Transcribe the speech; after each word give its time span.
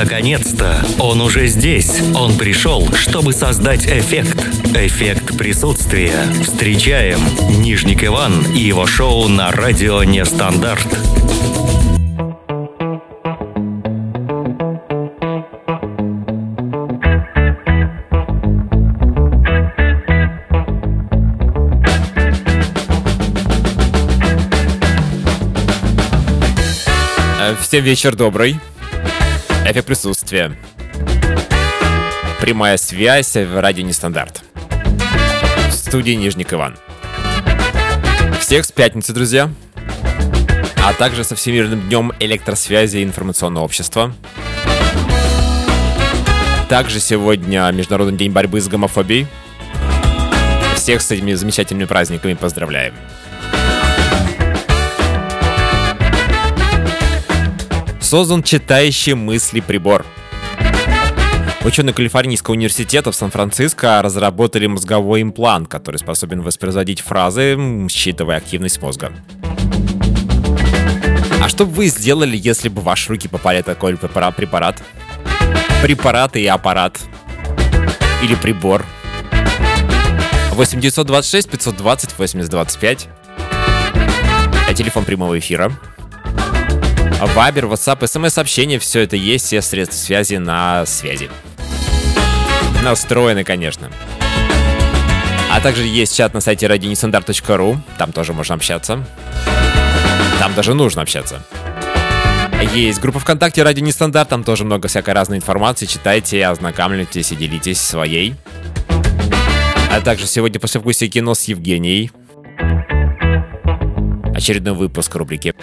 Наконец-то! 0.00 0.86
Он 1.00 1.20
уже 1.20 1.48
здесь. 1.48 2.00
Он 2.14 2.38
пришел, 2.38 2.88
чтобы 2.94 3.32
создать 3.32 3.84
эффект. 3.84 4.46
Эффект 4.72 5.36
присутствия. 5.36 6.12
Встречаем 6.40 7.18
Нижник 7.60 8.04
Иван 8.04 8.46
и 8.54 8.60
его 8.60 8.86
шоу 8.86 9.26
на 9.26 9.50
радио 9.50 10.04
«Нестандарт». 10.04 10.86
Всем 27.60 27.82
вечер 27.82 28.14
добрый. 28.14 28.60
Эффект 29.70 29.86
присутствия. 29.86 30.56
Прямая 32.40 32.78
связь 32.78 33.34
в 33.36 33.60
радио 33.60 33.84
Нестандарт. 33.84 34.42
В 35.68 35.72
студии 35.72 36.12
Нижник 36.12 36.54
Иван. 36.54 36.78
Всех 38.40 38.64
с 38.64 38.72
пятницы, 38.72 39.12
друзья. 39.12 39.50
А 40.82 40.94
также 40.94 41.22
со 41.22 41.36
Всемирным 41.36 41.82
днем 41.82 42.14
электросвязи 42.18 42.96
и 42.96 43.04
информационного 43.04 43.64
общества. 43.64 44.14
Также 46.70 46.98
сегодня 46.98 47.70
Международный 47.70 48.16
день 48.16 48.32
борьбы 48.32 48.62
с 48.62 48.68
гомофобией. 48.68 49.26
Всех 50.76 51.02
с 51.02 51.10
этими 51.10 51.34
замечательными 51.34 51.84
праздниками 51.84 52.32
поздравляем. 52.32 52.94
Создан 58.08 58.42
читающий 58.42 59.12
мысли 59.12 59.60
прибор. 59.60 60.06
Ученые 61.62 61.92
Калифорнийского 61.92 62.54
университета 62.54 63.12
в 63.12 63.14
Сан-Франциско 63.14 64.00
разработали 64.00 64.66
мозговой 64.66 65.20
имплант, 65.20 65.68
который 65.68 65.98
способен 65.98 66.40
воспроизводить 66.40 67.02
фразы, 67.02 67.58
считывая 67.90 68.38
активность 68.38 68.80
мозга. 68.80 69.12
А 71.42 71.50
что 71.50 71.66
бы 71.66 71.72
вы 71.72 71.88
сделали, 71.88 72.34
если 72.34 72.70
бы 72.70 72.80
в 72.80 72.84
ваши 72.84 73.10
руки 73.10 73.28
попали 73.28 73.60
такой 73.60 73.98
препарат? 73.98 74.82
Препарат 75.82 76.34
и 76.36 76.46
аппарат. 76.46 76.98
Или 78.22 78.36
прибор. 78.36 78.86
8926 80.52 81.50
520 81.50 82.18
8025. 82.18 83.08
А 84.66 84.74
телефон 84.74 85.04
прямого 85.04 85.38
эфира 85.38 85.70
Вайбер, 87.20 87.64
WhatsApp, 87.66 88.06
смс-сообщения, 88.06 88.78
все 88.78 89.00
это 89.00 89.16
есть, 89.16 89.46
все 89.46 89.60
средства 89.60 89.96
связи 89.96 90.36
на 90.36 90.86
связи. 90.86 91.28
Настроены, 92.84 93.42
конечно. 93.42 93.90
А 95.50 95.60
также 95.60 95.82
есть 95.82 96.16
чат 96.16 96.32
на 96.34 96.40
сайте 96.40 96.66
radionestandarт.ru, 96.66 97.76
там 97.98 98.12
тоже 98.12 98.32
можно 98.32 98.54
общаться. 98.54 99.04
Там 100.38 100.54
даже 100.54 100.74
нужно 100.74 101.02
общаться. 101.02 101.42
Есть 102.74 103.00
группа 103.00 103.18
ВКонтакте 103.18 103.62
Радио 103.62 103.84
Нестандарт, 103.84 104.28
там 104.28 104.44
тоже 104.44 104.64
много 104.64 104.88
всякой 104.88 105.14
разной 105.14 105.38
информации. 105.38 105.86
Читайте, 105.86 106.44
ознакомьтесь 106.46 107.32
и 107.32 107.36
делитесь 107.36 107.80
своей. 107.80 108.34
А 109.92 110.00
также 110.00 110.26
сегодня 110.26 110.60
после 110.60 110.80
вкуса 110.80 111.08
кино 111.08 111.34
с 111.34 111.44
Евгенией. 111.44 112.10
Очередной 114.34 114.74
выпуск 114.74 115.14
рубрики 115.14 115.54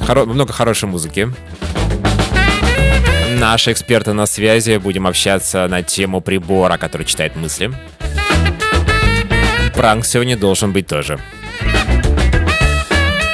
хоро- 0.00 0.26
много 0.26 0.52
хорошей 0.52 0.88
музыки. 0.88 1.28
Наши 3.38 3.72
эксперты 3.72 4.12
на 4.12 4.26
связи. 4.26 4.76
Будем 4.76 5.06
общаться 5.06 5.66
на 5.68 5.82
тему 5.82 6.20
прибора, 6.20 6.76
который 6.76 7.06
читает 7.06 7.36
мысли. 7.36 7.72
Пранк 9.74 10.04
сегодня 10.04 10.36
должен 10.36 10.72
быть 10.72 10.86
тоже. 10.86 11.18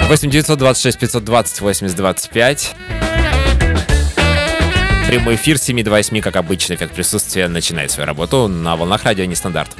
8 0.09 0.31
926 0.31 0.99
520 1.01 1.61
80 1.61 1.97
25. 1.97 2.77
Прямой 5.09 5.37
эфир 5.37 5.57
с 5.59 5.63
7 5.63 5.83
до 5.83 5.91
8, 5.91 6.21
как 6.21 6.37
обычно, 6.37 6.75
эффект 6.75 6.93
присутствия 6.95 7.49
начинает 7.49 7.91
свою 7.91 8.07
работу 8.07 8.49
на 8.49 8.77
волнах 8.77 9.05
радио 9.05 9.25
Нестандарт. 9.25 9.71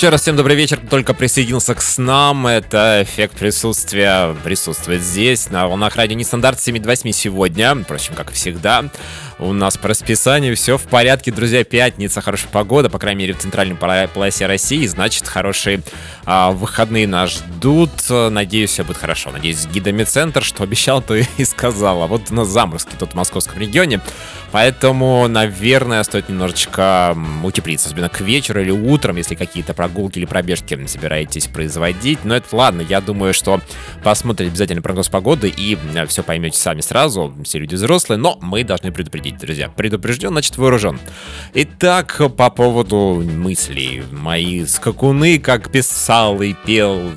Еще 0.00 0.08
раз 0.08 0.22
всем 0.22 0.34
добрый 0.34 0.56
вечер, 0.56 0.78
кто 0.78 0.88
только 0.88 1.12
присоединился 1.12 1.74
к 1.74 1.82
нам. 1.98 2.46
Это 2.46 3.00
эффект 3.02 3.36
присутствия 3.36 4.34
присутствует 4.44 5.02
здесь, 5.02 5.50
на 5.50 5.68
волнах 5.68 5.94
радио 5.94 6.16
Нестандарт 6.16 6.58
7 6.58 6.82
8 6.82 7.12
сегодня. 7.12 7.74
Впрочем, 7.74 8.14
как 8.14 8.30
и 8.30 8.32
всегда. 8.32 8.86
У 9.38 9.52
нас 9.52 9.76
по 9.76 9.88
расписанию 9.88 10.56
все 10.56 10.78
в 10.78 10.84
порядке, 10.84 11.30
друзья. 11.30 11.64
Пятница, 11.64 12.22
хорошая 12.22 12.50
погода, 12.50 12.88
по 12.88 12.98
крайней 12.98 13.20
мере, 13.20 13.34
в 13.34 13.40
центральной 13.40 13.74
полосе 13.74 14.46
России. 14.46 14.86
Значит, 14.86 15.28
хорошие 15.28 15.82
а, 16.24 16.52
выходные 16.52 17.06
нас 17.06 17.32
ждут. 17.32 17.90
Надеюсь, 18.08 18.70
все 18.70 18.84
будет 18.84 18.96
хорошо. 18.96 19.30
Надеюсь, 19.30 19.66
гидомедцентр, 19.66 20.42
что 20.42 20.62
обещал, 20.62 21.02
то 21.02 21.14
и 21.14 21.44
сказал. 21.44 22.02
А 22.02 22.06
вот 22.06 22.30
у 22.30 22.34
нас 22.34 22.48
заморозки 22.48 22.94
тут 22.98 23.12
в 23.12 23.14
московском 23.16 23.58
регионе. 23.58 24.00
Поэтому, 24.52 25.28
наверное, 25.28 26.02
стоит 26.02 26.28
немножечко 26.28 27.16
утеплиться, 27.42 27.88
особенно 27.88 28.08
к 28.08 28.20
вечеру 28.20 28.60
или 28.60 28.70
утром, 28.70 29.16
если 29.16 29.34
какие-то 29.34 29.74
прогулки 29.74 30.18
или 30.18 30.26
пробежки 30.26 30.78
собираетесь 30.86 31.46
производить. 31.46 32.24
Но 32.24 32.36
это 32.36 32.54
ладно, 32.54 32.80
я 32.82 33.00
думаю, 33.00 33.32
что 33.34 33.60
посмотрите 34.02 34.50
обязательно 34.50 34.82
прогноз 34.82 35.08
погоды 35.08 35.48
и 35.48 35.78
все 36.08 36.22
поймете 36.22 36.58
сами 36.58 36.80
сразу. 36.80 37.34
Все 37.44 37.58
люди 37.58 37.74
взрослые, 37.74 38.18
но 38.18 38.38
мы 38.40 38.64
должны 38.64 38.92
предупредить, 38.92 39.38
друзья. 39.38 39.68
Предупрежден, 39.68 40.30
значит 40.30 40.56
вооружен. 40.56 40.98
Итак, 41.54 42.20
по 42.36 42.50
поводу 42.50 43.22
мыслей. 43.24 44.02
Мои 44.10 44.64
скакуны, 44.66 45.38
как 45.38 45.70
писал 45.70 46.40
и 46.42 46.54
пел 46.54 47.12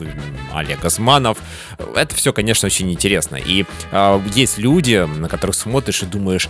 Олег 0.53 0.85
Османов. 0.85 1.39
Это 1.95 2.13
все, 2.15 2.31
конечно, 2.31 2.67
очень 2.67 2.91
интересно. 2.91 3.37
И 3.37 3.65
э, 3.91 4.21
есть 4.33 4.57
люди, 4.57 5.07
на 5.17 5.27
которых 5.27 5.55
смотришь 5.55 6.03
и 6.03 6.05
думаешь, 6.05 6.47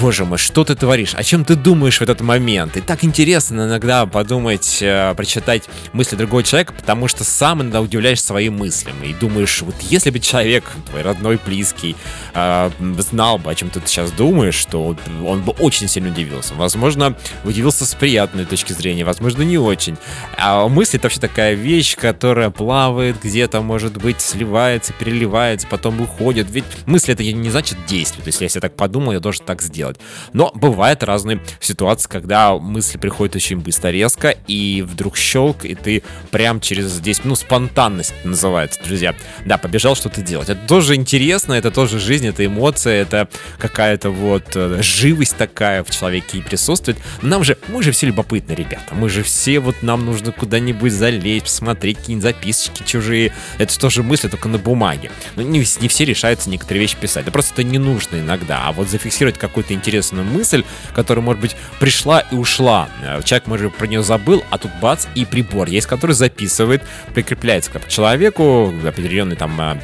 боже 0.00 0.24
мой, 0.24 0.38
что 0.38 0.64
ты 0.64 0.74
творишь, 0.74 1.14
о 1.14 1.22
чем 1.22 1.44
ты 1.44 1.54
думаешь 1.54 1.98
в 1.98 2.02
этот 2.02 2.20
момент. 2.20 2.76
И 2.76 2.80
так 2.80 3.04
интересно 3.04 3.66
иногда 3.66 4.06
подумать, 4.06 4.78
э, 4.80 5.14
прочитать 5.14 5.64
мысли 5.92 6.16
другого 6.16 6.42
человека, 6.42 6.72
потому 6.72 7.08
что 7.08 7.24
сам 7.24 7.62
иногда 7.62 7.80
удивляешь 7.80 8.22
своим 8.22 8.58
мыслям. 8.58 8.94
И 9.02 9.12
думаешь, 9.14 9.62
вот 9.62 9.74
если 9.82 10.10
бы 10.10 10.20
человек, 10.20 10.64
твой 10.88 11.02
родной, 11.02 11.38
близкий, 11.44 11.96
э, 12.34 12.70
знал 12.98 13.38
бы, 13.38 13.50
о 13.50 13.54
чем 13.54 13.70
ты 13.70 13.80
сейчас 13.86 14.10
думаешь, 14.12 14.54
что 14.54 14.96
он 15.26 15.42
бы 15.42 15.52
очень 15.52 15.88
сильно 15.88 16.10
удивился. 16.10 16.54
Возможно, 16.54 17.16
удивился 17.44 17.84
с 17.84 17.94
приятной 17.94 18.44
точки 18.44 18.72
зрения, 18.72 19.04
возможно, 19.04 19.42
не 19.42 19.58
очень. 19.58 19.96
А 20.36 20.68
мысли 20.68 20.98
это 20.98 21.06
вообще 21.06 21.20
такая 21.20 21.54
вещь, 21.54 21.96
которая 21.96 22.50
плавает 22.50 23.16
где-то, 23.22 23.60
может 23.60 23.96
быть, 23.96 24.20
сливается, 24.20 24.92
переливается, 24.92 25.66
потом 25.66 26.00
уходит. 26.00 26.48
Ведь 26.50 26.64
мысли 26.86 27.14
это 27.14 27.24
не 27.24 27.50
значит 27.50 27.78
действие. 27.86 28.22
То 28.22 28.28
есть, 28.28 28.40
если 28.40 28.58
я 28.58 28.60
так 28.60 28.76
подумал, 28.76 29.12
я 29.12 29.20
должен 29.20 29.44
так 29.44 29.62
сделать 29.62 29.87
делать. 29.88 30.00
Но 30.32 30.50
бывают 30.54 31.02
разные 31.02 31.40
ситуации, 31.60 32.08
когда 32.08 32.56
мысли 32.56 32.98
приходят 32.98 33.36
очень 33.36 33.58
быстро, 33.58 33.88
резко, 33.88 34.34
и 34.46 34.84
вдруг 34.86 35.16
щелк, 35.16 35.64
и 35.64 35.74
ты 35.74 36.02
прям 36.30 36.60
через 36.60 36.98
10 37.00 37.24
минут, 37.24 37.38
спонтанность 37.38 38.14
называется, 38.24 38.80
друзья. 38.84 39.14
Да, 39.44 39.58
побежал 39.58 39.96
что-то 39.96 40.22
делать. 40.22 40.48
Это 40.48 40.66
тоже 40.66 40.94
интересно, 40.94 41.54
это 41.54 41.70
тоже 41.70 41.98
жизнь, 41.98 42.26
это 42.26 42.44
эмоция, 42.44 43.02
это 43.02 43.28
какая-то 43.58 44.10
вот 44.10 44.44
э, 44.54 44.82
живость 44.82 45.36
такая 45.36 45.84
в 45.84 45.90
человеке 45.90 46.38
и 46.38 46.42
присутствует. 46.42 46.98
Нам 47.22 47.44
же, 47.44 47.56
мы 47.68 47.82
же 47.82 47.92
все 47.92 48.06
любопытны, 48.06 48.52
ребята. 48.52 48.94
Мы 48.94 49.08
же 49.08 49.22
все 49.22 49.60
вот, 49.60 49.82
нам 49.82 50.04
нужно 50.04 50.32
куда-нибудь 50.32 50.92
залезть, 50.92 51.44
посмотреть 51.44 51.98
какие-нибудь 51.98 52.22
записочки 52.22 52.82
чужие. 52.84 53.32
Это 53.58 53.78
тоже 53.78 54.02
мысли 54.02 54.28
только 54.28 54.48
на 54.48 54.58
бумаге. 54.58 55.10
Но 55.36 55.42
не, 55.42 55.58
не 55.58 55.88
все 55.88 56.04
решаются 56.04 56.50
некоторые 56.50 56.82
вещи 56.82 56.96
писать. 56.96 57.24
Да 57.24 57.30
просто 57.30 57.54
это 57.54 57.62
не 57.64 57.78
нужно 57.78 58.16
иногда. 58.16 58.66
А 58.66 58.72
вот 58.72 58.88
зафиксировать 58.88 59.38
какой-то 59.38 59.74
интересную 59.78 60.24
мысль, 60.24 60.64
которая, 60.94 61.24
может 61.24 61.40
быть, 61.40 61.56
пришла 61.80 62.20
и 62.20 62.34
ушла. 62.34 62.88
Э, 63.02 63.22
человек, 63.22 63.46
может, 63.46 63.74
про 63.74 63.86
нее 63.86 64.02
забыл, 64.02 64.44
а 64.50 64.58
тут 64.58 64.70
бац, 64.80 65.06
и 65.14 65.24
прибор 65.24 65.68
есть, 65.68 65.86
который 65.86 66.12
записывает, 66.12 66.82
прикрепляется 67.14 67.70
к 67.70 67.88
человеку, 67.88 68.72
определенный 68.86 69.36
там 69.36 69.60
э, 69.60 69.76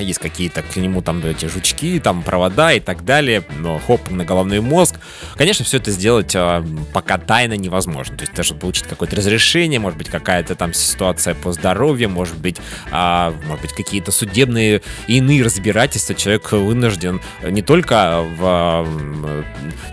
есть 0.00 0.18
какие-то 0.18 0.62
к 0.62 0.76
нему 0.76 1.02
там 1.02 1.24
эти 1.24 1.46
жучки, 1.46 2.00
там 2.00 2.22
провода 2.22 2.72
и 2.72 2.80
так 2.80 3.04
далее, 3.04 3.44
но 3.58 3.78
хоп, 3.78 4.10
на 4.10 4.24
головной 4.24 4.60
мозг. 4.60 4.96
Конечно, 5.36 5.64
все 5.64 5.78
это 5.78 5.90
сделать 5.90 6.34
э, 6.34 6.64
пока 6.92 7.18
тайно 7.18 7.54
невозможно. 7.56 8.16
То 8.16 8.22
есть 8.22 8.34
даже 8.34 8.54
получить 8.54 8.84
какое-то 8.84 9.16
разрешение, 9.16 9.80
может 9.80 9.98
быть, 9.98 10.08
какая-то 10.08 10.54
там 10.54 10.74
ситуация 10.74 11.34
по 11.34 11.52
здоровью, 11.52 12.10
может 12.10 12.36
быть, 12.38 12.56
э, 12.90 13.32
может 13.46 13.62
быть, 13.62 13.72
какие-то 13.72 14.12
судебные 14.12 14.82
и 15.06 15.18
иные 15.18 15.42
разбирательства. 15.42 16.14
Человек 16.14 16.50
вынужден 16.52 17.20
не 17.42 17.62
только 17.62 18.24
в, 18.38 18.86
э, 18.86 19.42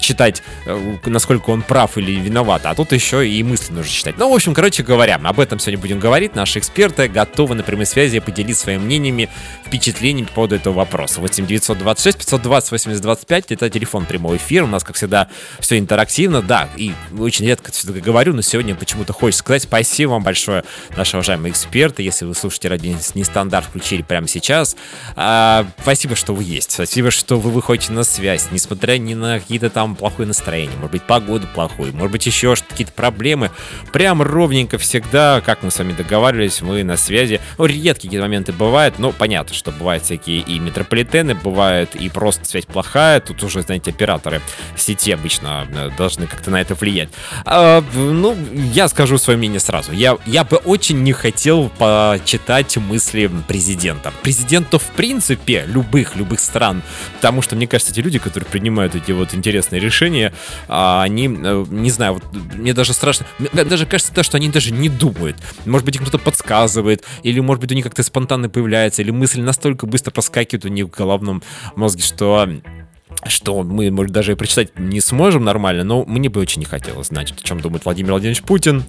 читать, 0.02 0.44
насколько 1.06 1.50
он 1.50 1.62
прав 1.62 1.98
или 1.98 2.13
виноват, 2.13 2.66
а 2.66 2.74
тут 2.75 2.92
еще 2.92 3.28
и 3.28 3.44
мысли 3.44 3.74
нужно 3.74 3.92
читать. 3.92 4.16
Ну, 4.18 4.31
в 4.31 4.34
общем, 4.34 4.54
короче 4.54 4.84
говоря, 4.84 5.19
об 5.22 5.40
этом 5.40 5.60
сегодня 5.60 5.80
будем 5.80 6.00
говорить. 6.00 6.36
Наши 6.36 6.60
эксперты 6.60 7.07
готовы 7.07 7.56
на 7.56 7.63
прямой 7.63 7.86
связи 7.86 8.19
поделиться 8.19 8.63
своими 8.63 8.81
мнениями, 8.81 9.30
впечатлениями 9.66 9.88
впечатлениями 9.89 10.27
по 10.27 10.33
поводу 10.33 10.56
этого 10.56 10.74
вопроса. 10.74 11.19
8 11.19 11.45
926 11.45 12.18
520 12.19 12.71
80 12.71 13.01
25 13.01 13.51
это 13.51 13.69
телефон 13.69 14.06
прямого 14.06 14.38
эфира. 14.38 14.65
У 14.65 14.68
нас, 14.68 14.83
как 14.83 14.95
всегда, 14.95 15.30
все 15.59 15.77
интерактивно. 15.77 16.41
Да, 16.41 16.69
и 16.75 16.94
очень 17.18 17.45
редко 17.45 17.71
все-таки 17.71 18.00
говорю, 18.00 18.33
но 18.33 18.41
сегодня 18.41 18.75
почему-то 18.75 19.13
хочется 19.13 19.39
сказать 19.39 19.63
спасибо 19.63 20.12
вам 20.12 20.24
большое, 20.24 20.63
наши 20.95 21.18
уважаемые 21.18 21.51
эксперты. 21.51 22.03
Если 22.03 22.25
вы 22.25 22.36
слушаете 22.36 22.69
ради 22.69 22.95
нестандарт, 23.15 23.68
включили 23.68 24.01
прямо 24.01 24.27
сейчас. 24.27 24.75
А, 25.15 25.65
спасибо, 25.81 26.15
что 26.15 26.33
вы 26.33 26.44
есть. 26.44 26.71
Спасибо, 26.71 27.12
что 27.12 27.39
вы 27.39 27.51
выходите 27.51 27.92
на 27.92 28.03
связь, 28.03 28.47
несмотря 28.51 28.97
ни 28.97 29.13
на 29.13 29.39
какие-то 29.39 29.69
там 29.69 29.95
плохое 29.95 30.27
настроение. 30.27 30.75
Может 30.77 30.92
быть, 30.92 31.03
погода 31.03 31.47
плохой, 31.47 31.92
может 31.92 32.12
быть, 32.12 32.25
еще 32.25 32.56
какие-то 32.56 32.94
проблемы. 32.94 33.51
Прям 33.92 34.21
ровненько 34.21 34.77
всегда, 34.77 35.42
как 35.42 35.63
мы 35.63 35.71
с 35.71 35.80
вами 35.80 35.94
договаривались, 35.94 36.62
мы 36.62 36.83
на 36.83 36.97
связи. 36.97 37.42
Ну, 37.57 37.65
редкие 37.65 37.94
какие-то 37.94 38.21
моменты 38.21 38.53
бывают, 38.53 39.00
но 39.00 39.12
понятно, 39.12 39.53
что 39.53 39.71
бывают 39.80 40.04
всякие 40.04 40.40
и 40.42 40.60
метрополитены, 40.60 41.34
бывают 41.34 41.96
и 41.96 42.10
просто 42.10 42.46
связь 42.46 42.66
плохая. 42.66 43.20
Тут 43.20 43.42
уже, 43.44 43.62
знаете, 43.62 43.92
операторы 43.92 44.42
сети 44.76 45.12
обычно 45.12 45.68
э, 45.72 45.90
должны 45.98 46.28
как-то 46.28 46.52
на 46.52 46.62
это 46.62 46.76
влиять. 46.76 47.10
А, 47.46 47.84
ну, 47.96 48.36
я 48.74 48.88
скажу 48.90 49.18
свое 49.18 49.38
мнение 49.38 49.60
сразу. 49.60 49.92
Я, 49.94 50.18
я 50.26 50.44
бы 50.44 50.58
очень 50.58 51.02
не 51.02 51.14
хотел 51.14 51.70
почитать 51.78 52.78
мысли 52.78 53.31
президента. 53.48 54.14
Президентов, 54.22 54.84
в 54.84 54.92
принципе, 54.92 55.64
любых, 55.68 56.16
любых 56.16 56.40
стран. 56.40 56.84
Потому 57.16 57.42
что, 57.42 57.56
мне 57.56 57.68
кажется, 57.68 57.94
эти 57.94 58.02
люди, 58.02 58.20
которые 58.20 58.50
принимают 58.50 58.96
эти 58.96 59.12
вот 59.12 59.34
интересные 59.34 59.80
решения, 59.80 60.34
а, 60.68 61.04
они, 61.04 61.28
э, 61.28 61.66
не 61.70 61.92
знаю, 61.92 62.14
вот 62.14 62.24
мне 62.54 62.74
даже 62.74 62.94
страшно, 62.94 63.26
мне 63.38 63.64
даже 63.64 63.86
кажется, 63.86 64.14
то, 64.14 64.24
что 64.24 64.38
они 64.38 64.50
даже 64.50 64.72
не 64.72 64.90
думают. 64.90 65.38
Может 65.66 65.86
быть, 65.86 65.96
им 65.96 66.04
кто-то 66.04 66.18
подсказывает, 66.18 67.06
или, 67.24 67.40
может 67.40 67.62
быть, 67.62 67.72
у 67.72 67.76
них 67.76 67.84
как-то 67.84 68.04
спонтанно 68.04 68.50
появляется, 68.50 69.02
или 69.02 69.12
мысль 69.12 69.42
настолько 69.42 69.69
настолько 69.69 69.85
быстро 69.85 70.11
проскакивает 70.11 70.66
у 70.66 70.69
них 70.69 70.88
в 70.88 70.90
головном 70.90 71.44
мозге, 71.76 72.02
что 72.02 72.49
что 73.26 73.64
мы, 73.64 73.92
может, 73.92 74.14
даже 74.14 74.35
прочитать 74.35 74.78
не 74.80 75.02
сможем 75.02 75.44
нормально, 75.44 75.83
но 75.83 76.06
мне 76.06 76.30
бы 76.30 76.40
очень 76.40 76.59
не 76.59 76.66
хотелось 76.66 77.07
знать, 77.07 77.31
о 77.31 77.44
чем 77.44 77.59
думает 77.59 77.83
Владимир 77.83 78.11
Владимирович 78.11 78.42
Путин, 78.44 78.85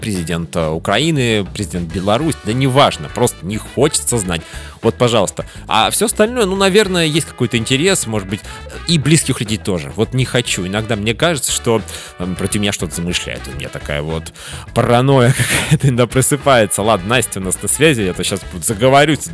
президент 0.00 0.56
Украины, 0.56 1.46
президент 1.52 1.92
Беларуси, 1.92 2.38
да 2.44 2.52
неважно, 2.52 3.08
просто 3.08 3.44
не 3.44 3.56
хочется 3.56 4.18
знать. 4.18 4.42
Вот, 4.84 4.96
пожалуйста. 4.96 5.46
А 5.66 5.90
все 5.90 6.06
остальное, 6.06 6.44
ну, 6.44 6.56
наверное, 6.56 7.06
есть 7.06 7.26
какой-то 7.26 7.56
интерес, 7.56 8.06
может 8.06 8.28
быть, 8.28 8.40
и 8.86 8.98
близких 8.98 9.40
людей 9.40 9.56
тоже. 9.56 9.90
Вот 9.96 10.12
не 10.12 10.26
хочу. 10.26 10.66
Иногда 10.66 10.94
мне 10.94 11.14
кажется, 11.14 11.52
что 11.52 11.80
э, 12.18 12.34
против 12.36 12.60
меня 12.60 12.72
что-то 12.72 12.94
замышляет. 12.94 13.40
У 13.50 13.56
меня 13.56 13.70
такая 13.70 14.02
вот 14.02 14.34
паранойя 14.74 15.34
какая-то 15.68 15.88
иногда 15.88 16.06
просыпается. 16.06 16.82
Ладно, 16.82 17.08
Настя 17.08 17.40
у 17.40 17.42
нас 17.42 17.60
на 17.62 17.68
связи, 17.68 18.02
я 18.02 18.12
то 18.12 18.22
сейчас 18.22 18.40
заговорюсь. 18.62 19.26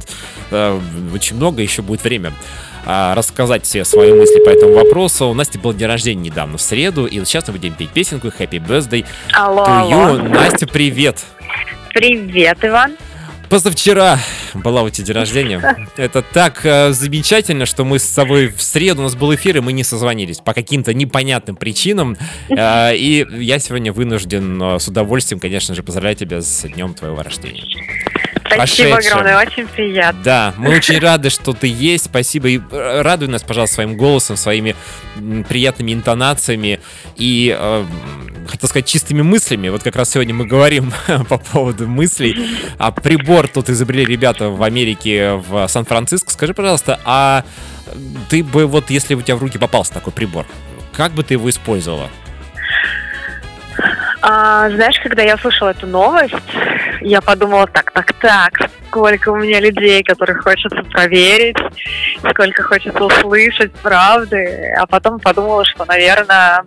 Э, 0.53 0.81
очень 1.13 1.35
много, 1.35 1.63
еще 1.63 1.83
будет 1.83 2.05
время 2.05 2.33
а, 2.85 3.15
рассказать 3.15 3.65
все 3.65 3.85
свои 3.85 4.13
мысли 4.13 4.43
по 4.45 4.51
этому 4.51 4.75
вопросу. 4.75 5.29
У 5.29 5.35
Насти 5.35 5.59
был 5.59 5.73
день 5.73 5.89
рождения 5.89 6.31
недавно, 6.31 6.59
в 6.59 6.63
среду, 6.63 7.07
и 7.07 7.25
сейчас 7.25 7.47
мы 7.49 7.55
будем 7.55 7.75
петь 7.75 7.91
песенку 7.91 8.29
Happy 8.29 8.65
Birthday 8.65 9.05
алло, 9.33 9.65
to 9.65 9.91
you. 9.91 10.07
Алло. 10.07 10.23
Настя, 10.23 10.67
привет! 10.67 11.25
Привет, 11.93 12.59
Иван! 12.63 12.97
Позавчера 13.51 14.21
была 14.55 14.83
у 14.85 14.91
тебя 14.91 15.07
день 15.09 15.17
рождения. 15.17 15.89
Это 15.97 16.23
так 16.23 16.65
э, 16.65 16.93
замечательно, 16.93 17.67
что 17.67 17.85
мы 17.85 17.99
с 17.99 18.09
тобой 18.09 18.47
в 18.47 18.63
среду, 18.63 19.01
у 19.01 19.05
нас 19.05 19.17
был 19.17 19.35
эфир, 19.35 19.57
и 19.57 19.61
мы 19.61 19.73
не 19.73 19.83
созвонились 19.83 20.39
по 20.39 20.55
каким-то 20.55 20.95
непонятным 20.95 21.57
причинам. 21.57 22.17
Э, 22.49 22.95
и 22.95 23.27
я 23.43 23.59
сегодня 23.59 23.93
вынужден 23.93 24.63
э, 24.63 24.79
с 24.79 24.87
удовольствием, 24.87 25.41
конечно 25.41 25.75
же, 25.75 25.83
поздравлять 25.83 26.19
тебя 26.19 26.41
с 26.41 26.63
днем 26.69 26.95
твоего 26.95 27.21
рождения. 27.23 27.65
Спасибо 28.54 28.90
прошедшим. 28.90 29.19
огромное, 29.19 29.47
очень 29.47 29.66
приятно. 29.66 30.21
Да, 30.23 30.54
мы 30.57 30.75
очень 30.76 30.99
рады, 30.99 31.30
что 31.30 31.52
ты 31.52 31.66
есть. 31.66 32.07
Спасибо. 32.07 32.49
И 32.49 32.59
э, 32.59 33.02
радуй 33.02 33.28
нас, 33.28 33.42
пожалуйста, 33.42 33.76
своим 33.76 33.97
голосом, 33.97 34.37
своими 34.37 34.75
приятными 35.49 35.92
интонациями 35.92 36.80
и, 37.16 37.57
э, 37.59 37.85
хотел 38.49 38.69
сказать, 38.69 38.87
чистыми 38.87 39.23
мыслями. 39.23 39.69
Вот 39.69 39.83
как 39.83 39.97
раз 39.97 40.11
сегодня 40.11 40.35
мы 40.35 40.47
говорим 40.47 40.92
по 41.28 41.38
поводу 41.38 41.87
мыслей. 41.87 42.37
А 42.78 42.90
прибор 42.90 43.49
тут 43.49 43.71
изобрели 43.71 44.04
ребята 44.04 44.49
в 44.49 44.62
Америке, 44.62 45.35
в 45.35 45.66
Сан-Франциско. 45.69 46.30
Скажи, 46.30 46.54
пожалуйста, 46.54 47.00
а 47.04 47.45
ты 48.28 48.42
бы 48.42 48.66
вот, 48.66 48.90
если 48.90 49.14
у 49.14 49.23
тебя 49.23 49.37
в 49.37 49.40
руки 49.40 49.59
попался 49.59 49.92
такой 49.92 50.12
прибор, 50.12 50.47
как 50.92 51.12
бы 51.12 51.23
ты 51.23 51.35
его 51.35 51.49
использовала? 51.50 52.11
А, 54.23 54.69
знаешь, 54.71 54.99
когда 55.03 55.23
я 55.23 55.35
услышала 55.35 55.71
эту 55.71 55.87
новость, 55.87 56.35
я 57.00 57.21
подумала, 57.21 57.67
так, 57.67 57.91
так, 57.93 58.12
так, 58.15 58.71
сколько 58.89 59.31
у 59.31 59.37
меня 59.37 59.61
людей, 59.61 60.03
которых 60.03 60.43
хочется 60.43 60.83
проверить, 60.85 61.57
сколько 62.31 62.62
хочется 62.62 63.03
услышать 63.03 63.73
правды, 63.73 64.75
а 64.77 64.87
потом 64.87 65.19
подумала, 65.21 65.65
что, 65.65 65.85
наверное, 65.87 66.65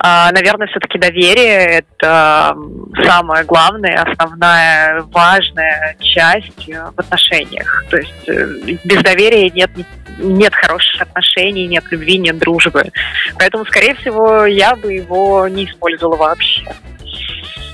а, 0.00 0.30
наверное, 0.32 0.68
все-таки 0.68 0.98
доверие– 0.98 1.82
это 2.00 2.56
самая 3.04 3.44
главная, 3.44 4.02
основная, 4.02 5.02
важная 5.02 5.96
часть 6.00 6.68
в 6.68 7.00
отношениях. 7.00 7.84
То 7.90 7.96
есть 7.96 8.28
э, 8.28 8.76
без 8.84 9.02
доверия 9.02 9.50
нет, 9.50 9.70
нет 10.18 10.54
хороших 10.54 11.02
отношений, 11.02 11.66
нет 11.66 11.84
любви, 11.90 12.18
нет 12.18 12.38
дружбы. 12.38 12.90
Поэтому, 13.38 13.64
скорее 13.64 13.94
всего, 13.94 14.44
я 14.46 14.76
бы 14.76 14.92
его 14.92 15.48
не 15.48 15.64
использовала 15.64 16.16
вообще. 16.16 16.64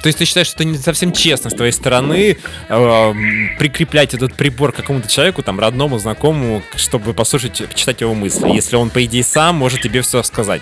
То 0.05 0.09
есть 0.09 0.19
ты 0.19 0.27
считаешь, 0.27 0.49
что 0.49 0.57
это 0.57 0.65
не 0.65 0.77
совсем 0.77 1.13
честно 1.13 1.49
с 1.49 1.55
твоей 1.55 1.73
стороны 1.73 2.37
э, 2.69 3.13
прикреплять 3.59 4.13
этот 4.13 4.35
прибор 4.35 4.71
к 4.71 4.77
какому-то 4.77 5.09
человеку, 5.09 5.43
там, 5.43 5.59
родному, 5.59 5.99
знакомому, 5.99 6.63
чтобы 6.77 7.15
послушать, 7.15 7.67
почитать 7.67 8.03
его 8.03 8.13
мысли, 8.13 8.51
если 8.51 8.77
он, 8.77 8.91
по 8.91 9.03
идее, 9.03 9.25
сам 9.25 9.57
может 9.57 9.81
тебе 9.81 10.03
все 10.03 10.23
сказать, 10.23 10.61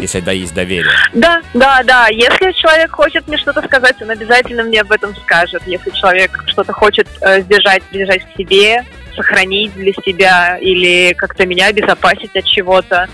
если 0.00 0.18
да, 0.18 0.32
есть 0.32 0.52
доверие. 0.52 0.90
Да, 1.14 1.42
да, 1.54 1.84
да. 1.84 2.08
Если 2.08 2.50
человек 2.60 2.90
хочет 2.90 3.28
мне 3.28 3.38
что-то 3.38 3.62
сказать, 3.62 4.02
он 4.02 4.10
обязательно 4.10 4.64
мне 4.64 4.80
об 4.80 4.90
этом 4.90 5.14
скажет. 5.14 5.62
Если 5.66 5.90
человек 5.90 6.42
что-то 6.46 6.72
хочет 6.72 7.06
э, 7.20 7.42
сдержать, 7.42 7.84
держать 7.92 8.22
в 8.28 8.36
себе, 8.36 8.84
сохранить 9.14 9.74
для 9.74 9.92
себя 9.92 10.58
или 10.58 11.12
как-то 11.14 11.46
меня 11.46 11.66
обезопасить 11.66 12.34
от 12.36 12.44
чего-то, 12.44 13.08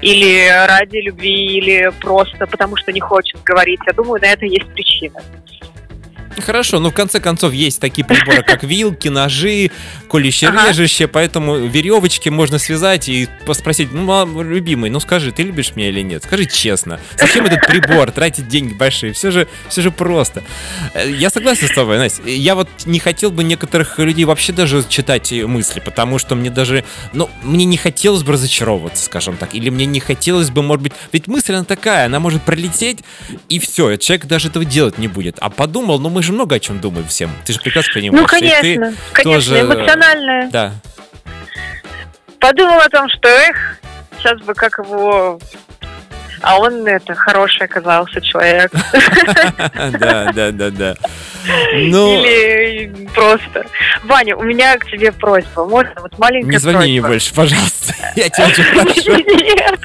или 0.00 0.48
ради 0.66 0.98
любви, 0.98 1.58
или 1.58 1.92
просто 2.00 2.46
потому 2.46 2.76
что 2.76 2.92
не 2.92 3.00
хочет 3.00 3.42
говорить. 3.42 3.80
Я 3.86 3.92
думаю, 3.92 4.20
на 4.20 4.26
это 4.26 4.46
есть 4.46 4.66
причина. 4.72 5.22
Хорошо, 6.38 6.78
но 6.78 6.90
в 6.90 6.94
конце 6.94 7.20
концов 7.20 7.52
есть 7.52 7.80
такие 7.80 8.04
приборы, 8.04 8.42
как 8.42 8.62
вилки, 8.62 9.08
ножи, 9.08 9.70
колющие, 10.08 10.50
ага. 10.50 11.08
поэтому 11.12 11.56
веревочки 11.56 12.28
можно 12.28 12.58
связать 12.58 13.08
и 13.08 13.28
спросить, 13.52 13.92
ну, 13.92 14.42
любимый, 14.42 14.90
ну 14.90 15.00
скажи, 15.00 15.32
ты 15.32 15.42
любишь 15.42 15.72
меня 15.74 15.88
или 15.88 16.02
нет? 16.02 16.24
Скажи 16.24 16.46
честно. 16.46 17.00
Зачем 17.16 17.46
этот 17.46 17.66
прибор, 17.66 18.10
тратить 18.12 18.48
деньги 18.48 18.74
большие? 18.74 19.12
Все 19.12 19.30
же, 19.30 19.48
все 19.68 19.82
же 19.82 19.90
просто. 19.90 20.42
Э, 20.94 21.10
я 21.10 21.30
согласен 21.30 21.68
с 21.68 21.72
тобой, 21.72 21.98
Настя. 21.98 22.22
Я 22.28 22.54
вот 22.54 22.68
не 22.86 23.00
хотел 23.00 23.30
бы 23.30 23.42
некоторых 23.44 23.98
людей 23.98 24.24
вообще 24.24 24.52
даже 24.52 24.84
читать 24.88 25.32
мысли, 25.32 25.80
потому 25.80 26.18
что 26.18 26.34
мне 26.36 26.50
даже, 26.50 26.84
ну, 27.12 27.28
мне 27.42 27.64
не 27.64 27.76
хотелось 27.76 28.22
бы 28.22 28.32
разочаровываться, 28.32 29.04
скажем 29.04 29.36
так, 29.36 29.54
или 29.54 29.68
мне 29.70 29.86
не 29.86 30.00
хотелось 30.00 30.50
бы, 30.50 30.62
может 30.62 30.82
быть, 30.82 30.92
ведь 31.12 31.26
мысль 31.26 31.54
она 31.54 31.64
такая, 31.64 32.06
она 32.06 32.20
может 32.20 32.42
пролететь, 32.42 32.98
и 33.48 33.58
все, 33.58 33.96
человек 33.96 34.26
даже 34.26 34.48
этого 34.48 34.64
делать 34.64 34.98
не 34.98 35.08
будет. 35.08 35.36
А 35.40 35.50
подумал, 35.50 35.98
ну 35.98 36.08
мы 36.08 36.19
же 36.22 36.32
много 36.32 36.56
о 36.56 36.60
чем 36.60 36.80
думаем 36.80 37.06
всем. 37.06 37.30
Ты 37.44 37.52
же 37.52 37.60
прекрасно 37.60 37.92
понимаешь. 37.94 38.22
Ну, 38.22 38.26
конечно, 38.26 38.94
конечно, 39.12 39.54
тоже... 39.54 39.60
эмоциональная. 39.60 40.50
Да. 40.50 40.72
Подумал 42.38 42.80
о 42.80 42.88
том, 42.88 43.08
что, 43.08 43.28
эх, 43.28 43.78
сейчас 44.18 44.40
бы 44.40 44.54
как 44.54 44.78
его 44.78 45.38
а 46.42 46.58
он 46.58 46.86
это 46.86 47.14
хороший 47.14 47.64
оказался 47.64 48.20
человек. 48.20 48.72
Да, 50.00 50.30
да, 50.32 50.50
да, 50.52 50.70
да. 50.70 50.94
Ну... 51.74 52.22
Или 52.22 53.06
просто. 53.14 53.64
Ваня, 54.04 54.36
у 54.36 54.42
меня 54.42 54.76
к 54.78 54.86
тебе 54.86 55.12
просьба. 55.12 55.64
Можно 55.64 55.94
вот 56.00 56.18
маленькая 56.18 56.50
Не 56.50 56.58
звони 56.58 57.00
мне 57.00 57.00
больше, 57.00 57.34
пожалуйста. 57.34 57.94
Я 58.16 58.28
тебя 58.28 58.46
очень 58.46 58.64
прошу. 58.74 59.16
Нет, 59.16 59.80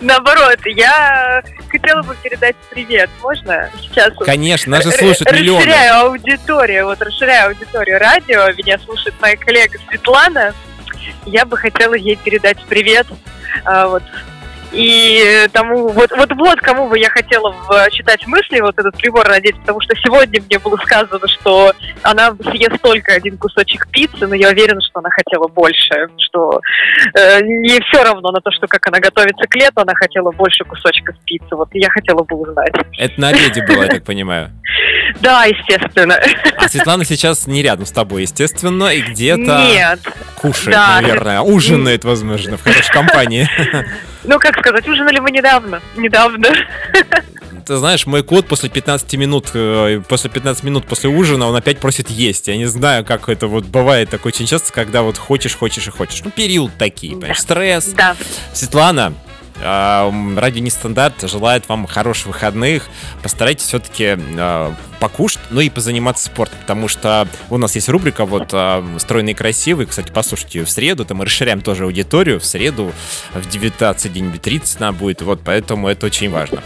наоборот, 0.00 0.58
я 0.66 1.42
хотела 1.68 2.02
бы 2.02 2.14
передать 2.22 2.56
привет. 2.70 3.10
Можно 3.22 3.70
сейчас? 3.80 4.12
Конечно, 4.20 4.72
нас 4.72 4.84
же 4.84 4.90
слушают 4.90 5.32
миллионы. 5.32 5.64
Расширяю 5.64 5.94
аудиторию, 6.06 6.84
вот 6.86 7.00
расширяю 7.00 7.48
аудиторию 7.48 7.98
радио. 7.98 8.50
Меня 8.56 8.78
слушает 8.78 9.14
моя 9.20 9.36
коллега 9.36 9.78
Светлана. 9.88 10.54
Я 11.26 11.44
бы 11.44 11.56
хотела 11.56 11.94
ей 11.94 12.16
передать 12.16 12.58
привет. 12.66 13.06
А, 13.64 13.88
вот 13.88 14.02
и 14.72 15.46
тому, 15.52 15.88
вот, 15.88 16.10
вот, 16.10 16.30
вот 16.32 16.60
кому 16.60 16.88
бы 16.88 16.98
я 16.98 17.08
хотела 17.08 17.54
читать 17.90 18.26
мысли, 18.26 18.60
вот 18.60 18.78
этот 18.78 18.96
прибор 18.96 19.28
надеть, 19.28 19.58
потому 19.60 19.80
что 19.80 19.94
сегодня 19.96 20.42
мне 20.42 20.58
было 20.58 20.76
сказано, 20.76 21.26
что 21.28 21.72
она 22.02 22.34
съест 22.50 22.80
только 22.82 23.14
один 23.14 23.38
кусочек 23.38 23.88
пиццы, 23.90 24.26
но 24.26 24.34
я 24.34 24.50
уверена, 24.50 24.80
что 24.80 25.00
она 25.00 25.10
хотела 25.10 25.48
больше, 25.48 26.08
что 26.18 26.60
э, 27.14 27.40
не 27.42 27.80
все 27.80 28.02
равно 28.02 28.30
на 28.30 28.40
то, 28.40 28.50
что 28.50 28.66
как 28.66 28.86
она 28.88 29.00
готовится 29.00 29.46
к 29.46 29.54
лету, 29.54 29.80
она 29.80 29.94
хотела 29.94 30.30
больше 30.32 30.64
кусочков 30.64 31.16
пиццы. 31.24 31.54
Вот 31.56 31.68
я 31.72 31.88
хотела 31.90 32.22
бы 32.22 32.36
узнать. 32.36 32.72
Это 32.98 33.20
на 33.20 33.28
обеде 33.28 33.64
было, 33.66 33.82
я 33.82 33.88
так 33.88 34.04
понимаю. 34.04 34.50
Да, 35.20 35.44
естественно. 35.44 36.18
А 36.56 36.68
Светлана 36.68 37.04
сейчас 37.04 37.46
не 37.46 37.62
рядом 37.62 37.86
с 37.86 37.90
тобой, 37.90 38.22
естественно, 38.22 38.86
и 38.86 39.00
где-то 39.00 39.64
Нет. 39.66 40.00
кушает, 40.36 40.76
да. 40.76 41.00
наверное, 41.00 41.40
ужинает, 41.40 42.04
возможно, 42.04 42.56
в 42.56 42.62
хорошей 42.62 42.92
компании. 42.92 43.48
Ну, 44.24 44.38
как 44.38 44.58
сказать, 44.58 44.86
ужинали 44.86 45.20
мы 45.20 45.30
недавно. 45.30 45.80
Недавно. 45.96 46.48
Ты 47.66 47.76
знаешь, 47.76 48.06
мой 48.06 48.22
кот 48.22 48.46
после 48.46 48.68
15 48.68 49.14
минут, 49.14 49.50
э, 49.54 50.00
после 50.08 50.30
15 50.30 50.64
минут 50.64 50.86
после 50.86 51.10
ужина, 51.10 51.46
он 51.46 51.54
опять 51.54 51.78
просит 51.78 52.10
есть. 52.10 52.48
Я 52.48 52.56
не 52.56 52.66
знаю, 52.66 53.04
как 53.04 53.28
это 53.28 53.46
вот 53.46 53.64
бывает 53.64 54.10
так 54.10 54.24
очень 54.26 54.46
часто, 54.46 54.72
когда 54.72 55.02
вот 55.02 55.18
хочешь, 55.18 55.54
хочешь 55.54 55.86
и 55.86 55.90
хочешь. 55.90 56.22
Ну, 56.24 56.30
период 56.30 56.72
такие, 56.78 57.12
понимаешь, 57.12 57.40
стресс. 57.40 57.86
Да. 57.88 58.16
Светлана, 58.54 59.12
Радио 59.60 60.62
Нестандарт 60.62 61.22
желает 61.22 61.68
вам 61.68 61.86
хороших 61.86 62.28
выходных. 62.28 62.88
Постарайтесь 63.22 63.64
все-таки 63.64 64.16
э, 64.16 64.72
покушать, 65.00 65.40
ну 65.50 65.60
и 65.60 65.68
позаниматься 65.68 66.26
спортом, 66.26 66.58
потому 66.60 66.88
что 66.88 67.26
у 67.50 67.58
нас 67.58 67.74
есть 67.74 67.88
рубрика 67.88 68.24
вот 68.24 68.50
э, 68.52 68.84
«Стройный 68.98 69.32
и 69.32 69.34
красивый». 69.34 69.86
Кстати, 69.86 70.10
послушайте 70.12 70.60
ее 70.60 70.64
в 70.64 70.70
среду, 70.70 71.04
там 71.04 71.18
мы 71.18 71.24
расширяем 71.24 71.60
тоже 71.60 71.84
аудиторию. 71.84 72.40
В 72.40 72.44
среду 72.44 72.92
в 73.32 73.46
19.30 73.46 74.76
она 74.78 74.92
будет, 74.92 75.22
вот 75.22 75.40
поэтому 75.44 75.88
это 75.88 76.06
очень 76.06 76.30
важно. 76.30 76.62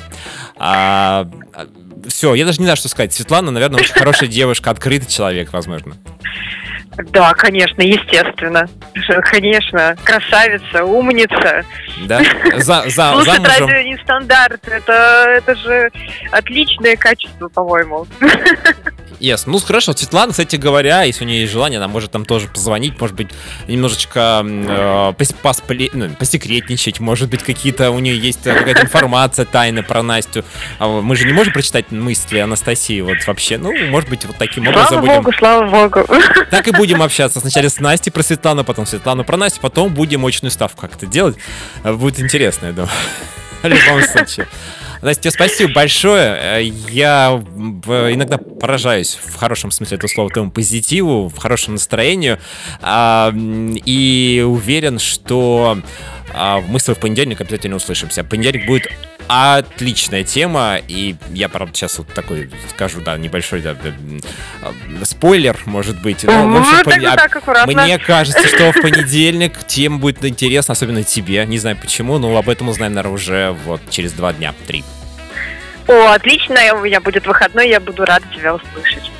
А, 0.57 1.29
все, 2.09 2.35
я 2.35 2.45
даже 2.45 2.59
не 2.59 2.67
знаю, 2.67 2.77
что 2.77 2.89
сказать. 2.89 3.13
Светлана, 3.13 3.51
наверное, 3.51 3.81
очень 3.81 3.95
хорошая 3.95 4.29
девушка, 4.29 4.71
открытый 4.71 5.09
человек, 5.09 5.53
возможно. 5.53 5.97
Да, 6.97 7.33
конечно, 7.35 7.83
естественно. 7.83 8.69
Конечно, 9.23 9.97
красавица, 10.05 10.85
умница. 10.85 11.65
Да? 12.07 12.21
За, 12.59 12.85
за, 12.89 13.13
Слушать 13.13 13.35
замужем. 13.35 13.45
радио 13.45 13.83
не 13.83 13.97
стандарт. 13.99 14.69
Это, 14.69 15.25
это 15.29 15.55
же 15.57 15.91
отличное 16.31 16.97
качество, 16.97 17.49
по-моему. 17.49 18.07
Yes. 19.23 19.45
Ну, 19.47 19.59
хорошо. 19.61 19.93
Светлана, 19.93 20.33
кстати 20.33 20.57
говоря, 20.57 21.03
если 21.03 21.25
у 21.25 21.29
нее 21.29 21.43
есть 21.43 21.53
желание, 21.53 21.79
она 21.79 21.87
может 21.87 22.11
там 22.11 22.25
тоже 22.25 22.49
позвонить, 22.49 23.01
может 23.01 23.15
быть, 23.15 23.29
немножечко 23.69 24.45
э, 24.45 25.13
поспли, 25.43 25.91
ну, 25.93 26.09
посекретничать, 26.11 26.99
может 26.99 27.31
быть, 27.31 27.45
какие-то 27.45 27.93
у 27.93 28.01
нее 28.01 28.19
есть 28.19 28.45
э, 28.49 28.53
какая-то 28.53 28.83
информация 28.83 29.45
тайна 29.45 29.85
про 29.85 30.03
Настю. 30.03 30.45
А 30.81 30.89
мы 30.89 31.15
же 31.15 31.25
не 31.25 31.33
можем 31.33 31.53
прочитать 31.53 31.93
мысли 31.93 32.39
Анастасии 32.41 33.01
вот 33.01 33.25
вообще. 33.25 33.59
Ну, 33.59 33.73
может 33.91 34.11
быть, 34.11 34.25
вот 34.25 34.37
таким 34.39 34.67
образом 34.67 34.89
слава 34.89 35.01
будем... 35.01 35.23
Богу, 35.23 35.33
слава 35.39 35.89
Богу. 35.89 36.07
Так 36.51 36.67
и 36.67 36.73
будем 36.83 37.01
общаться. 37.01 37.39
Сначала 37.39 37.69
с 37.69 37.79
Настей 37.79 38.11
про 38.11 38.25
Светлану, 38.25 38.65
потом 38.65 38.87
Светлану 38.87 39.23
про 39.23 39.37
Настю, 39.37 39.61
потом 39.61 39.95
будем 39.95 40.27
очную 40.27 40.51
ставку 40.51 40.81
как-то 40.81 41.07
делать. 41.07 41.37
Будет 41.85 42.19
интересно, 42.19 42.67
я 42.67 42.73
думаю. 42.73 42.91
В 43.63 43.69
любом 43.69 44.03
случае. 44.03 44.49
Настя, 45.01 45.31
спасибо 45.31 45.73
большое. 45.73 46.73
Я 46.91 47.41
иногда 48.13 48.37
поражаюсь 48.37 49.17
в 49.23 49.37
хорошем 49.37 49.71
смысле 49.71 49.97
этого 49.97 50.11
слова 50.11 50.29
твоему 50.31 50.51
позитиву, 50.51 51.29
в 51.29 51.39
хорошем 51.39 51.75
настроению. 51.75 52.41
А, 52.81 53.33
и 53.33 54.45
уверен, 54.45 54.99
что 54.99 55.79
мы 56.35 56.81
с 56.81 56.85
тобой 56.85 56.97
в 56.97 57.01
понедельник 57.01 57.41
обязательно 57.41 57.77
услышимся. 57.77 58.25
Понедельник 58.25 58.67
будет 58.67 58.89
отличная 59.29 60.25
тема, 60.25 60.79
и 60.89 61.15
я, 61.31 61.49
правда, 61.49 61.75
сейчас 61.75 61.99
вот 61.99 62.09
такой 62.09 62.51
скажу, 62.71 63.01
да, 63.01 63.17
небольшой 63.17 63.61
да, 63.61 63.77
спойлер, 65.05 65.59
может 65.67 66.01
быть. 66.03 66.25
Но, 66.25 66.49
в 66.49 66.57
общем, 66.57 67.17
так, 67.17 67.45
так, 67.45 67.67
мне 67.67 67.99
кажется, 67.99 68.47
что 68.49 68.73
в 68.73 68.83
понедельник 68.83 69.65
тема 69.67 69.99
будет 69.99 70.25
интересна, 70.25 70.73
особенно 70.73 71.05
тебе. 71.05 71.45
Не 71.47 71.59
знаю 71.59 71.77
почему, 71.81 72.19
но 72.19 72.37
об 72.37 72.49
этом 72.49 72.69
узнаем, 72.69 72.95
наверное, 72.95 73.15
уже 73.15 73.57
вот 73.65 73.81
через 73.91 74.13
два 74.13 74.33
дня, 74.33 74.55
три. 74.67 74.83
О, 75.87 76.13
отлично, 76.13 76.57
у 76.75 76.81
меня 76.81 77.01
будет 77.01 77.27
выходной, 77.27 77.69
я 77.69 77.81
буду 77.81 78.05
рада 78.05 78.27
тебя 78.35 78.55
услышать. 78.55 79.12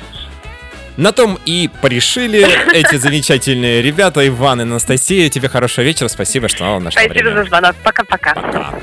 На 0.97 1.11
том 1.11 1.39
и 1.45 1.69
порешили 1.81 2.45
эти 2.73 2.97
замечательные 2.97 3.81
ребята. 3.81 4.25
Иван 4.27 4.59
и 4.61 4.63
Анастасия, 4.63 5.29
тебе 5.29 5.49
хорошего 5.49 5.83
вечера. 5.83 6.07
Спасибо, 6.07 6.47
что 6.47 6.79
нашла 6.79 7.01
Спасибо 7.01 7.13
время. 7.29 7.43
за 7.43 7.49
звонок. 7.49 7.75
Пока-пока. 7.83 8.35
Пока. 8.35 8.79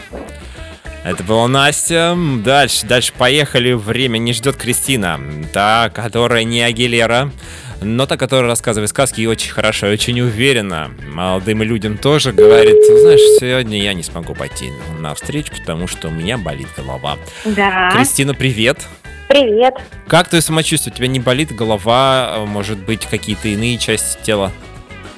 Это 1.05 1.23
была 1.23 1.47
Настя. 1.49 2.17
Дальше, 2.45 2.85
дальше 2.87 3.13
поехали. 3.17 3.73
Время 3.73 4.19
не 4.19 4.33
ждет 4.33 4.57
Кристина. 4.57 5.21
Та, 5.53 5.91
которая 5.95 6.43
не 6.45 6.61
Агилера. 6.63 7.31
но 7.81 8.07
та, 8.07 8.17
которая 8.17 8.49
рассказывает 8.51 8.91
сказки 8.91 9.21
и 9.23 9.27
очень 9.27 9.51
хорошо, 9.53 9.87
и 9.87 9.93
очень 9.93 10.21
уверенно. 10.21 10.91
Молодым 11.07 11.63
людям 11.63 11.97
тоже 11.97 12.33
говорит, 12.33 12.77
знаешь, 13.01 13.39
сегодня 13.39 13.81
я 13.83 13.95
не 13.95 14.03
смогу 14.03 14.35
пойти 14.35 14.69
на 14.99 15.15
встречу, 15.15 15.53
потому 15.57 15.87
что 15.87 16.09
у 16.09 16.11
меня 16.11 16.37
болит 16.37 16.69
голова. 16.77 17.17
Да. 17.45 17.91
Кристина, 17.95 18.35
привет. 18.35 18.79
Привет. 18.79 19.00
Как 20.09 20.29
твое 20.29 20.43
самочувствие? 20.43 20.93
У 20.93 20.97
тебя 20.97 21.07
не 21.07 21.21
болит 21.21 21.55
голова, 21.55 22.45
может 22.47 22.79
быть, 22.79 23.07
какие-то 23.07 23.49
иные 23.49 23.79
части 23.79 24.19
тела? 24.25 24.53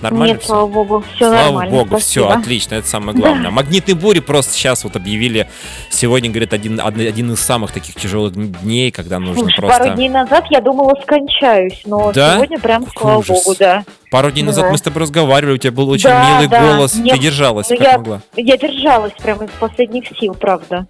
Нормально 0.02 0.32
Нет, 0.32 0.40
все? 0.40 0.48
слава 0.48 0.66
богу, 0.66 1.04
все 1.14 1.28
Слава 1.28 1.42
нормально. 1.44 1.70
богу, 1.76 1.96
все 1.98 2.22
спасибо. 2.24 2.34
отлично, 2.40 2.74
это 2.74 2.88
самое 2.88 3.16
главное. 3.16 3.50
Магнитные 3.52 3.94
бури 3.94 4.18
просто 4.18 4.52
сейчас 4.52 4.82
вот 4.84 4.96
объявили, 4.96 5.48
сегодня, 5.90 6.28
говорят, 6.28 6.52
один, 6.52 6.80
од- 6.80 6.98
один 6.98 7.32
из 7.32 7.40
самых 7.40 7.70
таких 7.72 7.94
тяжелых 7.94 8.32
дней, 8.62 8.90
когда 8.90 9.18
нужно 9.20 9.42
Слушай, 9.44 9.56
просто... 9.60 9.78
пару 9.78 9.94
дней 9.94 10.08
назад 10.08 10.46
я 10.50 10.60
думала 10.60 10.94
скончаюсь, 11.02 11.80
но 11.86 12.12
Да? 12.12 12.34
сегодня 12.36 12.58
прям, 12.58 12.84
Какой 12.84 13.00
слава 13.00 13.18
ужас. 13.18 13.44
богу, 13.44 13.56
да. 13.58 13.84
Пару 14.10 14.30
дней 14.30 14.42
назад 14.42 14.64
Да. 14.66 14.70
мы 14.72 14.76
с 14.78 14.82
тобой 14.82 15.02
разговаривали, 15.02 15.54
у 15.54 15.58
тебя 15.58 15.72
был 15.72 15.88
очень 15.88 16.04
Да, 16.10 16.28
милый 16.34 16.48
да. 16.48 16.60
голос, 16.76 16.94
Мне- 16.96 17.12
ты 17.14 17.18
держалась, 17.20 17.70
Ну, 17.70 17.76
как 17.78 17.86
я- 17.86 17.96
могла. 17.98 18.20
Я 18.36 18.56
держалась 18.58 19.12
прям 19.22 19.42
из 19.44 19.50
последних 19.58 20.04
сил, 20.18 20.34
правда. 20.34 20.86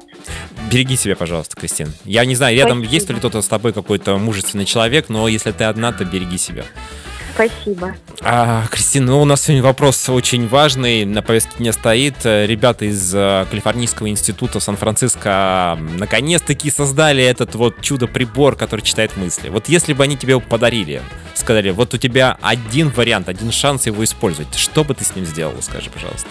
Береги 0.70 0.96
себя, 0.96 1.14
пожалуйста, 1.16 1.54
Кристин. 1.54 1.92
Я 2.04 2.24
не 2.24 2.34
знаю, 2.34 2.56
рядом 2.56 2.78
Спасибо. 2.78 2.94
есть 2.94 3.08
ли 3.10 3.14
кто-то 3.16 3.42
с 3.42 3.46
тобой 3.46 3.72
какой-то 3.72 4.16
мужественный 4.18 4.64
человек, 4.64 5.08
но 5.10 5.28
если 5.28 5.52
ты 5.52 5.64
одна, 5.64 5.92
то 5.92 6.04
береги 6.04 6.38
себя. 6.38 6.64
Спасибо. 7.34 7.94
А, 8.20 8.66
Кристина, 8.70 9.06
ну 9.12 9.22
у 9.22 9.24
нас 9.24 9.42
сегодня 9.42 9.62
вопрос 9.62 10.08
очень 10.08 10.46
важный, 10.48 11.04
на 11.04 11.22
повестке 11.22 11.58
дня 11.58 11.72
стоит. 11.72 12.14
Э, 12.24 12.46
Ребята 12.46 12.84
из 12.84 13.14
э, 13.14 13.46
Калифорнийского 13.50 14.08
института 14.08 14.60
Сан-Франциско 14.60 15.76
м, 15.78 15.96
наконец-таки 15.96 16.70
создали 16.70 17.22
этот 17.24 17.54
вот 17.54 17.80
чудо-прибор, 17.80 18.56
который 18.56 18.82
читает 18.82 19.16
мысли. 19.16 19.48
Вот 19.48 19.68
если 19.68 19.92
бы 19.92 20.04
они 20.04 20.16
тебе 20.16 20.32
его 20.32 20.40
подарили, 20.40 21.02
сказали, 21.34 21.70
вот 21.70 21.94
у 21.94 21.98
тебя 21.98 22.36
один 22.42 22.90
вариант, 22.90 23.28
один 23.28 23.50
шанс 23.50 23.86
его 23.86 24.04
использовать, 24.04 24.54
что 24.54 24.84
бы 24.84 24.94
ты 24.94 25.04
с 25.04 25.16
ним 25.16 25.24
сделала, 25.24 25.60
скажи, 25.60 25.90
пожалуйста. 25.90 26.28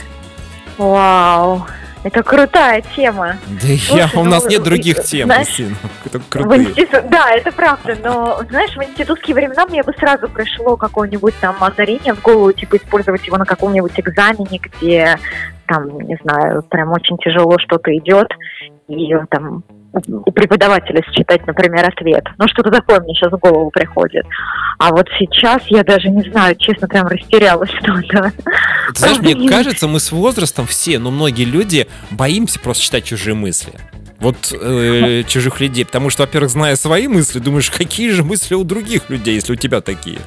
Вау. 0.77 1.65
Это 2.03 2.23
крутая 2.23 2.81
тема. 2.95 3.37
Да 3.61 3.67
я, 3.67 4.09
у 4.15 4.23
ну, 4.23 4.31
нас 4.31 4.45
нет 4.45 4.63
других 4.63 5.03
тем, 5.03 5.27
знаешь, 5.27 5.47
Кристина. 5.47 5.75
Это 6.05 6.19
В 6.19 6.29
крутые. 6.29 6.63
институт- 6.69 7.09
Да, 7.09 7.29
это 7.31 7.51
правда, 7.51 7.95
но, 8.03 8.41
знаешь, 8.49 8.71
в 8.75 8.83
институтские 8.83 9.35
времена 9.35 9.65
мне 9.67 9.83
бы 9.83 9.93
сразу 9.93 10.27
пришло 10.27 10.77
какое-нибудь 10.77 11.35
там 11.39 11.55
озарение 11.59 12.15
в 12.15 12.21
голову, 12.21 12.51
типа 12.53 12.77
использовать 12.77 13.25
его 13.27 13.37
на 13.37 13.45
каком-нибудь 13.45 13.93
экзамене, 13.95 14.59
где 14.59 15.17
там, 15.67 15.99
не 16.01 16.17
знаю, 16.23 16.63
прям 16.63 16.91
очень 16.91 17.17
тяжело 17.17 17.57
что-то 17.59 17.95
идет, 17.95 18.27
и 18.87 19.13
там 19.29 19.63
у- 19.93 20.31
преподавателя 20.31 21.01
считать, 21.13 21.45
например, 21.47 21.85
ответ. 21.87 22.25
Ну, 22.37 22.47
что-то 22.47 22.71
такое 22.71 22.99
мне 23.01 23.13
сейчас 23.13 23.31
в 23.31 23.37
голову 23.37 23.69
приходит. 23.71 24.25
А 24.77 24.91
вот 24.91 25.07
сейчас 25.19 25.61
я 25.67 25.83
даже 25.83 26.09
не 26.09 26.29
знаю, 26.29 26.55
честно, 26.55 26.87
прям 26.87 27.07
растерялась 27.07 27.69
что-то. 27.71 28.31
Ты 28.93 28.99
знаешь, 28.99 29.19
мне 29.19 29.47
кажется, 29.47 29.87
мы 29.87 29.99
с 29.99 30.11
возрастом 30.11 30.65
все, 30.65 30.99
но 30.99 31.11
многие 31.11 31.45
люди 31.45 31.87
боимся 32.11 32.59
просто 32.59 32.83
читать 32.83 33.05
чужие 33.05 33.35
мысли. 33.35 33.73
Вот 34.19 34.53
э, 34.53 35.23
чужих 35.27 35.59
людей. 35.59 35.83
Потому 35.85 36.09
что, 36.11 36.23
во-первых, 36.23 36.51
зная 36.51 36.75
свои 36.75 37.07
мысли, 37.07 37.39
думаешь, 37.39 37.71
какие 37.71 38.11
же 38.11 38.23
мысли 38.23 38.53
у 38.53 38.63
других 38.63 39.09
людей, 39.09 39.33
если 39.35 39.53
у 39.53 39.55
тебя 39.55 39.81
такие. 39.81 40.19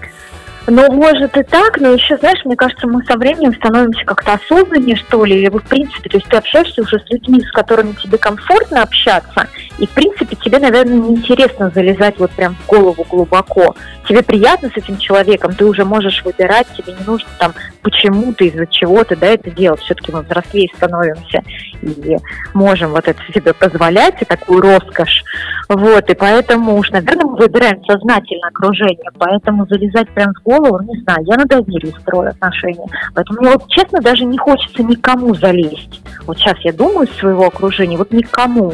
Ну, 0.66 0.90
может 0.92 1.37
и 1.37 1.42
так, 1.42 1.78
но 1.78 1.90
еще, 1.90 2.16
знаешь, 2.16 2.42
мне 2.44 2.56
кажется, 2.56 2.87
мы 2.87 3.04
со 3.04 3.18
временем 3.18 3.54
становимся 3.54 4.02
как-то 4.06 4.35
осознаннее, 4.35 4.97
что 4.97 5.25
ли, 5.25 5.38
или, 5.38 5.50
в 5.50 5.59
принципе, 5.61 6.09
то 6.09 6.16
есть 6.16 6.28
ты 6.28 6.37
общаешься 6.38 6.80
уже 6.80 6.99
с 6.99 7.11
людьми, 7.11 7.42
с 7.42 7.50
которыми 7.52 7.92
тебе 7.92 8.16
комфортно 8.16 8.83
общаться, 8.83 9.47
и, 9.78 9.87
в 9.87 9.90
принципе, 9.90 10.37
тебе, 10.37 10.59
наверное, 10.59 10.97
неинтересно 10.97 11.71
залезать 11.75 12.18
вот 12.18 12.30
прям 12.30 12.54
в 12.54 12.66
голову 12.66 13.04
глубоко. 13.09 13.76
Тебе 14.09 14.23
приятно 14.23 14.71
с 14.71 14.76
этим 14.76 14.97
человеком, 14.97 15.54
ты 15.54 15.66
уже 15.66 15.85
можешь 15.85 16.25
выбирать, 16.25 16.66
тебе 16.75 16.94
не 16.99 17.04
нужно 17.06 17.28
там 17.38 17.52
почему-то, 17.85 18.45
из-за 18.45 18.67
чего-то, 18.67 19.14
да, 19.14 19.26
это 19.26 19.50
делать. 19.50 19.81
Все-таки 19.81 20.11
мы 20.11 20.23
взрослее 20.23 20.69
становимся 20.75 21.43
и 21.83 22.17
можем 22.55 22.91
вот 22.91 23.07
это 23.07 23.21
себе 23.33 23.53
позволять, 23.53 24.21
и 24.23 24.25
такую 24.25 24.62
роскошь. 24.62 25.23
Вот, 25.69 26.11
и 26.11 26.14
поэтому 26.14 26.76
уж, 26.76 26.91
наверное, 26.91 27.26
мы 27.26 27.37
выбираем 27.37 27.85
сознательно 27.85 28.49
окружение, 28.49 29.11
поэтому 29.19 29.67
залезать 29.67 30.09
прям 30.11 30.33
в 30.35 30.43
голову, 30.43 30.81
не 30.83 31.00
знаю, 31.03 31.25
я 31.26 31.37
на 31.37 31.45
доверии 31.45 31.95
строю 32.00 32.31
отношения. 32.31 32.87
Поэтому 33.14 33.40
мне 33.40 33.51
вот, 33.51 33.68
честно, 33.68 34.01
даже 34.01 34.25
не 34.25 34.38
хочется 34.38 34.83
никому 34.83 35.35
залезть. 35.35 36.03
Вот 36.27 36.38
сейчас 36.38 36.59
я 36.61 36.73
думаю 36.73 37.07
из 37.07 37.16
своего 37.16 37.47
окружения, 37.47 37.99
вот 37.99 38.12
никому. 38.12 38.73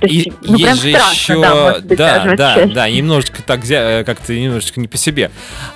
То 0.00 0.06
И 0.06 0.14
есть, 0.14 0.28
ну, 0.42 0.58
прям 0.58 0.70
есть 0.70 0.82
же 0.82 0.90
страшно, 0.90 1.12
еще, 1.12 1.40
да, 1.40 1.54
может 1.54 1.86
быть, 1.86 1.98
да, 1.98 2.24
даже 2.24 2.36
да, 2.36 2.66
да, 2.66 2.90
немножечко 2.90 3.42
так 3.42 3.68
э, 3.70 4.04
как-то 4.04 4.34
немножечко 4.34 4.80
не 4.80 4.88
по 4.88 4.96
себе. 4.96 5.30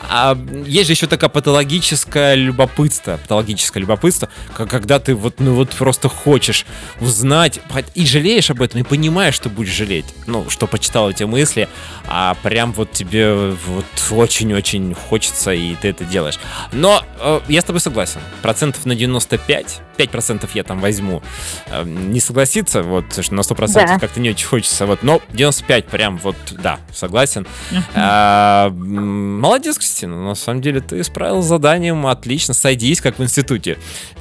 А 0.09 0.37
есть 0.67 0.87
же 0.87 0.93
еще 0.93 1.07
такое 1.07 1.29
патологическое 1.29 2.35
любопытство, 2.35 3.17
патологическое 3.17 3.81
любопытство, 3.81 4.29
как 4.55 4.73
когда 4.83 4.99
ты 4.99 5.15
вот, 5.15 5.39
ну 5.39 5.55
вот 5.55 5.71
просто 5.71 6.09
хочешь 6.09 6.67
узнать 7.01 7.61
и 7.95 8.07
жалеешь 8.07 8.51
об 8.51 8.63
этом, 8.63 8.81
и 8.81 8.85
понимаешь, 8.85 9.35
что 9.35 9.49
будешь 9.49 9.73
жалеть, 9.73 10.07
ну, 10.27 10.49
что 10.49 10.67
почитал 10.67 11.11
эти 11.11 11.25
мысли, 11.25 11.69
а 12.07 12.35
прям 12.43 12.73
вот 12.73 12.91
тебе 12.93 13.51
вот 13.67 13.85
очень-очень 14.11 14.95
хочется, 14.95 15.53
и 15.53 15.75
ты 15.77 15.89
это 15.89 16.05
делаешь. 16.05 16.39
Но 16.73 17.05
э, 17.21 17.41
я 17.49 17.61
с 17.61 17.65
тобой 17.65 17.81
согласен, 17.81 18.21
процентов 18.41 18.87
на 18.87 18.95
95, 18.95 19.81
5% 19.99 20.51
я 20.55 20.63
там 20.65 20.81
возьму, 20.81 21.23
э, 21.67 21.85
не 21.85 22.21
согласиться, 22.21 22.83
вот, 22.83 23.05
на 23.31 23.41
100% 23.41 23.73
Да. 23.85 23.99
Как-то 24.13 24.21
не 24.21 24.31
очень 24.31 24.47
хочется, 24.47 24.85
вот, 24.85 25.03
но 25.03 25.23
95 25.33 25.87
прям 25.87 26.19
вот, 26.19 26.37
да, 26.51 26.79
согласен. 26.93 27.47
А, 27.95 28.69
молодец, 28.69 29.79
Кристина, 29.79 30.23
на 30.23 30.35
самом 30.35 30.61
деле 30.61 30.81
ты 30.81 31.03
справилась 31.03 31.47
с 31.47 31.49
заданием, 31.49 32.07
отлично, 32.07 32.53
сойдись, 32.53 33.01
как 33.01 33.19
в 33.19 33.23
институте. 33.23 33.79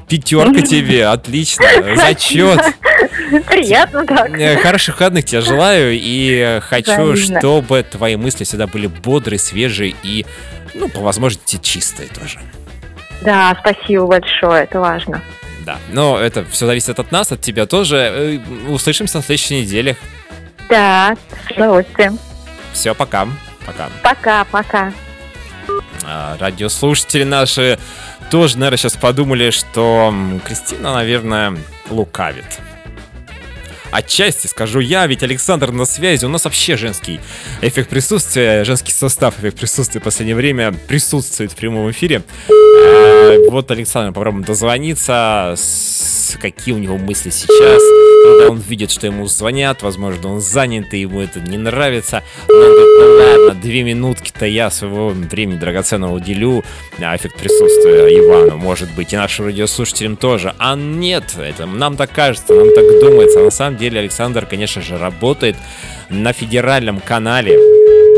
Пятерка 0.07 0.61
тебе, 0.61 1.07
отлично, 1.07 1.65
зачет. 1.97 2.61
Приятно 3.47 4.05
так. 4.05 4.29
Э, 4.39 4.57
Хороших 4.57 4.95
выходных 4.95 5.25
тебе 5.25 5.41
желаю 5.41 5.91
и 5.93 6.59
хочу, 6.61 6.91
Взаимно. 7.11 7.39
чтобы 7.39 7.83
твои 7.83 8.15
мысли 8.15 8.45
всегда 8.45 8.67
были 8.67 8.87
бодрые, 8.87 9.39
свежие 9.39 9.93
и, 10.03 10.25
ну, 10.73 10.87
по 10.87 11.01
возможности, 11.01 11.59
чистые 11.61 12.07
тоже. 12.07 12.39
Да, 13.21 13.57
спасибо 13.59 14.07
большое, 14.07 14.63
это 14.63 14.79
важно. 14.79 15.21
Да, 15.65 15.77
но 15.89 16.17
это 16.19 16.43
все 16.45 16.65
зависит 16.65 16.99
от 16.99 17.11
нас, 17.11 17.31
от 17.31 17.41
тебя 17.41 17.65
тоже. 17.65 17.97
Э, 17.97 18.39
Услышимся 18.69 19.17
на 19.17 19.23
следующей 19.23 19.61
неделе. 19.61 19.95
Да, 20.69 21.15
с 21.47 21.51
удовольствием. 21.55 22.17
Все, 22.73 22.95
пока. 22.95 23.27
Пока. 23.65 23.89
Пока-пока. 24.01 24.93
А, 26.03 26.35
радиослушатели 26.39 27.23
наши 27.23 27.77
тоже, 28.31 28.57
наверное, 28.57 28.77
сейчас 28.77 28.95
подумали, 28.95 29.49
что 29.51 30.13
Кристина, 30.45 30.93
наверное, 30.93 31.57
лукавит. 31.89 32.45
Отчасти 33.91 34.47
скажу 34.47 34.79
я, 34.79 35.05
ведь 35.07 35.21
Александр 35.23 35.71
на 35.71 35.85
связи. 35.85 36.25
У 36.25 36.29
нас 36.29 36.45
вообще 36.45 36.77
женский 36.77 37.19
эффект 37.61 37.89
присутствия, 37.89 38.63
женский 38.63 38.91
состав 38.91 39.37
эффект 39.39 39.57
присутствия 39.59 39.99
в 39.99 40.03
последнее 40.03 40.35
время 40.35 40.73
присутствует 40.87 41.51
в 41.51 41.55
прямом 41.55 41.91
эфире. 41.91 42.23
Э, 42.49 43.37
Вот 43.49 43.69
Александр 43.71 44.13
попробуем 44.13 44.43
дозвониться, 44.45 45.55
какие 46.41 46.73
у 46.73 46.77
него 46.77 46.97
мысли 46.97 47.29
сейчас, 47.29 47.81
когда 48.23 48.51
он 48.51 48.59
видит, 48.59 48.91
что 48.91 49.07
ему 49.07 49.27
звонят, 49.27 49.81
возможно, 49.81 50.33
он 50.33 50.41
занят, 50.41 50.93
и 50.93 50.99
ему 50.99 51.21
это 51.21 51.39
не 51.39 51.57
нравится. 51.57 52.23
Но 52.47 52.55
он 52.55 52.61
говорит, 52.61 52.87
ну 52.97 53.43
ладно, 53.45 53.61
две 53.61 53.83
минутки-то 53.83 54.45
я 54.45 54.69
своего 54.69 55.09
времени 55.09 55.57
драгоценного 55.57 56.13
уделю 56.15 56.63
на 56.97 57.15
эффект 57.15 57.35
присутствия 57.37 58.07
Ивану, 58.19 58.57
может 58.57 58.89
быть, 58.93 59.11
и 59.13 59.17
нашим 59.17 59.45
радиослушателям 59.47 60.15
тоже. 60.15 60.53
А 60.57 60.75
нет, 60.75 61.35
это 61.37 61.65
нам 61.65 61.97
так 61.97 62.11
кажется, 62.11 62.53
нам 62.53 62.67
так 62.73 62.85
думается. 63.01 63.39
А 63.41 63.43
на 63.43 63.51
самом 63.51 63.77
деле 63.77 63.80
Александр, 63.89 64.45
конечно 64.45 64.81
же, 64.81 64.97
работает 64.97 65.55
на 66.09 66.33
федеральном 66.33 66.99
канале. 66.99 67.57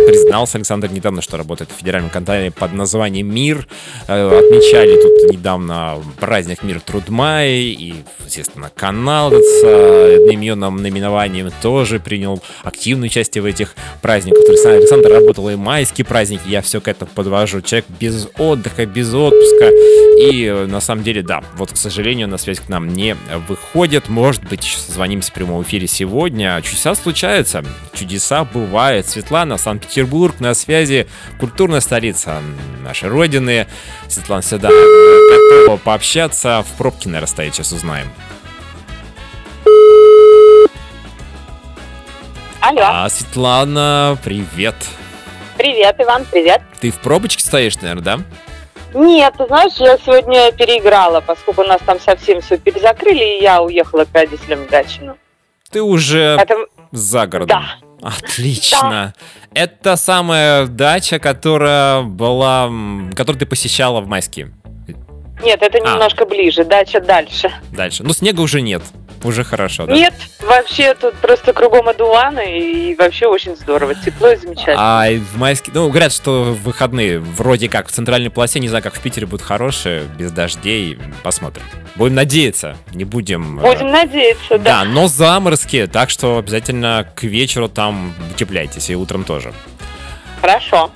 Признался 0.06 0.58
Александр 0.58 0.92
недавно, 0.92 1.22
что 1.22 1.38
работает 1.38 1.72
в 1.72 1.80
федеральном 1.80 2.10
канале 2.10 2.52
под 2.52 2.74
названием 2.74 3.34
«Мир». 3.34 3.68
Э, 4.08 4.40
Отмечали 4.44 5.02
тут 5.02 5.32
недавно 5.32 6.02
праздник 6.20 6.64
«Мир 6.64 6.82
Трудмай», 6.82 7.52
и, 7.52 7.96
естественно, 8.26 8.70
канал 8.76 9.32
с 9.32 9.64
э, 9.64 10.18
одноименным 10.22 10.78
наименованием 10.78 11.52
тоже 11.62 12.00
принял 12.00 12.42
активное 12.64 13.08
участие 13.08 13.42
в 13.42 13.46
этих 13.46 13.76
праздниках. 14.02 14.44
Есть 14.50 14.66
Александр 14.66 15.10
работал 15.10 15.50
и 15.50 15.56
майские 15.56 16.06
праздники, 16.06 16.42
я 16.48 16.62
все 16.62 16.82
к 16.82 16.88
этому 16.88 17.10
подвожу. 17.14 17.62
Человек 17.62 17.86
без 18.00 18.28
отдыха, 18.38 18.86
без 18.86 19.14
отпуска. 19.14 19.70
И 20.20 20.46
э, 20.46 20.66
на 20.66 20.82
самом 20.82 21.04
деле, 21.04 21.22
да, 21.22 21.44
вот, 21.56 21.72
к 21.72 21.78
сожалению, 21.78 22.28
на 22.28 22.38
связь 22.38 22.60
к 22.60 22.70
нам 22.70 22.90
не 22.90 23.16
выходит. 23.48 24.10
Может 24.10 24.44
быть, 24.44 24.64
еще 24.64 24.78
созвонимся 24.78 25.32
в 25.32 25.34
прямом 25.34 25.64
эфире 25.64 25.88
сегодня. 25.88 26.62
Чудеса 26.62 26.96
случаются, 26.96 27.64
чудеса 27.94 28.44
бывают. 28.44 29.08
Светлана, 29.08 29.58
Санкт-Петербург 29.58 29.93
на 30.40 30.54
связи, 30.54 31.08
культурная 31.40 31.80
столица 31.80 32.42
нашей 32.82 33.10
родины. 33.10 33.68
Светлана 34.08 34.42
всегда 34.42 34.70
готова 34.70 35.78
пообщаться. 35.78 36.64
В 36.68 36.78
пробке, 36.78 37.10
наверное, 37.10 37.28
стоит, 37.28 37.56
сейчас 37.56 37.72
узнаем. 37.72 38.08
Алло, 42.62 42.82
А, 42.82 43.10
Светлана, 43.10 44.18
привет. 44.24 44.76
Привет, 45.58 45.96
Иван, 46.00 46.26
привет. 46.32 46.62
Ты 46.80 46.92
в 46.92 47.00
пробочке 47.00 47.44
стоишь, 47.44 47.76
наверное, 47.82 48.04
да? 48.04 48.20
Нет, 48.94 49.34
ты 49.38 49.46
знаешь, 49.48 49.74
я 49.78 49.98
сегодня 49.98 50.52
переиграла, 50.52 51.20
поскольку 51.22 51.62
у 51.62 51.66
нас 51.66 51.82
там 51.86 52.00
совсем 52.00 52.42
все 52.42 52.58
перезакрыли, 52.58 53.38
и 53.38 53.42
я 53.42 53.62
уехала 53.62 54.06
к 54.06 54.10
родителям 54.14 54.66
в 54.66 54.70
Гатчину. 54.70 55.18
Ты 55.72 55.82
уже 55.82 56.38
Это... 56.40 56.56
за 56.92 57.26
городом. 57.28 57.64
Да. 57.82 57.93
Отлично. 58.04 59.14
Это 59.54 59.96
самая 59.96 60.66
дача, 60.68 61.20
которая 61.20 62.04
была, 62.04 62.70
которую 63.16 63.40
ты 63.40 63.46
посещала 63.46 64.02
в 64.02 64.08
майске. 64.08 64.52
Нет, 65.44 65.62
это 65.62 65.78
А. 65.78 65.82
немножко 65.94 66.26
ближе, 66.26 66.64
дача 66.64 67.00
дальше. 67.02 67.52
Дальше. 67.72 68.04
Ну, 68.04 68.14
снега 68.14 68.42
уже 68.42 68.62
нет. 68.62 68.82
Уже 69.24 69.44
хорошо, 69.44 69.86
да? 69.86 69.94
Нет, 69.94 70.14
вообще 70.42 70.94
тут 70.96 71.16
просто 71.16 71.54
кругом 71.54 71.88
одуваны, 71.88 72.60
и 72.60 72.96
вообще 72.96 73.28
очень 73.28 73.56
здорово, 73.56 73.96
тепло 73.96 74.30
и 74.30 74.36
замечательно. 74.36 74.76
А 74.78 75.10
в 75.12 75.38
майске, 75.38 75.72
ну, 75.74 75.88
говорят, 75.90 76.12
что 76.12 76.56
выходные 76.64 77.20
вроде 77.20 77.70
как 77.70 77.88
в 77.88 77.92
центральной 77.92 78.30
полосе, 78.30 78.60
не 78.60 78.68
знаю, 78.68 78.84
как 78.84 78.94
в 78.96 79.00
Питере 79.00 79.26
будут 79.26 79.46
хорошие, 79.46 80.04
без 80.18 80.32
дождей. 80.32 81.00
Посмотрим. 81.24 81.64
Будем 81.96 82.16
надеяться, 82.16 82.76
не 82.94 83.06
будем... 83.06 83.60
э, 83.60 83.62
Будем 83.74 83.92
надеяться, 83.92 84.58
да. 84.58 84.84
Да, 84.84 84.84
но 84.84 85.08
заморозки, 85.08 85.88
так 85.88 86.10
что 86.10 86.38
обязательно 86.40 87.08
к 87.16 87.24
вечеру 87.24 87.70
там 87.70 88.14
утепляйтесь, 88.32 88.90
и 88.90 88.96
утром 88.96 89.24
тоже. 89.24 89.54
Хорошо. 90.42 90.92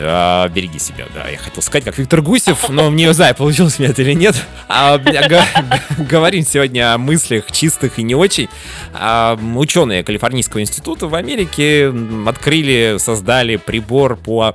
А, 0.00 0.48
береги 0.48 0.78
себя, 0.78 1.06
да. 1.14 1.28
Я 1.28 1.38
хотел 1.38 1.62
сказать, 1.62 1.84
как 1.84 1.98
Виктор 1.98 2.22
Гусев, 2.22 2.68
но 2.68 2.90
не 2.90 3.12
знаю, 3.12 3.34
получилось 3.34 3.78
у 3.78 3.82
меня 3.82 3.92
это 3.92 4.02
или 4.02 4.12
нет. 4.12 4.34
А, 4.68 4.98
говорим 5.98 6.44
сегодня 6.44 6.94
о 6.94 6.98
мыслях 6.98 7.50
чистых 7.50 7.98
и 7.98 8.02
не 8.02 8.14
очень. 8.14 8.48
А, 8.94 9.38
ученые 9.56 10.04
Калифорнийского 10.04 10.60
института 10.60 11.08
в 11.08 11.14
Америке 11.14 11.92
открыли, 12.26 12.96
создали 12.98 13.56
прибор 13.56 14.16
по 14.16 14.54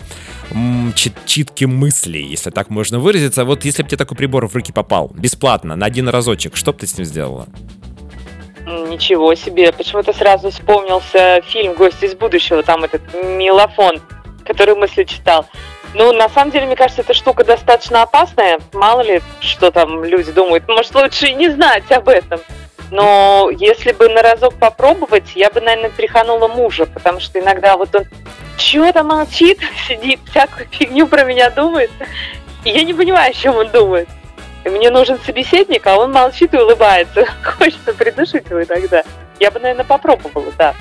чит- 0.95 1.25
читке 1.25 1.67
мыслей, 1.67 2.25
если 2.25 2.49
так 2.49 2.69
можно 2.69 2.99
выразиться. 2.99 3.45
Вот 3.45 3.65
если 3.65 3.83
бы 3.83 3.89
тебе 3.89 3.97
такой 3.97 4.17
прибор 4.17 4.47
в 4.47 4.55
руки 4.55 4.71
попал, 4.71 5.11
бесплатно, 5.13 5.75
на 5.75 5.85
один 5.85 6.09
разочек, 6.09 6.55
что 6.55 6.73
бы 6.73 6.79
ты 6.79 6.87
с 6.87 6.97
ним 6.97 7.05
сделала? 7.05 7.47
Ничего 8.65 9.35
себе. 9.35 9.73
Почему-то 9.73 10.13
сразу 10.13 10.49
вспомнился 10.49 11.41
фильм 11.47 11.73
«Гость 11.73 12.01
из 12.01 12.15
будущего», 12.15 12.63
там 12.63 12.83
этот 12.85 13.01
милофон, 13.13 14.01
который 14.43 14.75
мысли 14.75 15.03
читал. 15.03 15.47
Ну, 15.93 16.11
на 16.11 16.27
самом 16.29 16.51
деле, 16.51 16.65
мне 16.65 16.75
кажется, 16.75 17.01
эта 17.01 17.13
штука 17.13 17.43
достаточно 17.43 18.01
опасная. 18.01 18.59
Мало 18.73 19.01
ли, 19.01 19.21
что 19.41 19.71
там 19.71 20.03
люди 20.03 20.31
думают. 20.31 20.67
Может, 20.67 20.95
лучше 20.95 21.27
и 21.27 21.33
не 21.33 21.49
знать 21.49 21.91
об 21.91 22.09
этом. 22.09 22.39
Но 22.89 23.49
если 23.51 23.91
бы 23.91 24.09
на 24.09 24.21
разок 24.21 24.55
попробовать, 24.55 25.35
я 25.35 25.49
бы, 25.49 25.61
наверное, 25.61 25.89
тряханула 25.89 26.47
мужа, 26.47 26.85
потому 26.85 27.19
что 27.19 27.39
иногда 27.39 27.77
вот 27.77 27.93
он 27.95 28.05
чего-то 28.57 29.03
молчит, 29.03 29.59
сидит, 29.87 30.19
всякую 30.29 30.67
фигню 30.69 31.07
про 31.07 31.23
меня 31.23 31.49
думает. 31.49 31.91
И 32.63 32.69
я 32.69 32.83
не 32.83 32.93
понимаю, 32.93 33.31
о 33.31 33.33
чем 33.33 33.55
он 33.55 33.69
думает. 33.69 34.07
И 34.63 34.69
Мне 34.69 34.89
нужен 34.89 35.19
собеседник, 35.25 35.85
а 35.87 35.97
он 35.97 36.11
молчит 36.11 36.53
и 36.53 36.57
улыбается. 36.57 37.25
Хочется 37.43 37.93
придушить 37.93 38.49
его 38.49 38.63
иногда. 38.63 39.03
Я 39.39 39.51
бы, 39.51 39.59
наверное, 39.59 39.85
попробовала, 39.85 40.51
да. 40.57 40.73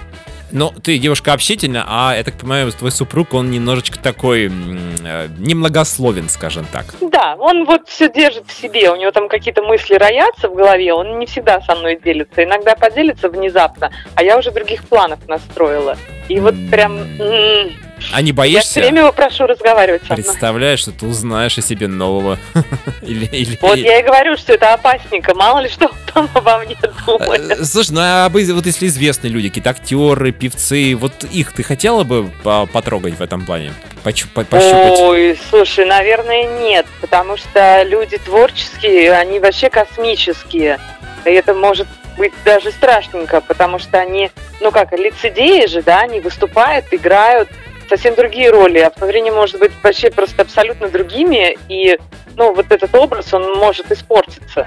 Ну, 0.52 0.70
ты 0.82 0.98
девушка 0.98 1.32
общительная, 1.32 1.84
а, 1.86 2.14
я 2.16 2.22
так 2.22 2.34
понимаю, 2.34 2.70
твой 2.72 2.90
супруг, 2.90 3.34
он 3.34 3.50
немножечко 3.50 3.98
такой 3.98 4.46
м, 4.46 4.78
э, 5.04 5.28
немногословен, 5.38 6.28
скажем 6.28 6.66
так. 6.70 6.86
Да, 7.00 7.36
он 7.38 7.64
вот 7.64 7.88
все 7.88 8.10
держит 8.10 8.46
в 8.46 8.52
себе, 8.52 8.90
у 8.90 8.96
него 8.96 9.10
там 9.10 9.28
какие-то 9.28 9.62
мысли 9.62 9.94
роятся 9.94 10.48
в 10.48 10.54
голове, 10.54 10.92
он 10.92 11.18
не 11.18 11.26
всегда 11.26 11.60
со 11.62 11.74
мной 11.74 11.98
делится. 12.02 12.44
Иногда 12.44 12.74
поделится 12.74 13.28
внезапно, 13.28 13.90
а 14.14 14.22
я 14.22 14.38
уже 14.38 14.50
других 14.50 14.84
планов 14.84 15.26
настроила. 15.26 15.96
И 16.28 16.38
вот 16.38 16.54
прям... 16.70 16.98
м, 17.18 17.72
А 18.12 18.20
не 18.22 18.28
Я 18.28 18.34
боишься? 18.34 18.70
все 18.70 18.80
время 18.80 19.00
его 19.02 19.12
прошу 19.12 19.46
разговаривать 19.46 20.02
со 20.06 20.12
мной. 20.14 20.24
Представляешь, 20.24 20.80
что 20.80 20.92
ты 20.92 21.06
узнаешь 21.06 21.56
о 21.58 21.62
себе 21.62 21.88
нового. 21.88 22.38
Или, 23.02 23.26
или... 23.26 23.58
Вот 23.60 23.76
я 23.78 23.98
и 23.98 24.02
говорю, 24.02 24.36
что 24.36 24.52
это 24.52 24.74
опасненько, 24.74 25.34
мало 25.34 25.58
ли 25.60 25.68
что 25.68 25.90
там 26.14 26.28
обо 26.34 26.58
мне 26.58 26.76
думает. 27.06 27.50
Э, 27.50 27.64
Слушай, 27.64 27.90
ну 27.92 28.00
а 28.02 28.28
вот 28.28 28.66
если 28.66 28.86
известные 28.86 29.30
люди, 29.32 29.48
какие-то 29.48 29.70
актеры, 29.70 30.30
певцы, 30.32 30.94
вот 30.94 31.24
их 31.24 31.52
ты 31.52 31.62
хотела 31.62 32.04
бы 32.04 32.30
по- 32.44 32.66
потрогать 32.66 33.14
в 33.18 33.20
этом 33.22 33.44
плане? 33.44 33.72
Почу- 34.04 34.28
по- 34.28 34.44
Пощупать? 34.44 35.00
Ой, 35.00 35.40
слушай, 35.50 35.84
наверное, 35.84 36.44
нет, 36.60 36.86
потому 37.00 37.36
что 37.36 37.82
люди 37.82 38.18
творческие, 38.18 39.12
они 39.12 39.40
вообще 39.40 39.68
космические. 39.70 40.78
И 41.24 41.30
это 41.30 41.54
может 41.54 41.86
быть 42.16 42.32
даже 42.44 42.70
страшненько, 42.70 43.40
потому 43.40 43.78
что 43.78 43.98
они, 43.98 44.30
ну 44.60 44.70
как, 44.70 44.92
лицедеи 44.92 45.66
же, 45.66 45.82
да, 45.82 46.00
они 46.00 46.20
выступают, 46.20 46.86
играют 46.92 47.48
совсем 47.92 48.14
другие 48.14 48.50
роли, 48.50 48.78
а 48.78 48.90
посмотрение 48.90 49.32
может 49.32 49.58
быть 49.58 49.72
вообще 49.82 50.10
просто 50.10 50.42
абсолютно 50.42 50.88
другими, 50.88 51.58
и, 51.68 51.98
ну, 52.36 52.54
вот 52.54 52.66
этот 52.70 52.94
образ, 52.94 53.34
он 53.34 53.58
может 53.58 53.92
испортиться, 53.92 54.66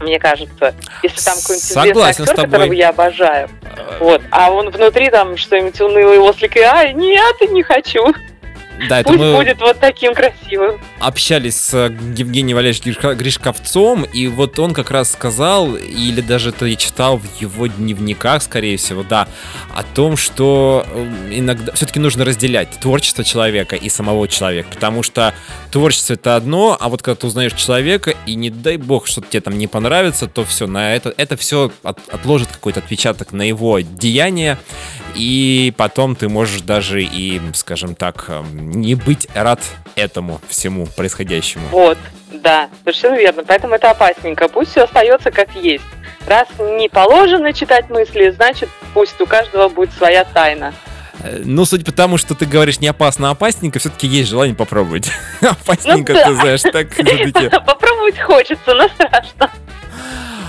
мне 0.00 0.18
кажется, 0.18 0.74
если 1.02 1.20
там 1.24 1.36
какой-нибудь 1.36 1.70
известный 1.70 2.02
актер, 2.02 2.34
которого 2.34 2.72
я 2.72 2.90
обожаю, 2.90 3.48
Э, 3.76 3.98
вот, 4.00 4.22
а 4.30 4.50
он 4.50 4.70
внутри 4.70 5.10
там 5.10 5.36
что-нибудь 5.36 5.80
унылый 5.80 6.18
ослик, 6.18 6.56
и 6.56 6.60
ай, 6.60 6.92
нет, 6.92 7.36
не 7.50 7.62
хочу. 7.62 8.14
Да, 8.88 9.00
это 9.00 9.08
Пусть 9.08 9.20
мы 9.20 9.36
будет 9.36 9.60
вот 9.60 9.78
таким 9.80 10.14
красивым. 10.14 10.80
общались 11.00 11.56
с 11.56 11.74
Евгением 12.16 12.56
Валерьевичем 12.56 12.90
Гришко- 12.92 13.14
Гришковцом, 13.14 14.02
и 14.04 14.26
вот 14.26 14.58
он 14.58 14.74
как 14.74 14.90
раз 14.90 15.12
сказал, 15.12 15.76
или 15.76 16.20
даже 16.20 16.50
это 16.50 16.66
я 16.66 16.76
читал 16.76 17.18
в 17.18 17.24
его 17.40 17.66
дневниках, 17.68 18.42
скорее 18.42 18.76
всего, 18.76 19.02
да, 19.02 19.28
о 19.74 19.82
том, 19.82 20.16
что 20.16 20.84
э, 20.88 21.06
иногда 21.32 21.72
все-таки 21.72 22.00
нужно 22.00 22.24
разделять 22.24 22.70
творчество 22.80 23.22
человека 23.24 23.76
и 23.76 23.88
самого 23.88 24.26
человека, 24.28 24.68
потому 24.74 25.02
что 25.02 25.34
творчество 25.70 26.14
это 26.14 26.36
одно, 26.36 26.76
а 26.78 26.88
вот 26.88 27.02
когда 27.02 27.16
ты 27.16 27.26
узнаешь 27.26 27.52
человека, 27.54 28.14
и 28.26 28.34
не 28.34 28.50
дай 28.50 28.76
бог, 28.76 29.06
что 29.06 29.20
тебе 29.20 29.40
там 29.40 29.56
не 29.56 29.66
понравится, 29.66 30.26
то 30.26 30.44
все, 30.44 30.66
на 30.66 30.94
это, 30.94 31.14
это 31.16 31.36
все 31.36 31.70
отложит 31.82 32.48
какой-то 32.48 32.80
отпечаток 32.80 33.32
на 33.32 33.42
его 33.42 33.80
деяние, 33.80 34.58
и 35.14 35.72
потом 35.76 36.16
ты 36.16 36.28
можешь 36.28 36.60
даже 36.62 37.02
и, 37.02 37.40
скажем 37.54 37.94
так, 37.94 38.24
эм, 38.28 38.70
не 38.70 38.94
быть 38.94 39.28
рад 39.34 39.60
этому 39.94 40.40
всему 40.48 40.86
происходящему. 40.86 41.68
Вот, 41.70 41.98
да, 42.32 42.68
совершенно 42.82 43.16
верно. 43.16 43.44
Поэтому 43.46 43.74
это 43.74 43.90
опасненько. 43.90 44.48
Пусть 44.48 44.72
все 44.72 44.82
остается 44.84 45.30
как 45.30 45.54
есть. 45.54 45.84
Раз 46.26 46.48
не 46.58 46.88
положено 46.88 47.52
читать 47.52 47.90
мысли, 47.90 48.30
значит, 48.30 48.68
пусть 48.94 49.20
у 49.20 49.26
каждого 49.26 49.68
будет 49.68 49.92
своя 49.92 50.24
тайна. 50.24 50.72
Э, 51.22 51.42
Ну, 51.44 51.64
судя 51.64 51.84
по 51.84 51.92
тому, 51.92 52.16
что 52.18 52.34
ты 52.34 52.46
говоришь 52.46 52.80
не 52.80 52.88
опасно, 52.88 53.28
а 53.28 53.32
опасненько, 53.32 53.78
все-таки 53.78 54.06
есть 54.06 54.30
желание 54.30 54.54
попробовать. 54.56 55.10
Опасненько, 55.42 56.12
Ну 56.14 56.18
да. 56.18 56.24
ты 56.26 56.34
знаешь, 56.34 56.62
так 56.62 56.90
все-таки. 56.92 57.48
Попробовать 57.50 58.18
хочется, 58.20 58.74
но 58.74 58.88
страшно. 58.88 59.50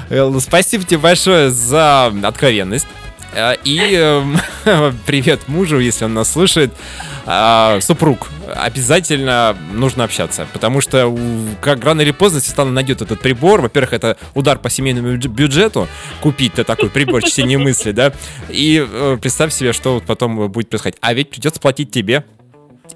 Эл, 0.10 0.40
Спасибо 0.40 0.84
тебе 0.86 1.00
большое 1.00 1.50
за 1.50 2.14
откровенность. 2.24 2.88
Э, 3.36 3.56
И 3.64 3.94
эм, 3.94 4.38
привет 5.06 5.48
мужу, 5.48 5.80
если 5.80 6.06
он 6.06 6.14
нас 6.14 6.32
слушает. 6.32 6.74
А, 7.28 7.80
Супруг, 7.82 8.30
обязательно 8.56 9.58
нужно 9.74 10.04
общаться, 10.04 10.48
потому 10.54 10.80
что 10.80 11.16
как 11.60 11.84
рано 11.84 12.02
или 12.02 12.12
поздно 12.12 12.40
Светлана 12.40 12.72
найдет 12.72 13.02
этот 13.02 13.20
прибор. 13.20 13.62
Во-первых, 13.62 13.94
это 13.94 14.18
удар 14.36 14.60
по 14.60 14.70
семейному 14.70 15.16
бюдж- 15.16 15.28
бюджету, 15.28 15.88
купить 16.22 16.54
такой 16.54 16.90
прибор 16.92 17.24
чтения 17.24 17.58
мысли, 17.58 17.92
да, 17.92 18.14
и 18.50 18.86
э, 18.88 19.18
представь 19.20 19.52
себе, 19.54 19.74
что 19.74 19.96
вот 19.96 20.04
потом 20.06 20.50
будет 20.52 20.70
происходить. 20.70 21.00
А 21.02 21.14
ведь 21.14 21.32
придется 21.32 21.60
платить 21.60 21.92
тебе. 21.92 22.24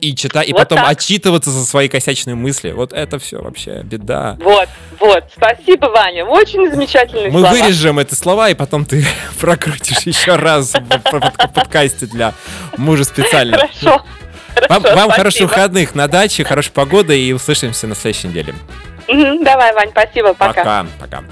И 0.02 0.16
читать, 0.16 0.48
и 0.48 0.54
Вот 0.54 0.60
потом 0.60 0.80
так. 0.80 0.90
отчитываться 0.92 1.52
за 1.52 1.66
свои 1.66 1.90
косячные 1.90 2.36
мысли. 2.36 2.72
Вот 2.72 2.94
это 2.94 3.20
все 3.20 3.42
вообще 3.42 3.82
беда. 3.84 4.38
Вот, 4.40 4.70
вот. 5.00 5.24
Спасибо, 5.36 5.88
Ваня. 5.88 6.26
Очень 6.26 6.70
замечательные 6.72 7.30
Мы 7.30 7.40
слова. 7.42 7.50
вырежем 7.52 8.00
эти 8.00 8.14
слова, 8.14 8.50
и 8.50 8.54
потом 8.54 8.86
ты 8.86 9.06
прокрутишь 9.40 10.02
еще 10.04 10.36
раз 10.36 10.74
в 10.74 11.50
подкасте 11.54 12.06
для 12.06 12.34
мужа 12.78 13.04
специально. 13.04 13.58
Хорошо. 13.58 14.04
Вам, 14.68 14.82
вам 14.84 15.12
хороших 15.12 15.44
выходных 15.50 15.96
на 15.96 16.08
даче, 16.08 16.44
хорошей 16.44 16.72
погоды, 16.72 17.20
и 17.20 17.32
услышимся 17.34 17.88
на 17.88 17.96
следующей 17.96 18.28
неделе. 18.28 18.56
Давай, 19.08 19.74
Вань, 19.74 19.90
спасибо, 19.92 20.34
пока. 20.34 20.54
Пока. 20.54 20.86
Пока. 21.00 21.24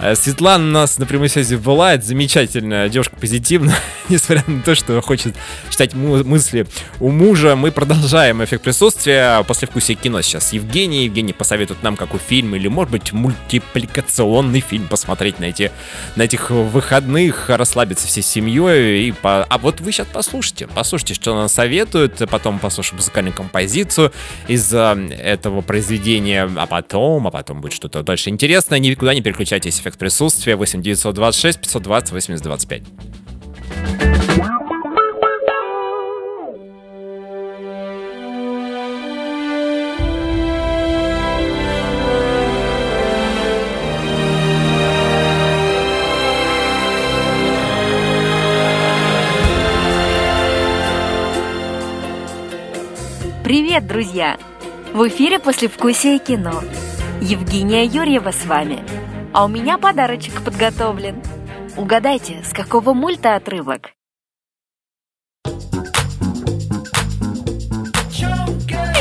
Э, 0.00 0.14
Светлана 0.14 0.64
у 0.64 0.70
нас 0.70 0.98
на 0.98 1.06
прямой 1.06 1.28
связи 1.28 1.56
была, 1.56 1.94
это 1.94 2.04
замечательная 2.04 2.88
девушка 2.88 3.16
позитивная, 3.16 3.76
несмотря 4.08 4.44
на 4.46 4.62
то, 4.62 4.74
что 4.74 5.00
хочет 5.02 5.34
читать 5.70 5.94
мысли 5.94 6.66
у 7.00 7.10
мужа. 7.10 7.56
Мы 7.56 7.72
продолжаем 7.72 8.42
эффект 8.44 8.62
присутствия 8.62 9.42
после 9.44 9.66
вкусия 9.66 9.96
кино 9.96 10.22
сейчас. 10.22 10.52
Евгений, 10.52 11.04
Евгений 11.04 11.32
посоветует 11.32 11.82
нам 11.82 11.96
какой 11.96 12.20
фильм 12.20 12.54
или, 12.54 12.68
может 12.68 12.92
быть, 12.92 13.12
мультипликационный 13.12 14.60
фильм 14.60 14.86
посмотреть 14.86 15.40
на, 15.40 15.46
эти, 15.46 15.72
на 16.14 16.22
этих 16.22 16.50
выходных, 16.50 17.48
расслабиться 17.48 18.06
всей 18.06 18.22
семьей. 18.22 19.08
И 19.08 19.12
по... 19.12 19.44
А 19.44 19.58
вот 19.58 19.80
вы 19.80 19.90
сейчас 19.90 20.06
послушайте, 20.12 20.68
послушайте, 20.68 21.14
что 21.14 21.36
она 21.36 21.48
советует, 21.48 22.22
потом 22.30 22.60
послушаем 22.60 22.98
музыкальную 22.98 23.34
композицию 23.34 24.12
из 24.46 24.72
э, 24.72 24.78
этого 25.20 25.60
произведения, 25.60 26.48
а 26.56 26.66
потом, 26.66 27.26
а 27.26 27.30
потом 27.30 27.60
будет 27.60 27.72
что-то 27.72 28.02
дальше 28.02 28.30
интересное. 28.30 28.78
Никуда 28.78 29.12
не 29.12 29.22
переключайтесь, 29.22 29.80
эффект 29.88 29.98
присутствия 29.98 30.56
8926 30.56 31.60
520 31.60 32.12
80 32.12 32.42
25. 32.42 32.82
Привет, 53.42 53.86
друзья! 53.86 54.36
В 54.92 55.08
эфире 55.08 55.38
«Послевкусие 55.38 56.18
кино». 56.18 56.62
Евгения 57.22 57.84
Юрьева 57.84 58.30
с 58.30 58.44
вами– 58.44 58.84
а 59.38 59.44
у 59.44 59.48
меня 59.48 59.78
подарочек 59.78 60.42
подготовлен. 60.42 61.22
Угадайте, 61.76 62.42
с 62.42 62.52
какого 62.52 62.92
мульта 62.92 63.36
отрывок? 63.36 63.92
Ты 65.44 65.52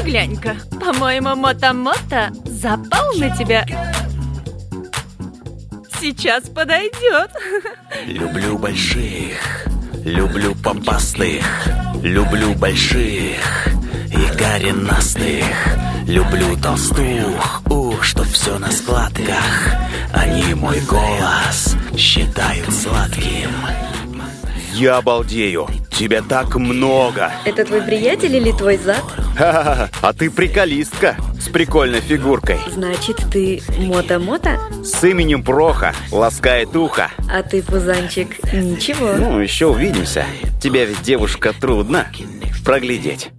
глянь-ка, 0.06 0.58
по-моему, 0.80 1.30
Мото-Мото 1.30 2.30
запал 2.45 3.15
на 3.15 3.36
тебя. 3.36 3.65
Сейчас 6.00 6.47
подойдет. 6.50 7.32
Люблю 8.06 8.60
больших, 8.60 9.65
люблю 10.06 10.54
помпастых, 10.54 11.67
люблю 12.04 12.54
больших 12.54 13.69
и 14.17 14.38
коренастых. 14.38 15.45
Люблю 16.08 16.56
толстух, 16.58 17.62
ух, 17.69 18.03
чтоб 18.03 18.25
все 18.25 18.58
на 18.58 18.71
складках. 18.71 19.75
Они 20.13 20.53
мой 20.53 20.80
голос 20.82 21.75
считают 21.95 22.71
сладким. 22.73 23.51
Я 24.73 24.97
обалдею. 24.97 25.67
Тебя 25.91 26.21
так 26.21 26.56
много. 26.56 27.32
Это 27.45 27.65
твой 27.65 27.82
приятель 27.82 28.36
или 28.36 28.51
твой 28.51 28.77
зад? 28.77 29.03
Ха-ха-ха. 29.36 29.89
А 30.01 30.13
ты 30.13 30.30
приколистка 30.30 31.15
с 31.39 31.49
прикольной 31.49 32.01
фигуркой. 32.01 32.60
Значит, 32.71 33.17
ты 33.32 33.63
Мото-Мото? 33.80 34.60
С 34.84 35.03
именем 35.03 35.43
Проха 35.43 35.93
ласкает 36.12 36.75
ухо. 36.75 37.10
А 37.27 37.41
ты, 37.41 37.63
пузанчик, 37.63 38.30
ничего. 38.53 39.13
Ну, 39.13 39.39
еще 39.39 39.65
увидимся. 39.65 40.25
Тебя 40.62 40.86
ведь, 40.86 41.01
девушка, 41.01 41.53
трудно 41.60 42.08
проглядеть. 42.63 43.32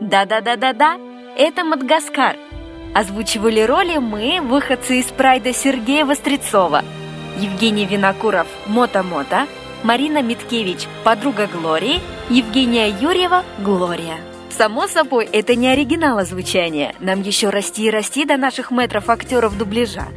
Да-да-да-да-да, 0.00 0.98
это 1.36 1.64
Мадагаскар. 1.64 2.36
Озвучивали 2.94 3.60
роли 3.60 3.98
мы, 3.98 4.40
выходцы 4.42 5.00
из 5.00 5.06
прайда 5.06 5.52
Сергея 5.52 6.04
Вострецова, 6.04 6.82
Евгений 7.38 7.86
Винокуров, 7.86 8.46
Мото-Мото, 8.66 9.46
Марина 9.82 10.22
Миткевич, 10.22 10.86
подруга 11.04 11.46
Глории, 11.46 12.00
Евгения 12.28 12.88
Юрьева, 12.88 13.42
Глория. 13.58 14.16
Само 14.50 14.86
собой, 14.86 15.28
это 15.30 15.54
не 15.54 15.68
оригинал 15.68 16.18
озвучания. 16.18 16.94
Нам 17.00 17.22
еще 17.22 17.50
расти 17.50 17.84
и 17.86 17.90
расти 17.90 18.24
до 18.24 18.36
наших 18.36 18.70
метров 18.70 19.08
актеров 19.10 19.56
дубляжа. 19.56 20.08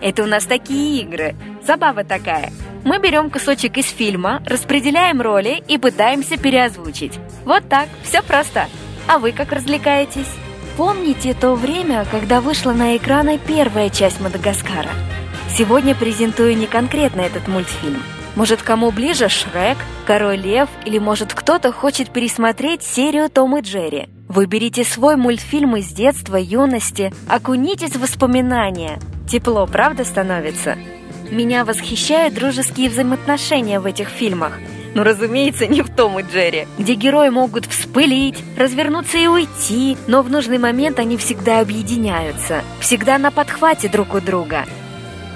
Это 0.00 0.24
у 0.24 0.26
нас 0.26 0.44
такие 0.44 1.02
игры. 1.02 1.34
Забава 1.64 2.04
такая. 2.04 2.52
Мы 2.84 2.98
берем 2.98 3.30
кусочек 3.30 3.76
из 3.78 3.86
фильма, 3.86 4.42
распределяем 4.46 5.20
роли 5.20 5.62
и 5.66 5.78
пытаемся 5.78 6.36
переозвучить. 6.36 7.18
Вот 7.44 7.68
так, 7.68 7.88
все 8.02 8.22
просто. 8.22 8.66
А 9.08 9.18
вы 9.18 9.32
как 9.32 9.52
развлекаетесь? 9.52 10.28
Помните 10.76 11.32
то 11.32 11.54
время, 11.54 12.04
когда 12.10 12.40
вышла 12.40 12.72
на 12.72 12.96
экраны 12.96 13.38
первая 13.38 13.88
часть 13.88 14.20
Мадагаскара? 14.20 14.90
Сегодня 15.48 15.94
презентую 15.94 16.56
не 16.56 16.66
конкретно 16.66 17.20
этот 17.20 17.46
мультфильм. 17.46 18.02
Может, 18.34 18.62
кому 18.62 18.90
ближе 18.90 19.28
Шрек, 19.28 19.78
Король 20.06 20.40
Лев 20.40 20.68
или, 20.84 20.98
может, 20.98 21.32
кто-то 21.32 21.72
хочет 21.72 22.10
пересмотреть 22.10 22.82
серию 22.82 23.30
Том 23.30 23.56
и 23.56 23.62
Джерри. 23.62 24.08
Выберите 24.28 24.84
свой 24.84 25.16
мультфильм 25.16 25.76
из 25.76 25.86
детства, 25.88 26.36
юности, 26.36 27.12
окунитесь 27.28 27.96
в 27.96 28.00
воспоминания. 28.00 28.98
Тепло, 29.30 29.66
правда, 29.66 30.04
становится? 30.04 30.76
Меня 31.30 31.64
восхищают 31.64 32.34
дружеские 32.34 32.90
взаимоотношения 32.90 33.80
в 33.80 33.86
этих 33.86 34.08
фильмах. 34.08 34.58
Ну, 34.96 35.02
разумеется, 35.04 35.66
не 35.66 35.82
в 35.82 35.94
Том 35.94 36.18
и 36.18 36.22
Джерри, 36.22 36.66
где 36.78 36.94
герои 36.94 37.28
могут 37.28 37.66
вспылить, 37.66 38.42
развернуться 38.56 39.18
и 39.18 39.26
уйти, 39.26 39.98
но 40.06 40.22
в 40.22 40.30
нужный 40.30 40.56
момент 40.56 40.98
они 40.98 41.18
всегда 41.18 41.60
объединяются, 41.60 42.62
всегда 42.80 43.18
на 43.18 43.30
подхвате 43.30 43.90
друг 43.90 44.14
у 44.14 44.20
друга. 44.22 44.64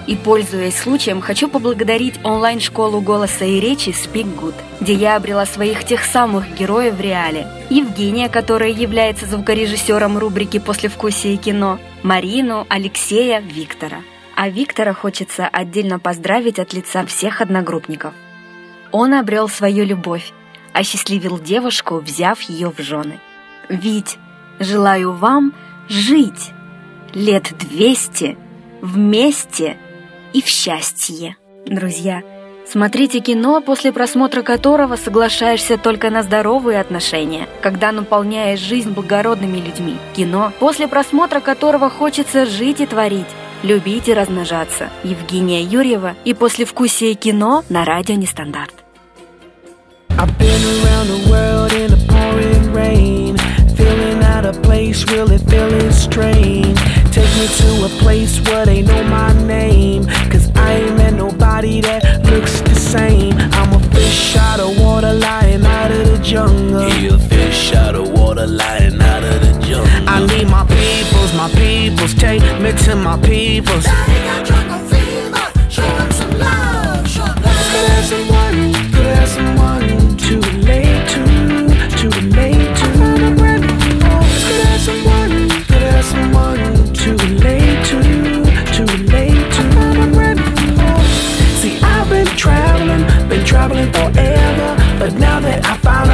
И, 0.07 0.17
пользуясь 0.17 0.79
случаем, 0.79 1.21
хочу 1.21 1.47
поблагодарить 1.47 2.15
онлайн-школу 2.25 3.03
голоса 3.03 3.45
и 3.45 3.61
речи 3.61 3.91
Speak 3.91 4.35
Good, 4.41 4.55
где 4.81 4.95
я 4.95 5.17
обрела 5.17 5.45
своих 5.45 5.85
тех 5.85 6.07
самых 6.07 6.55
героев 6.55 6.95
в 6.95 7.01
реале. 7.03 7.47
Евгения, 7.69 8.31
которая 8.31 8.71
является 8.71 9.27
звукорежиссером 9.27 10.17
рубрики 10.17 10.59
«Послевкусие 10.59 11.37
кино», 11.37 11.79
Марину, 12.03 12.67
Алексея, 12.71 13.41
Виктора. 13.41 13.99
А 14.37 14.49
Виктора 14.49 14.95
хочется 14.95 15.47
отдельно 15.47 15.99
поздравить 15.99 16.59
от 16.59 16.73
лица 16.73 17.05
всех 17.05 17.43
одногруппников. 17.43 18.15
Он 18.93 19.15
обрел 19.15 19.49
свою 19.49 19.85
любовь, 19.85 20.33
осчастливил 20.73 21.39
девушку, 21.39 21.99
взяв 21.99 22.41
ее 22.43 22.71
в 22.71 22.81
жены. 22.81 23.21
Ведь 23.69 24.19
желаю 24.59 25.13
вам 25.13 25.53
жить 25.89 26.53
лет 27.15 27.53
двести 27.59 28.37
вместе 28.81 29.77
и 30.33 30.43
в 30.43 30.47
счастье. 30.47 31.37
Друзья, 31.67 32.23
смотрите 32.67 33.21
кино, 33.21 33.61
после 33.61 33.93
просмотра 33.93 34.43
которого 34.43 34.97
соглашаешься 34.97 35.77
только 35.77 36.11
на 36.11 36.23
здоровые 36.23 36.81
отношения, 36.81 37.49
когда 37.61 37.93
наполняешь 37.93 38.61
жизнь 38.61 38.91
благородными 38.91 39.59
людьми. 39.59 39.97
Кино, 40.15 40.53
после 40.59 40.89
просмотра 40.89 41.41
которого 41.41 41.91
хочется 41.91 42.47
жить 42.47 42.81
и 42.81 42.87
творить, 42.87 43.27
любить 43.63 44.09
и 44.09 44.15
размножаться. 44.15 44.91
Евгения 45.05 45.63
Юрьева 45.63 46.15
и 46.25 46.35
послевкусие 46.35 47.15
кино 47.15 47.65
на 47.69 47.85
радио 47.85 48.15
Нестандарт. 48.15 48.75
I've 50.19 50.37
been 50.39 50.63
around 50.83 51.09
the 51.09 51.31
world 51.31 51.73
in 51.73 51.91
the 51.91 52.07
pouring 52.07 52.73
rain, 52.75 53.39
feeling 53.75 54.23
out 54.23 54.45
of 54.45 54.61
place, 54.63 55.05
really 55.11 55.39
feeling 55.39 55.91
strange. 55.93 56.79
Take 57.11 57.33
me 57.39 57.47
to 57.49 57.87
a 57.87 57.89
place 58.01 58.39
where 58.41 58.67
they 58.67 58.83
know 58.83 59.03
my 59.05 59.33
name, 59.47 60.05
cause 60.31 60.51
I 60.57 60.73
ain't 60.75 60.97
met 60.97 61.15
nobody 61.15 61.81
that 61.81 62.23
looks 62.27 62.61
the 62.61 62.75
same. 62.75 63.35
I'm 63.39 63.73
a 63.73 63.81
fish 63.95 64.37
out 64.37 64.61
of 64.61 64.79
water, 64.79 65.15
lying 65.15 65.65
out 65.65 65.91
of 65.91 66.07
the 66.07 66.19
jungle. 66.23 66.89
He 66.91 67.09
a 67.09 67.19
fish 67.19 67.73
out 67.73 67.95
of 67.95 68.11
water 68.11 68.47
lying 68.47 69.01
out 69.01 69.20
of 69.20 69.20
the 69.41 69.51
jungle. 69.67 70.09
I 70.09 70.25
need 70.27 70.49
my 70.49 70.65
peoples, 70.67 71.33
my 71.35 71.49
peoples, 71.55 72.15
take 72.15 72.43
me 72.61 72.73
to 72.85 72.97
my 72.97 73.17
peoples. 73.21 73.85
Could 77.71 77.89
have 77.89 78.05
someone, 78.05 78.75
could 78.93 79.07
have 79.07 79.29
someone 79.29 80.17
to 80.17 80.41
relate 80.41 81.09
to, 81.13 81.23
to 81.99 82.07
relate 82.21 82.77
to. 82.77 82.89
Could 84.45 84.61
have 84.67 84.81
someone, 84.81 85.49
could 85.69 85.83
have 85.83 86.05
someone 86.05 86.61
to 86.93 87.09
relate 87.25 87.79
to, 87.87 87.99
to 88.75 88.81
relate 88.93 89.53
to. 89.55 89.63
See, 91.61 91.75
I've 91.81 92.09
been 92.11 92.27
traveling, 92.37 93.05
been 93.29 93.45
traveling 93.45 93.91
forever, 93.93 94.77
but 94.99 95.15
now 95.15 95.41
that 95.41 95.65
I 95.65 95.77
found 95.79 96.10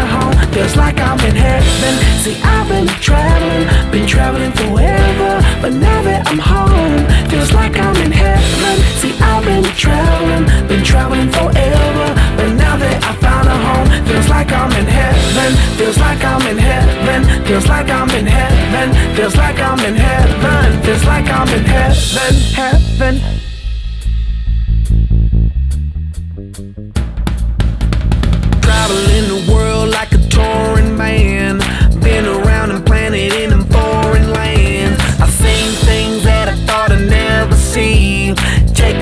I'm 1.06 1.20
in 1.20 1.36
heaven. 1.36 1.94
See, 2.22 2.36
I've 2.42 2.68
been 2.68 2.88
traveling, 3.00 3.66
been 3.92 4.06
traveling 4.06 4.52
forever, 4.52 5.32
but 5.62 5.72
now 5.72 6.02
that 6.02 6.26
I'm 6.26 6.38
home, 6.38 7.06
feels 7.30 7.52
like 7.52 7.78
I'm 7.78 7.96
in 8.04 8.10
heaven. 8.10 8.74
See, 8.98 9.14
I've 9.22 9.44
been 9.44 9.62
traveling, 9.78 10.44
been 10.66 10.82
traveling 10.82 11.30
forever, 11.30 12.08
but 12.36 12.50
now 12.58 12.76
that 12.76 12.98
I 13.06 13.12
found 13.22 13.46
a 13.46 13.56
home, 13.66 13.88
feels 14.08 14.28
like 14.28 14.50
I'm 14.50 14.72
in 14.72 14.86
heaven. 14.86 15.50
Feels 15.78 15.98
like 15.98 16.24
I'm 16.24 16.44
in 16.50 16.58
heaven. 16.58 17.46
Feels 17.46 17.68
like 17.68 17.88
I'm 17.88 18.10
in 18.10 18.26
heaven. 18.26 19.14
Feels 19.14 19.36
like 19.36 19.58
I'm 19.60 19.78
in 19.80 19.94
heaven. 19.94 20.82
Feels 20.82 21.04
like 21.04 21.28
I'm 21.30 21.48
in 21.48 21.64
heaven. 21.64 22.34
Heaven. 22.52 23.35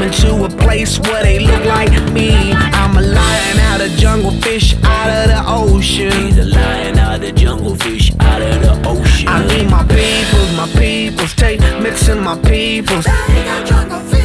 Take 0.05 0.13
me 0.13 0.29
to 0.29 0.45
a 0.45 0.49
place 0.51 0.99
where 0.99 1.23
they 1.23 1.39
look 1.39 1.65
like 1.65 1.91
me. 2.13 2.53
I'm 2.53 2.97
a 2.97 3.01
lion 3.01 3.59
out 3.59 3.81
of 3.81 3.91
jungle, 3.93 4.33
fish 4.43 4.75
out 4.83 5.09
of 5.09 5.29
the 5.29 5.43
ocean. 5.47 6.13
He's 6.13 6.37
a 6.37 6.45
lion 6.45 6.99
out 6.99 7.15
of 7.15 7.21
the 7.23 7.33
jungle, 7.33 7.75
fish 7.75 8.13
out 8.21 8.43
of 8.43 8.61
the 8.61 8.89
ocean. 8.89 9.29
I 9.29 9.47
need 9.47 9.71
my 9.71 9.83
peoples, 9.85 10.57
my 10.57 10.69
peoples, 10.79 11.35
take 11.35 11.61
mixing 11.81 12.23
my 12.23 12.37
peoples. 12.43 13.07
Could 13.07 14.24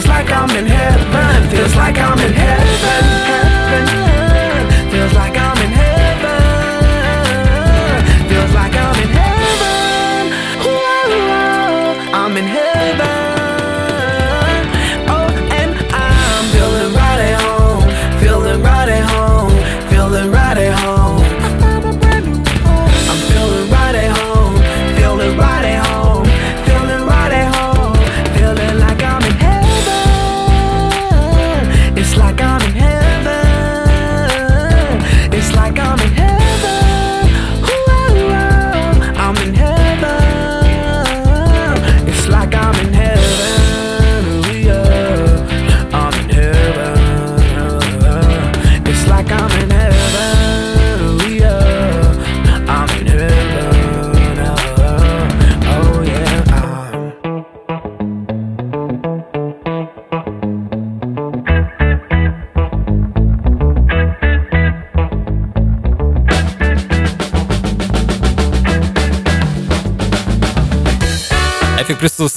Feels 0.00 0.08
like 0.08 0.30
I'm 0.32 0.50
in 0.56 0.64
heaven. 0.64 1.50
Feels 1.50 1.76
like 1.76 1.98
I'm 1.98 2.18
in 2.20 2.32
heaven. 2.32 2.59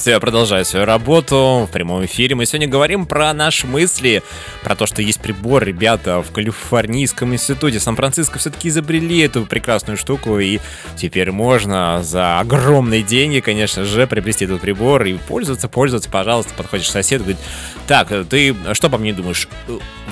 Эффект 0.04 0.20
присутствия 0.20 0.20
продолжает 0.20 0.66
свою 0.66 0.84
работу 0.84 1.66
в 1.66 1.72
прямом 1.72 2.04
эфире. 2.04 2.34
Мы 2.34 2.44
сегодня 2.44 2.68
говорим 2.68 3.06
про 3.06 3.32
наши 3.32 3.66
мысли, 3.66 4.22
про 4.62 4.76
то, 4.76 4.84
что 4.84 5.00
есть 5.00 5.18
прибор. 5.18 5.64
Ребята 5.64 6.20
в 6.20 6.30
Калифорнийском 6.30 7.32
институте 7.32 7.80
Сан-Франциско 7.80 8.38
все-таки 8.38 8.68
изобрели 8.68 9.20
эту 9.20 9.46
прекрасную 9.46 9.96
штуку, 9.96 10.38
и 10.38 10.58
теперь 10.96 11.30
можно 11.30 12.02
за 12.02 12.38
огромные 12.38 13.02
деньги, 13.02 13.40
конечно 13.40 13.84
же, 13.84 14.06
приобрести 14.06 14.44
этот 14.44 14.60
прибор 14.60 15.04
и 15.04 15.14
пользоваться, 15.14 15.68
пользоваться. 15.68 16.10
Пожалуйста, 16.10 16.52
подходишь 16.54 16.88
к 16.88 16.92
соседу, 16.92 17.24
говорит, 17.24 17.40
так, 17.86 18.12
ты 18.28 18.54
что 18.74 18.90
по 18.90 18.98
мне 18.98 19.14
думаешь? 19.14 19.48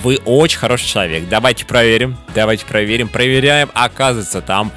Вы 0.02 0.18
очень 0.24 0.58
хороший 0.58 0.86
человек, 0.86 1.24
давайте 1.28 1.66
проверим, 1.66 2.16
давайте 2.34 2.64
проверим, 2.64 3.08
проверяем. 3.08 3.70
Оказывается, 3.74 4.40
там 4.40 4.72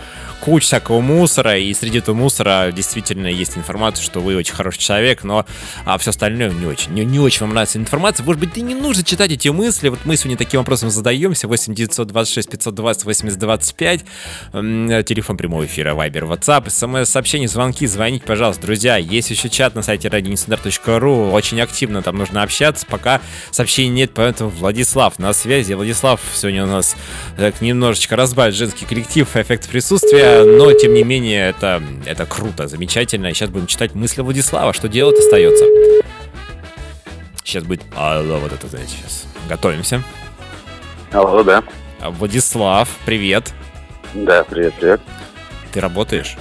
куча 0.46 0.68
всякого 0.68 1.02
мусора, 1.02 1.58
и 1.58 1.74
среди 1.74 1.98
этого 1.98 2.16
мусора 2.16 2.72
действительно 2.72 3.26
есть 3.26 3.58
информация, 3.58 4.04
что 4.04 4.20
вы 4.20 4.36
очень 4.36 4.54
хороший 4.54 4.78
человек, 4.80 5.24
но 5.24 5.44
а 5.86 5.98
все 5.98 6.12
остальное 6.12 6.52
не 6.52 6.68
очень. 6.68 6.94
Не, 6.94 7.04
не 7.04 7.20
очень 7.20 7.42
вам 7.42 7.50
нравится 7.50 7.80
информация. 7.80 8.24
Может 8.24 8.40
быть, 8.40 8.56
и 8.56 8.62
не 8.62 8.76
нужно 8.76 9.04
читать 9.04 9.32
эти 9.32 9.50
мысли. 9.50 9.90
Вот 9.90 10.00
мы 10.06 10.16
сегодня 10.16 10.38
таким 10.38 10.60
вопросом 10.60 10.92
задаемся. 10.92 11.48
8 11.48 11.74
926 11.74 12.50
520 12.52 13.06
80 13.06 13.40
25. 13.40 14.06
М, 14.54 15.04
Телефон 15.04 15.36
прямого 15.36 15.66
эфира, 15.66 15.96
Вайбер, 15.96 16.26
WhatsApp, 16.26 16.70
смс-сообщения, 16.70 17.48
звонки, 17.48 17.88
звоните, 17.88 18.26
пожалуйста. 18.26 18.62
Друзья, 18.62 18.98
есть 18.98 19.32
еще 19.32 19.50
чат 19.50 19.74
на 19.74 19.82
сайте 19.82 20.10
radioinstandard.ru. 20.10 21.32
Очень 21.32 21.60
активно 21.60 22.04
там 22.04 22.18
нужно 22.18 22.44
общаться, 22.44 22.86
пока 22.88 23.20
сообщений 23.50 23.90
нет, 23.90 24.12
поэтому 24.14 24.52
Владислав 24.52 25.18
на 25.18 25.34
связи. 25.34 25.74
Владислав 25.74 26.22
сегодня 26.36 26.66
у 26.66 26.68
нас 26.68 26.96
так, 27.36 27.62
немножечко 27.62 28.16
разбавит 28.16 28.54
женский 28.54 28.86
коллектив, 28.86 29.28
эффект 29.36 29.70
присутствия, 29.70 30.35
но 30.44 30.74
тем 30.74 30.94
не 30.94 31.04
менее 31.04 31.50
это, 31.50 31.82
это 32.06 32.26
круто, 32.26 32.68
замечательно. 32.68 33.34
Сейчас 33.34 33.50
будем 33.50 33.68
читать 33.68 33.96
мысли 33.96 34.22
Владислава, 34.22 34.74
что 34.74 34.88
делать 34.88 35.18
остается. 35.18 35.66
Сейчас 37.44 37.64
будет... 37.64 37.82
Алло, 37.96 38.38
вот 38.40 38.52
это, 38.52 38.68
знаете, 38.68 38.92
сейчас. 38.98 39.26
Готовимся. 39.48 40.04
Алло, 41.12 41.44
да. 41.44 41.64
А, 42.02 42.10
Владислав, 42.10 42.90
привет. 43.06 43.54
Да, 44.14 44.44
привет, 44.44 44.74
привет. 44.80 45.02
Ты 45.72 45.80
работаешь 45.80 46.36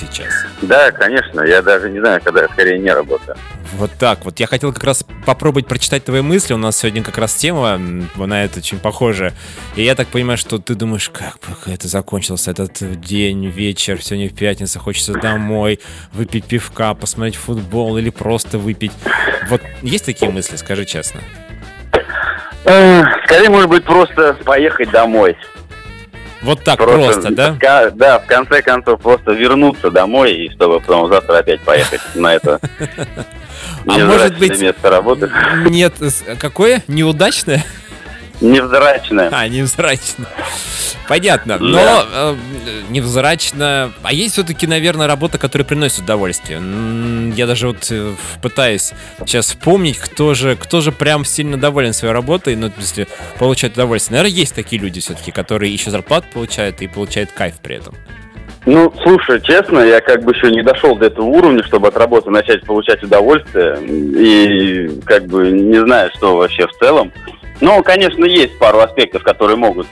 сейчас? 0.00 0.32
Да, 0.62 0.90
конечно, 0.90 1.42
я 1.42 1.62
даже 1.62 1.90
не 1.90 2.00
знаю, 2.00 2.20
когда 2.22 2.42
я 2.42 2.48
скорее 2.48 2.78
не 2.78 2.90
работаю. 2.90 3.36
Вот 3.74 3.90
так 3.98 4.24
вот. 4.24 4.40
Я 4.40 4.46
хотел 4.46 4.72
как 4.72 4.84
раз 4.84 5.04
попробовать 5.24 5.66
прочитать 5.66 6.04
твои 6.04 6.22
мысли. 6.22 6.54
У 6.54 6.58
нас 6.58 6.76
сегодня 6.78 7.02
как 7.02 7.18
раз 7.18 7.34
тема 7.34 7.78
на 8.16 8.44
это 8.44 8.58
очень 8.58 8.78
похожа. 8.78 9.32
И 9.76 9.82
я 9.82 9.94
так 9.94 10.08
понимаю, 10.08 10.38
что 10.38 10.58
ты 10.58 10.74
думаешь, 10.74 11.08
как 11.10 11.38
бы 11.40 11.72
это 11.72 11.88
закончился 11.88 12.50
этот 12.50 13.00
день, 13.00 13.46
вечер, 13.46 14.02
сегодня 14.02 14.28
в 14.28 14.34
пятницу, 14.34 14.78
хочется 14.80 15.12
домой, 15.12 15.80
выпить 16.12 16.46
пивка, 16.46 16.94
посмотреть 16.94 17.36
футбол 17.36 17.96
или 17.98 18.10
просто 18.10 18.58
выпить. 18.58 18.92
Вот 19.48 19.62
есть 19.82 20.06
такие 20.06 20.30
мысли, 20.30 20.56
скажи 20.56 20.84
честно. 20.84 21.20
Э, 22.64 23.02
Скорее, 23.24 23.48
может 23.48 23.70
быть, 23.70 23.84
просто 23.84 24.34
поехать 24.44 24.90
домой. 24.90 25.36
Вот 26.42 26.62
так 26.64 26.78
просто, 26.78 27.30
да? 27.32 27.52
в 27.52 27.58
ка- 27.58 27.90
да, 27.90 28.18
в 28.18 28.26
конце 28.26 28.62
концов, 28.62 29.00
просто 29.00 29.32
вернуться 29.32 29.90
домой, 29.90 30.32
и 30.32 30.50
чтобы 30.50 30.80
потом 30.80 31.08
завтра 31.12 31.38
опять 31.38 31.60
поехать 31.60 32.00
на 32.14 32.34
это 32.34 32.58
А 33.86 33.98
может 33.98 34.38
быть- 34.38 34.58
место 34.60 34.90
работы. 34.90 35.30
Нет, 35.68 35.94
какое? 36.38 36.82
Неудачное? 36.88 37.64
Невзрачное. 38.40 39.28
А, 39.32 39.48
невзрачно. 39.48 40.26
Понятно. 41.08 41.58
Но 41.58 41.76
Да. 41.76 42.06
э, 42.12 42.34
невзрачно. 42.88 43.92
А 44.02 44.12
есть 44.12 44.34
все-таки, 44.34 44.66
наверное, 44.66 45.06
работа, 45.06 45.38
которая 45.38 45.66
приносит 45.66 46.00
удовольствие. 46.04 46.60
Я 47.36 47.46
даже 47.46 47.66
вот 47.68 47.86
э, 47.90 48.12
пытаюсь 48.42 48.92
сейчас 49.26 49.46
вспомнить, 49.46 49.98
кто 49.98 50.34
же, 50.34 50.56
кто 50.56 50.80
же 50.80 50.92
прям 50.92 51.24
сильно 51.24 51.56
доволен 51.58 51.92
своей 51.92 52.14
работой, 52.14 52.56
ну, 52.56 52.70
смысле, 52.70 53.08
получает 53.38 53.74
удовольствие. 53.74 54.18
Наверное, 54.18 54.38
есть 54.38 54.54
такие 54.54 54.80
люди 54.80 55.00
все-таки, 55.00 55.32
которые 55.32 55.72
еще 55.72 55.90
зарплату 55.90 56.26
получают 56.32 56.80
и 56.82 56.86
получают 56.86 57.32
кайф 57.32 57.54
при 57.62 57.76
этом. 57.76 57.94
Ну, 58.66 58.92
слушай, 59.02 59.40
честно, 59.42 59.80
я 59.80 60.00
как 60.00 60.22
бы 60.22 60.32
еще 60.32 60.50
не 60.50 60.62
дошел 60.62 60.94
до 60.94 61.06
этого 61.06 61.24
уровня, 61.24 61.62
чтобы 61.64 61.88
от 61.88 61.96
работы 61.96 62.30
начать 62.30 62.62
получать 62.64 63.02
удовольствие. 63.02 63.78
И 63.80 65.00
как 65.06 65.26
бы 65.26 65.50
не 65.50 65.80
знаю, 65.80 66.10
что 66.16 66.36
вообще 66.36 66.66
в 66.66 66.72
целом. 66.78 67.10
Но, 67.60 67.82
конечно, 67.82 68.24
есть 68.24 68.58
пару 68.58 68.80
аспектов, 68.80 69.22
которые 69.22 69.56
могут 69.56 69.86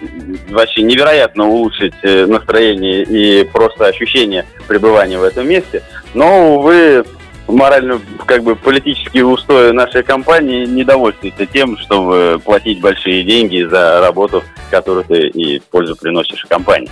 вообще 0.48 0.82
невероятно 0.82 1.46
улучшить 1.46 1.94
э, 2.02 2.26
настроение 2.26 3.02
и 3.02 3.44
просто 3.44 3.86
ощущение 3.86 4.46
пребывания 4.66 5.18
в 5.18 5.24
этом 5.24 5.46
месте. 5.46 5.82
Но, 6.14 6.56
увы, 6.56 7.04
морально, 7.46 8.00
как 8.26 8.42
бы 8.42 8.56
политические 8.56 9.26
устои 9.26 9.72
нашей 9.72 10.02
компании 10.02 10.66
не 10.66 10.84
довольствуются 10.84 11.46
тем, 11.46 11.76
чтобы 11.78 12.40
платить 12.44 12.80
большие 12.80 13.22
деньги 13.22 13.62
за 13.62 14.00
работу, 14.00 14.42
которую 14.70 15.04
ты 15.04 15.28
и 15.28 15.60
пользу 15.70 15.96
приносишь 15.96 16.44
компании. 16.46 16.90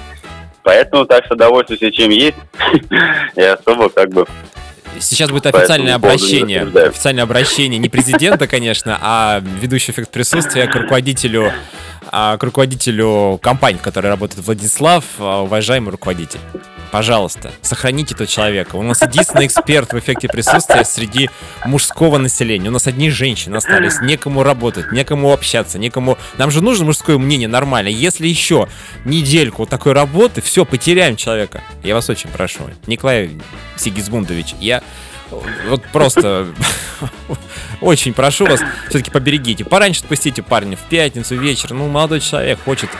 Поэтому 0.63 1.07
так 1.07 1.25
что 1.27 1.37
довольствуйся 1.37 1.93
чем 1.93 2.11
есть. 2.11 2.37
И 3.37 3.41
особо 3.41 3.89
как 3.89 4.11
бы... 4.11 4.27
Сейчас 5.01 5.31
будет 5.31 5.47
официальное 5.47 5.95
обращение. 5.95 6.63
Официальное 6.63 7.25
обращение 7.25 7.79
не 7.79 7.89
президента, 7.89 8.47
конечно, 8.47 8.99
а 9.01 9.43
ведущий 9.61 9.93
эффект 9.93 10.11
присутствия 10.11 10.67
к 10.67 10.75
руководителю 10.75 11.53
к 12.37 12.43
руководителю 12.43 13.39
компании, 13.43 13.79
в 13.79 13.83
работает 14.11 14.45
Владислав, 14.45 15.05
а, 15.19 15.43
уважаемый 15.43 15.91
руководитель. 15.91 16.41
Пожалуйста, 16.91 17.53
сохраните 17.63 18.15
этого 18.15 18.27
человека. 18.27 18.77
У 18.77 18.83
нас 18.83 19.03
единственный 19.03 19.47
эксперт 19.47 19.93
в 19.93 19.99
эффекте 19.99 20.29
присутствия 20.29 20.85
среди 20.85 21.29
мужского 21.65 22.17
населения. 22.19 22.69
У 22.69 22.73
нас 22.73 22.87
одни 22.87 23.11
женщины 23.11 23.57
остались, 23.57 24.01
некому 24.01 24.43
работать, 24.43 24.93
некому 24.93 25.33
общаться, 25.33 25.79
некому... 25.79 26.17
Нам 26.39 26.51
же 26.51 26.63
нужно 26.63 26.87
мужское 26.87 27.19
мнение 27.19 27.49
нормально. 27.49 27.89
Если 27.89 28.27
еще 28.27 28.69
недельку 29.05 29.63
вот 29.63 29.69
такой 29.69 29.93
работы, 29.93 30.41
все, 30.41 30.65
потеряем 30.65 31.17
человека. 31.17 31.63
Я 31.83 31.95
вас 31.95 32.09
очень 32.09 32.31
прошу. 32.31 32.61
Николай 32.87 33.31
Сигизмундович, 33.77 34.55
я 34.61 34.83
Вот 35.31 35.83
просто 35.93 36.47
очень 37.81 38.15
прошу 38.15 38.47
вас, 38.47 38.61
все-таки 38.89 39.11
поберегите. 39.11 39.65
Пораньше 39.65 40.03
отпустите 40.03 40.43
парня 40.43 40.77
в 40.77 40.89
пятницу 40.89 41.37
вечер. 41.37 41.73
Ну, 41.73 41.89
молодой 41.89 42.21
человек 42.21 42.59
хочет 42.65 42.91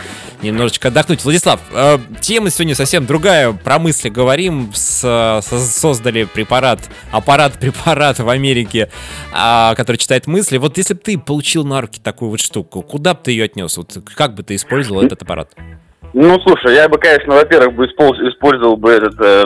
немножечко 0.41 0.89
отдохнуть. 0.89 1.23
Владислав, 1.23 1.59
э, 1.73 1.97
тема 2.21 2.49
сегодня 2.49 2.75
совсем 2.75 3.05
другая. 3.05 3.53
Про 3.53 3.79
мысли 3.79 4.09
говорим. 4.09 4.71
Создали 4.73 6.25
препарат, 6.25 6.79
аппарат-препарат 7.11 8.19
в 8.19 8.29
Америке, 8.29 8.89
а, 9.33 9.73
который 9.75 9.97
читает 9.97 10.27
мысли. 10.27 10.57
Вот 10.57 10.77
если 10.77 10.93
бы 10.93 10.99
ты 10.99 11.17
получил 11.17 11.63
на 11.65 11.81
руки 11.81 11.99
такую 12.01 12.31
вот 12.31 12.39
штуку, 12.39 12.81
куда 12.81 13.13
бы 13.13 13.21
ты 13.23 13.31
ее 13.31 13.45
отнес? 13.45 13.77
Вот 13.77 13.97
как 14.15 14.35
бы 14.35 14.43
ты 14.43 14.55
использовал 14.55 15.01
этот 15.01 15.21
аппарат? 15.21 15.51
Ну, 16.13 16.39
слушай, 16.41 16.73
я 16.73 16.87
бы, 16.87 16.97
конечно, 16.97 17.33
во-первых, 17.33 17.75
бы 17.75 17.85
испол- 17.85 18.29
использовал 18.29 18.77
бы 18.77 18.91
этот 18.91 19.19
э, 19.19 19.45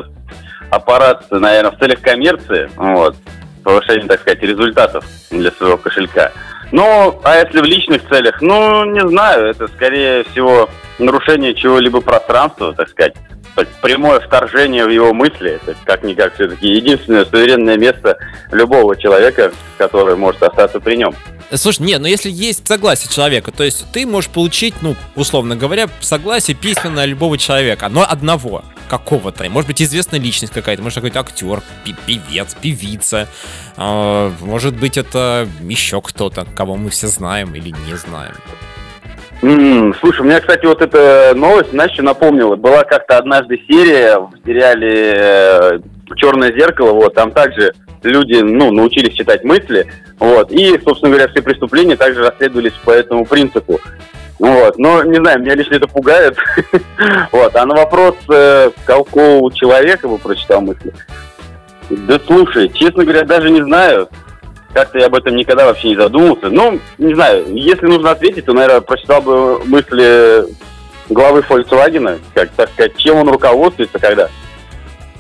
аппарат, 0.71 1.25
наверное, 1.29 1.71
в 1.71 1.77
целях 1.77 2.01
коммерции, 2.01 2.69
вот, 2.75 3.15
повышения, 3.63 4.07
так 4.07 4.21
сказать, 4.21 4.41
результатов 4.41 5.05
для 5.29 5.51
своего 5.51 5.77
кошелька. 5.77 6.31
Ну, 6.71 7.19
а 7.23 7.35
если 7.35 7.59
в 7.59 7.65
личных 7.65 8.07
целях, 8.07 8.41
ну, 8.41 8.85
не 8.85 9.05
знаю, 9.07 9.47
это, 9.47 9.67
скорее 9.67 10.23
всего, 10.31 10.69
нарушение 10.99 11.53
чего-либо 11.53 12.01
пространства, 12.01 12.73
так 12.73 12.89
сказать, 12.89 13.13
прямое 13.81 14.21
вторжение 14.21 14.85
в 14.85 14.89
его 14.89 15.13
мысли, 15.13 15.59
это 15.61 15.75
как-никак 15.83 16.33
все-таки 16.35 16.69
единственное 16.69 17.25
суверенное 17.25 17.77
место 17.77 18.17
любого 18.51 18.95
человека, 18.95 19.51
которое 19.77 20.15
может 20.15 20.41
остаться 20.41 20.79
при 20.79 20.95
нем. 20.95 21.13
Слушай, 21.53 21.81
не, 21.81 21.97
но 21.97 22.07
если 22.07 22.29
есть 22.29 22.65
согласие 22.65 23.11
человека, 23.11 23.51
то 23.51 23.63
есть 23.63 23.85
ты 23.91 24.05
можешь 24.05 24.29
получить, 24.29 24.75
ну, 24.81 24.95
условно 25.17 25.57
говоря, 25.57 25.89
согласие 25.99 26.55
письменное 26.55 27.05
любого 27.05 27.37
человека, 27.37 27.89
но 27.89 28.05
одного, 28.09 28.63
какого-то. 28.91 29.49
Может 29.49 29.69
быть, 29.69 29.81
известная 29.81 30.19
личность 30.19 30.53
какая-то, 30.53 30.83
может, 30.83 30.97
какой-то 30.97 31.21
актер, 31.21 31.61
певец, 32.05 32.53
певица. 32.61 33.29
а, 33.77 34.33
может 34.41 34.75
быть, 34.75 34.97
это 34.97 35.47
еще 35.61 36.01
кто-то, 36.01 36.45
кого 36.57 36.75
мы 36.75 36.89
все 36.89 37.07
знаем 37.07 37.55
или 37.55 37.69
не 37.69 37.95
знаем. 37.95 38.35
Слушай, 40.01 40.23
мне, 40.23 40.41
кстати, 40.41 40.65
вот 40.65 40.81
эта 40.81 41.31
новость, 41.35 41.71
знаешь, 41.71 41.93
что 41.93 42.03
напомнила? 42.03 42.57
Была 42.57 42.83
как-то 42.83 43.17
однажды 43.17 43.61
серия 43.65 44.19
в 44.19 44.33
сериале 44.45 45.81
«Черное 46.17 46.51
зеркало», 46.51 46.91
вот, 46.91 47.13
там 47.13 47.31
также 47.31 47.73
люди, 48.03 48.41
ну, 48.41 48.71
научились 48.71 49.13
читать 49.13 49.45
мысли, 49.45 49.87
вот, 50.19 50.51
и, 50.51 50.77
собственно 50.83 51.11
говоря, 51.13 51.29
все 51.29 51.41
преступления 51.41 51.95
также 51.95 52.21
расследовались 52.21 52.73
по 52.83 52.91
этому 52.91 53.25
принципу. 53.25 53.79
Вот, 54.41 54.79
но, 54.79 55.03
не 55.03 55.17
знаю, 55.17 55.39
меня 55.39 55.53
лично 55.53 55.75
это 55.75 55.87
пугает. 55.87 56.35
Вот, 57.31 57.55
а 57.55 57.65
на 57.65 57.75
вопрос, 57.75 58.15
э, 58.29 58.71
какого 58.85 59.53
человека 59.53 60.07
бы 60.07 60.17
прочитал 60.17 60.61
мысли? 60.61 60.91
Да 61.89 62.19
слушай, 62.25 62.69
честно 62.73 63.03
говоря, 63.03 63.23
даже 63.23 63.51
не 63.51 63.61
знаю. 63.61 64.09
Как-то 64.73 64.97
я 64.97 65.07
об 65.07 65.15
этом 65.15 65.35
никогда 65.35 65.65
вообще 65.65 65.89
не 65.89 65.95
задумывался. 65.95 66.49
Ну, 66.49 66.79
не 66.97 67.13
знаю, 67.13 67.53
если 67.53 67.85
нужно 67.85 68.11
ответить, 68.11 68.45
то, 68.45 68.53
наверное, 68.53 68.81
прочитал 68.81 69.21
бы 69.21 69.63
мысли 69.65 70.45
главы 71.09 71.41
Volkswagen, 71.41 72.19
как, 72.33 72.49
так 72.51 72.69
сказать, 72.71 72.97
чем 72.97 73.17
он 73.17 73.29
руководствуется, 73.29 73.99
когда 73.99 74.29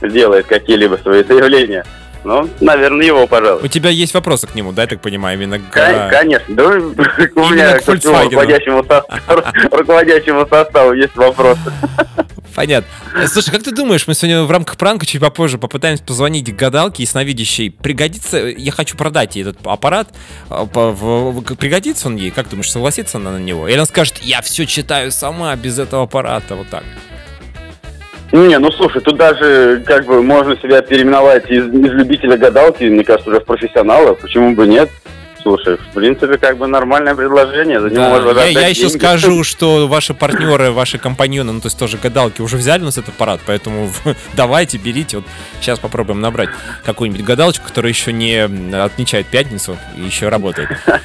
делает 0.01 0.47
какие-либо 0.47 0.95
свои 0.95 1.23
заявления. 1.23 1.85
Ну, 2.23 2.47
наверное, 2.59 3.05
его, 3.05 3.25
пожалуй. 3.27 3.63
У 3.63 3.67
тебя 3.67 3.89
есть 3.89 4.13
вопросы 4.13 4.45
к 4.47 4.53
нему, 4.53 4.71
да, 4.71 4.83
я 4.83 4.87
так 4.87 5.01
понимаю, 5.01 5.37
именно 5.37 5.57
к- 5.59 5.71
Кон- 5.71 6.09
Конечно, 6.09 6.55
да, 6.55 6.63
у 6.67 7.49
меня 7.49 7.79
к 7.79 7.87
руководящему 7.87 8.83
составу, 8.83 9.43
руководящему 9.71 10.47
составу 10.47 10.93
есть 10.93 11.15
вопросы. 11.15 11.59
Понятно. 12.55 12.89
Слушай, 13.27 13.51
как 13.51 13.63
ты 13.63 13.71
думаешь, 13.71 14.07
мы 14.07 14.13
сегодня 14.13 14.43
в 14.43 14.51
рамках 14.51 14.75
пранка 14.77 15.05
чуть 15.05 15.21
попозже 15.21 15.57
попытаемся 15.57 16.03
позвонить 16.03 16.53
гадалке 16.53 17.03
ясновидящей. 17.03 17.71
Пригодится, 17.71 18.37
я 18.39 18.71
хочу 18.73 18.97
продать 18.97 19.37
ей 19.37 19.43
этот 19.43 19.65
аппарат, 19.65 20.09
а, 20.49 20.65
пригодится 20.65 22.07
он 22.07 22.17
ей? 22.17 22.29
Как 22.29 22.49
думаешь, 22.49 22.69
согласится 22.69 23.17
она 23.19 23.31
на 23.31 23.37
него? 23.37 23.67
Или 23.69 23.77
она 23.77 23.85
скажет, 23.85 24.17
я 24.21 24.41
все 24.41 24.65
читаю 24.65 25.11
сама 25.11 25.55
без 25.55 25.79
этого 25.79 26.03
аппарата, 26.03 26.55
вот 26.55 26.69
так? 26.69 26.83
Не, 28.31 28.59
ну 28.59 28.71
слушай, 28.71 29.01
тут 29.01 29.17
даже 29.17 29.83
как 29.85 30.05
бы 30.05 30.23
можно 30.23 30.55
себя 30.57 30.81
переименовать 30.81 31.49
из, 31.51 31.67
из 31.67 31.91
любителя 31.91 32.37
гадалки, 32.37 32.85
мне 32.85 33.03
кажется, 33.03 33.29
уже 33.29 33.41
в 33.41 33.45
профессионала. 33.45 34.13
Почему 34.13 34.55
бы 34.55 34.67
нет? 34.67 34.89
Слушай, 35.43 35.77
в 35.77 35.93
принципе, 35.93 36.37
как 36.37 36.57
бы 36.57 36.67
нормальное 36.67 37.15
предложение. 37.15 37.81
За 37.81 37.89
него 37.89 38.01
Да, 38.01 38.09
можно 38.09 38.39
я, 38.39 38.45
я 38.47 38.67
еще 38.67 38.87
деньги. 38.87 38.97
скажу, 38.97 39.43
что 39.45 39.87
ваши 39.87 40.13
партнеры, 40.13 40.71
ваши 40.71 40.97
компаньоны, 40.97 41.51
ну 41.51 41.59
то 41.61 41.67
есть 41.67 41.79
тоже 41.79 41.97
гадалки, 41.97 42.41
уже 42.41 42.57
взяли 42.57 42.81
у 42.81 42.85
нас 42.85 42.97
этот 42.97 43.09
аппарат, 43.09 43.39
поэтому 43.45 43.89
давайте, 44.33 44.77
берите. 44.77 45.17
Вот 45.17 45.25
сейчас 45.59 45.79
попробуем 45.79 46.21
набрать 46.21 46.49
какую-нибудь 46.85 47.23
гадалочку, 47.25 47.67
которая 47.67 47.91
еще 47.91 48.13
не 48.13 48.39
отмечает 48.75 49.27
пятницу 49.27 49.77
и 49.97 50.01
еще 50.01 50.29
работает. 50.29 50.69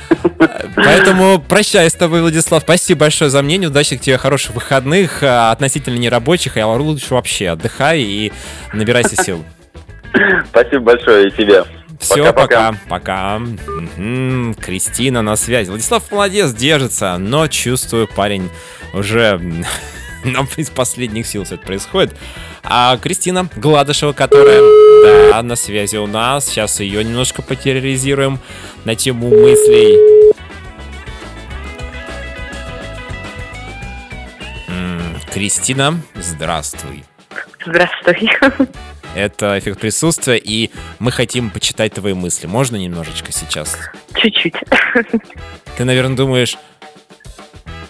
Поэтому 0.76 1.40
прощаюсь 1.40 1.92
с 1.92 1.96
тобой, 1.96 2.20
Владислав. 2.20 2.62
Спасибо 2.62 3.00
большое 3.00 3.30
за 3.30 3.42
мнение. 3.42 3.68
Удачи 3.70 3.96
тебе, 3.96 4.18
хороших 4.18 4.54
выходных, 4.54 5.22
а, 5.22 5.50
относительно 5.50 5.96
нерабочих, 5.96 6.56
а 6.58 6.66
лучше 6.66 7.14
вообще 7.14 7.50
отдыхай 7.50 8.00
и 8.00 8.32
набирайся 8.74 9.16
сил. 9.16 9.44
Спасибо 10.50 10.80
большое 10.80 11.28
и 11.28 11.30
тебе. 11.30 11.64
Все, 12.06 12.24
Пока-пока. 12.32 12.72
пока. 12.88 13.38
Пока. 13.38 13.42
Кристина 14.64 15.22
на 15.22 15.34
связи. 15.34 15.68
Владислав 15.70 16.08
молодец, 16.12 16.52
держится, 16.52 17.16
но 17.18 17.48
чувствую, 17.48 18.06
парень 18.06 18.48
уже 18.92 19.40
нам 20.24 20.48
из 20.56 20.70
последних 20.70 21.26
сил 21.26 21.42
все 21.42 21.56
это 21.56 21.66
происходит. 21.66 22.16
А 22.62 22.96
Кристина 22.98 23.48
Гладышева, 23.56 24.12
которая 24.12 25.32
да, 25.32 25.42
на 25.42 25.56
связи 25.56 25.96
у 25.96 26.06
нас, 26.06 26.46
сейчас 26.46 26.78
ее 26.78 27.02
немножко 27.02 27.42
потерроризируем 27.42 28.38
на 28.84 28.94
тему 28.94 29.28
мыслей. 29.28 30.32
М, 34.68 35.16
Кристина, 35.34 36.00
здравствуй. 36.14 37.04
Здравствуй. 37.64 38.30
Это 39.16 39.58
эффект 39.58 39.80
присутствия, 39.80 40.36
и 40.36 40.70
мы 40.98 41.10
хотим 41.10 41.48
почитать 41.50 41.94
твои 41.94 42.12
мысли. 42.12 42.46
Можно 42.46 42.76
немножечко 42.76 43.32
сейчас? 43.32 43.78
Чуть-чуть. 44.14 44.56
Ты, 45.78 45.84
наверное, 45.86 46.16
думаешь, 46.16 46.58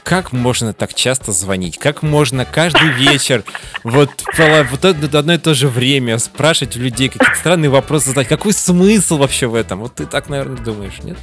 как 0.06 0.32
можно 0.32 0.72
так 0.72 0.94
часто 0.94 1.32
звонить? 1.32 1.78
Как 1.78 2.02
можно 2.04 2.44
каждый 2.44 2.90
вечер 2.92 3.42
вот, 3.82 4.10
вот 4.38 4.84
одно 4.84 5.32
и 5.32 5.38
то 5.38 5.52
же 5.52 5.66
время 5.66 6.18
спрашивать 6.18 6.76
у 6.76 6.80
людей 6.80 7.08
какие-то 7.08 7.36
странные 7.36 7.70
вопросы 7.70 8.10
задать? 8.10 8.28
Какой 8.28 8.52
смысл 8.52 9.18
вообще 9.18 9.48
в 9.48 9.56
этом? 9.56 9.80
Вот 9.80 9.96
ты 9.96 10.06
так, 10.06 10.28
наверное, 10.28 10.58
думаешь, 10.58 11.02
нет? 11.02 11.16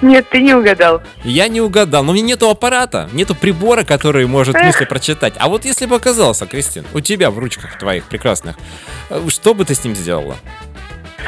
Нет, 0.00 0.26
ты 0.30 0.40
не 0.40 0.54
угадал. 0.54 1.02
Я 1.22 1.48
не 1.48 1.60
угадал, 1.60 2.02
но 2.02 2.12
у 2.12 2.14
меня 2.14 2.28
нету 2.28 2.48
аппарата, 2.48 3.10
нету 3.12 3.34
прибора, 3.34 3.84
который 3.84 4.26
может 4.26 4.54
мысли 4.54 4.86
прочитать. 4.86 5.34
А 5.36 5.48
вот 5.48 5.66
если 5.66 5.84
бы 5.84 5.96
оказался, 5.96 6.46
Кристин, 6.46 6.86
у 6.94 7.00
тебя 7.00 7.30
в 7.30 7.38
ручках 7.38 7.78
твоих 7.78 8.04
прекрасных, 8.04 8.56
э, 9.10 9.20
что 9.28 9.52
бы 9.52 9.66
ты 9.66 9.74
с 9.74 9.84
ним 9.84 9.94
сделала? 9.94 10.36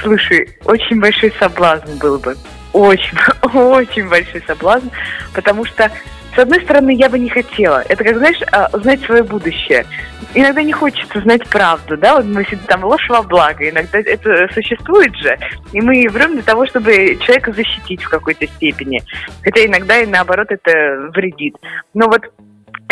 Слушай, 0.03 0.57
очень 0.65 0.99
большой 0.99 1.31
соблазн 1.39 1.99
был 1.99 2.19
бы. 2.19 2.35
Очень, 2.73 3.19
очень 3.55 4.09
большой 4.09 4.43
соблазн, 4.47 4.89
потому 5.35 5.65
что, 5.65 5.91
с 6.35 6.39
одной 6.39 6.63
стороны, 6.63 6.95
я 6.95 7.09
бы 7.09 7.19
не 7.19 7.29
хотела. 7.29 7.83
Это 7.89 8.05
как, 8.05 8.17
знаешь, 8.19 8.39
а, 8.53 8.69
узнать 8.73 9.01
свое 9.03 9.23
будущее. 9.23 9.85
Иногда 10.35 10.63
не 10.63 10.73
хочется 10.73 11.21
знать 11.21 11.47
правду, 11.49 11.97
да, 11.97 12.17
вот 12.17 12.25
мы 12.27 12.45
всегда 12.45 12.65
там 12.67 12.85
ложь 12.85 13.09
во 13.09 13.23
благо, 13.23 13.69
иногда 13.69 13.99
это 13.99 14.49
существует 14.55 15.17
же, 15.17 15.37
и 15.73 15.81
мы 15.81 16.07
врем 16.09 16.35
для 16.35 16.43
того, 16.43 16.67
чтобы 16.67 17.19
человека 17.21 17.53
защитить 17.53 18.03
в 18.03 18.09
какой-то 18.09 18.47
степени. 18.47 19.03
Хотя 19.43 19.67
иногда 19.67 19.99
и 19.99 20.07
наоборот 20.07 20.47
это 20.51 21.11
вредит. 21.13 21.57
Но 21.95 22.07
вот 22.07 22.23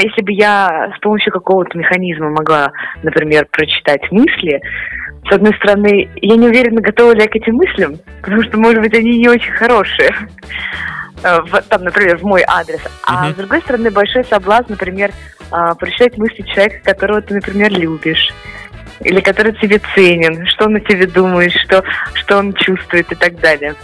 если 0.01 0.23
бы 0.23 0.33
я 0.33 0.93
с 0.97 1.01
помощью 1.01 1.33
какого-то 1.33 1.77
механизма 1.77 2.31
могла, 2.31 2.73
например, 3.03 3.47
прочитать 3.51 4.11
мысли, 4.11 4.61
с 5.29 5.33
одной 5.33 5.55
стороны, 5.55 6.09
я 6.17 6.37
не 6.37 6.49
уверена, 6.49 6.81
готова 6.81 7.13
ли 7.13 7.23
я 7.23 7.29
к 7.29 7.37
этим 7.37 7.55
мыслям, 7.57 7.99
потому 8.23 8.43
что, 8.43 8.59
может 8.59 8.81
быть, 8.81 8.95
они 8.95 9.19
не 9.19 9.29
очень 9.29 9.53
хорошие. 9.53 10.11
Э, 11.23 11.41
в- 11.41 11.63
там, 11.63 11.83
например, 11.83 12.19
в 12.19 12.23
мой 12.23 12.45
адрес. 12.47 12.81
А 13.07 13.25
Мгм. 13.25 13.33
с 13.33 13.37
другой 13.37 13.61
стороны, 13.63 13.91
большой 13.91 14.25
соблазн, 14.25 14.71
например, 14.71 15.11
а, 15.51 15.75
прочитать 15.75 16.17
мысли 16.19 16.43
человека, 16.43 16.79
которого 16.85 17.21
ты, 17.23 17.35
например, 17.35 17.73
любишь. 17.73 18.33
Или 19.01 19.21
который 19.21 19.53
тебе 19.53 19.81
ценен, 19.95 20.47
что 20.47 20.67
он 20.67 20.77
о 20.77 20.81
тебе 20.81 21.07
думает, 21.07 21.53
что, 21.53 21.83
что 22.15 22.39
он 22.39 22.53
чувствует 22.53 23.11
и 23.11 23.15
так 23.15 23.41
далее. 23.41 23.75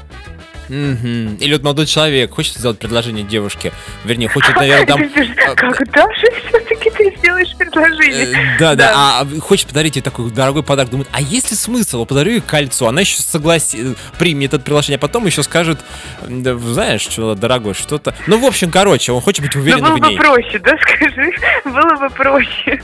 Мгм. 0.68 1.36
Или 1.36 1.52
вот 1.52 1.62
молодой 1.62 1.86
человек 1.86 2.32
хочет 2.34 2.54
сделать 2.56 2.78
предложение 2.78 3.24
девушке, 3.24 3.72
вернее, 4.04 4.28
хочет, 4.28 4.54
наверное, 4.56 4.86
там... 4.86 5.02
а, 5.46 5.54
Когда 5.54 6.02
же 6.14 6.26
все-таки 6.48 6.90
ты 6.90 7.14
сделаешь 7.18 7.54
предложение? 7.56 8.32
Э, 8.32 8.58
Да, 8.58 8.74
да, 8.74 8.92
а 9.20 9.26
хочет 9.40 9.68
подарить 9.68 9.96
ей 9.96 10.02
такой 10.02 10.30
дорогой 10.30 10.62
подарок, 10.62 10.90
думает, 10.90 11.08
а 11.12 11.20
есть 11.20 11.50
ли 11.50 11.56
смысл? 11.56 12.04
Подарю 12.06 12.32
ей 12.32 12.40
кольцо, 12.40 12.88
она 12.88 13.02
еще 13.02 13.18
согласится, 13.20 13.94
примет 14.18 14.54
это 14.54 14.62
приглашение, 14.64 14.96
а 14.96 15.00
потом 15.00 15.26
еще 15.26 15.42
скажет, 15.42 15.80
знаешь, 16.26 17.02
что 17.02 17.34
дорогой, 17.34 17.74
что-то. 17.74 18.14
Ну, 18.26 18.38
в 18.38 18.44
общем, 18.44 18.70
короче, 18.70 19.12
он 19.12 19.20
хочет 19.20 19.42
быть 19.44 19.54
Ну, 19.54 19.60
уверен 19.60 19.80
было 19.80 19.96
в 19.96 20.00
бы 20.00 20.08
ней. 20.08 20.16
проще, 20.18 20.58
да, 20.58 20.76
скажи? 20.80 21.30
Было 21.64 21.96
бы 21.98 22.10
проще. 22.10 22.80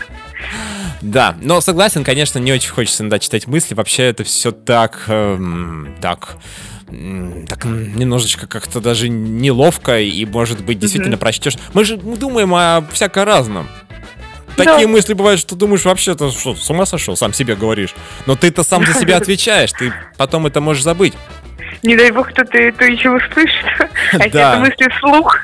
Да, 1.01 1.35
но 1.41 1.61
согласен, 1.61 2.05
конечно, 2.05 2.39
не 2.39 2.53
очень 2.53 2.71
хочется 2.71 3.03
иногда 3.03 3.19
читать 3.19 3.47
мысли. 3.47 3.75
Вообще 3.75 4.05
это 4.05 4.23
все 4.25 4.53
так, 4.53 5.05
эм, 5.09 5.97
так, 6.03 6.37
так 7.49 7.65
немножечко 7.65 8.47
как-то 8.47 8.81
даже 8.81 9.09
неловко 9.09 10.01
и, 10.01 10.25
может 10.27 10.65
быть, 10.65 10.79
действительно 10.79 11.17
прочтешь. 11.17 11.55
Мы 11.73 11.85
же 11.85 11.97
думаем 11.97 12.55
о 12.55 12.85
всяко 12.93 13.25
разном. 13.25 13.69
Такие 14.57 14.87
мысли 14.87 15.15
бывают, 15.15 15.41
что 15.41 15.57
думаешь, 15.57 15.85
вообще-то 15.85 16.31
что, 16.31 16.55
с 16.55 16.69
ума 16.69 16.85
сошел, 16.85 17.17
сам 17.17 17.33
себе 17.33 17.55
говоришь. 17.55 17.95
Но 18.27 18.37
ты-то 18.37 18.63
сам 18.63 18.85
за 18.85 18.93
себя 18.95 19.17
отвечаешь, 19.19 19.73
ты 19.73 19.93
потом 20.19 20.47
это 20.47 20.61
можешь 20.61 20.83
забыть. 20.83 21.15
Не 21.83 21.97
дай 21.97 22.11
бог, 22.11 22.29
кто-то 22.31 22.59
это 22.59 22.85
еще 22.85 23.11
услышит. 23.11 23.65
А 24.13 24.29
Да. 24.29 24.53
это 24.55 24.61
мысли 24.61 24.89
вслух. 24.97 25.39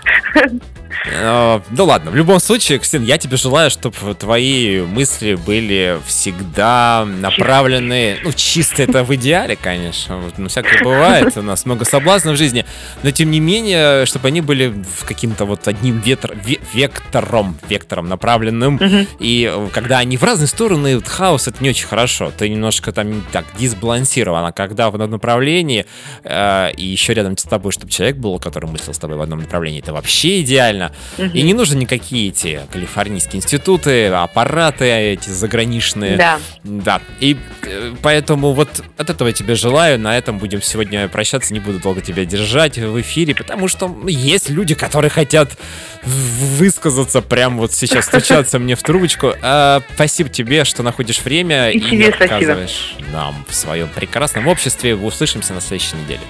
Э, 1.05 1.61
Ну 1.71 1.85
ладно, 1.85 2.11
в 2.11 2.17
любом 2.17 2.41
случае, 2.41 2.79
Кристин, 2.79 3.03
я 3.05 3.19
тебе 3.19 3.37
желаю, 3.37 3.71
чтобы 3.71 4.15
твои 4.15 4.81
мысли 4.81 5.35
были 5.35 5.99
всегда 6.07 7.05
направлены, 7.05 8.19
ну, 8.23 8.33
чисто 8.33 8.83
это 8.83 9.05
в 9.05 9.15
идеале, 9.15 9.57
конечно, 9.57 10.21
ну, 10.37 10.49
всякое 10.49 10.83
бывает, 10.83 11.37
у 11.37 11.43
нас 11.43 11.65
много 11.67 11.85
соблазнов 11.85 12.35
в 12.35 12.39
жизни, 12.39 12.65
но 13.03 13.11
тем 13.11 13.31
не 13.31 13.41
менее, 13.41 14.07
чтобы 14.07 14.29
они 14.29 14.41
были 14.41 14.69
в 14.69 15.05
каким-то 15.05 15.45
вот 15.45 15.69
одним 15.69 15.99
ветр, 16.01 16.33
ве- 16.33 16.61
вектором, 16.75 17.57
вектором 17.69 18.09
направленным, 18.09 18.81
и 19.19 19.53
когда 19.73 19.99
они 19.99 20.17
в 20.17 20.23
разные 20.25 20.49
стороны, 20.49 20.97
вот 20.97 21.07
хаос, 21.09 21.49
это 21.49 21.63
не 21.63 21.71
очень 21.71 21.87
хорошо, 21.87 22.33
ты 22.37 22.49
немножко 22.49 22.93
там 22.93 23.25
так 23.33 23.45
дисбалансирован, 23.59 24.45
а 24.47 24.53
когда 24.53 24.91
в 24.91 24.95
одном 24.95 25.11
направлении, 25.11 25.87
э, 26.25 26.71
и 26.77 26.85
еще 26.85 27.15
рядом 27.15 27.37
с 27.37 27.43
тобой, 27.45 27.73
чтобы 27.73 27.91
человек 27.93 28.17
был, 28.17 28.39
который 28.39 28.67
мыслил 28.71 28.95
с 28.95 28.99
тобой 28.99 29.17
в 29.17 29.21
одном 29.23 29.41
направлении, 29.41 29.81
это 29.81 29.93
вообще 29.93 30.41
идеально. 30.41 30.86
И 31.19 31.43
не 31.43 31.55
нужны 31.55 31.79
никакие 31.79 32.29
эти 32.29 32.61
калифорнийские 32.73 33.39
институты, 33.39 34.09
аппараты 34.09 34.85
эти 34.85 35.31
заграничные. 35.31 36.17
Да. 36.17 36.39
Да. 36.65 37.01
И 37.21 37.37
э, 37.63 37.95
поэтому 38.03 38.53
вот 38.53 38.83
от 38.97 39.11
этого 39.11 39.29
я 39.29 39.35
тебе 39.35 39.55
желаю. 39.55 39.99
На 39.99 40.17
этом 40.17 40.39
будем 40.39 40.63
сегодня 40.63 41.09
прощаться. 41.09 41.53
Не 41.53 41.61
буду 41.61 41.79
долго 41.79 42.01
тебя 42.01 42.25
держать 42.25 42.79
в 42.79 43.01
эфире, 43.01 43.35
потому 43.35 43.69
что 43.69 43.95
есть 44.07 44.51
люди, 44.51 44.75
которые 44.75 45.11
хотят 45.11 45.57
высказаться 46.03 47.23
прямо 47.23 47.59
вот 47.59 47.73
сейчас, 47.73 48.05
стучаться 48.07 48.59
мне 48.59 48.77
в 48.77 48.83
трубочку. 48.83 49.33
А, 49.43 49.81
спасибо 49.95 50.29
тебе, 50.31 50.65
что 50.65 50.83
находишь 50.83 51.21
время 51.23 51.71
И 51.71 51.79
и, 51.79 51.97
не 51.97 52.13
спасибо. 52.13 52.67
нам 53.13 53.45
в 53.49 53.55
своем 53.55 53.89
прекрасном 53.89 54.49
обществе. 54.49 54.95
Услышимся 54.95 55.55
на 55.55 55.61
следующей 55.61 55.97
неделе. 55.97 56.21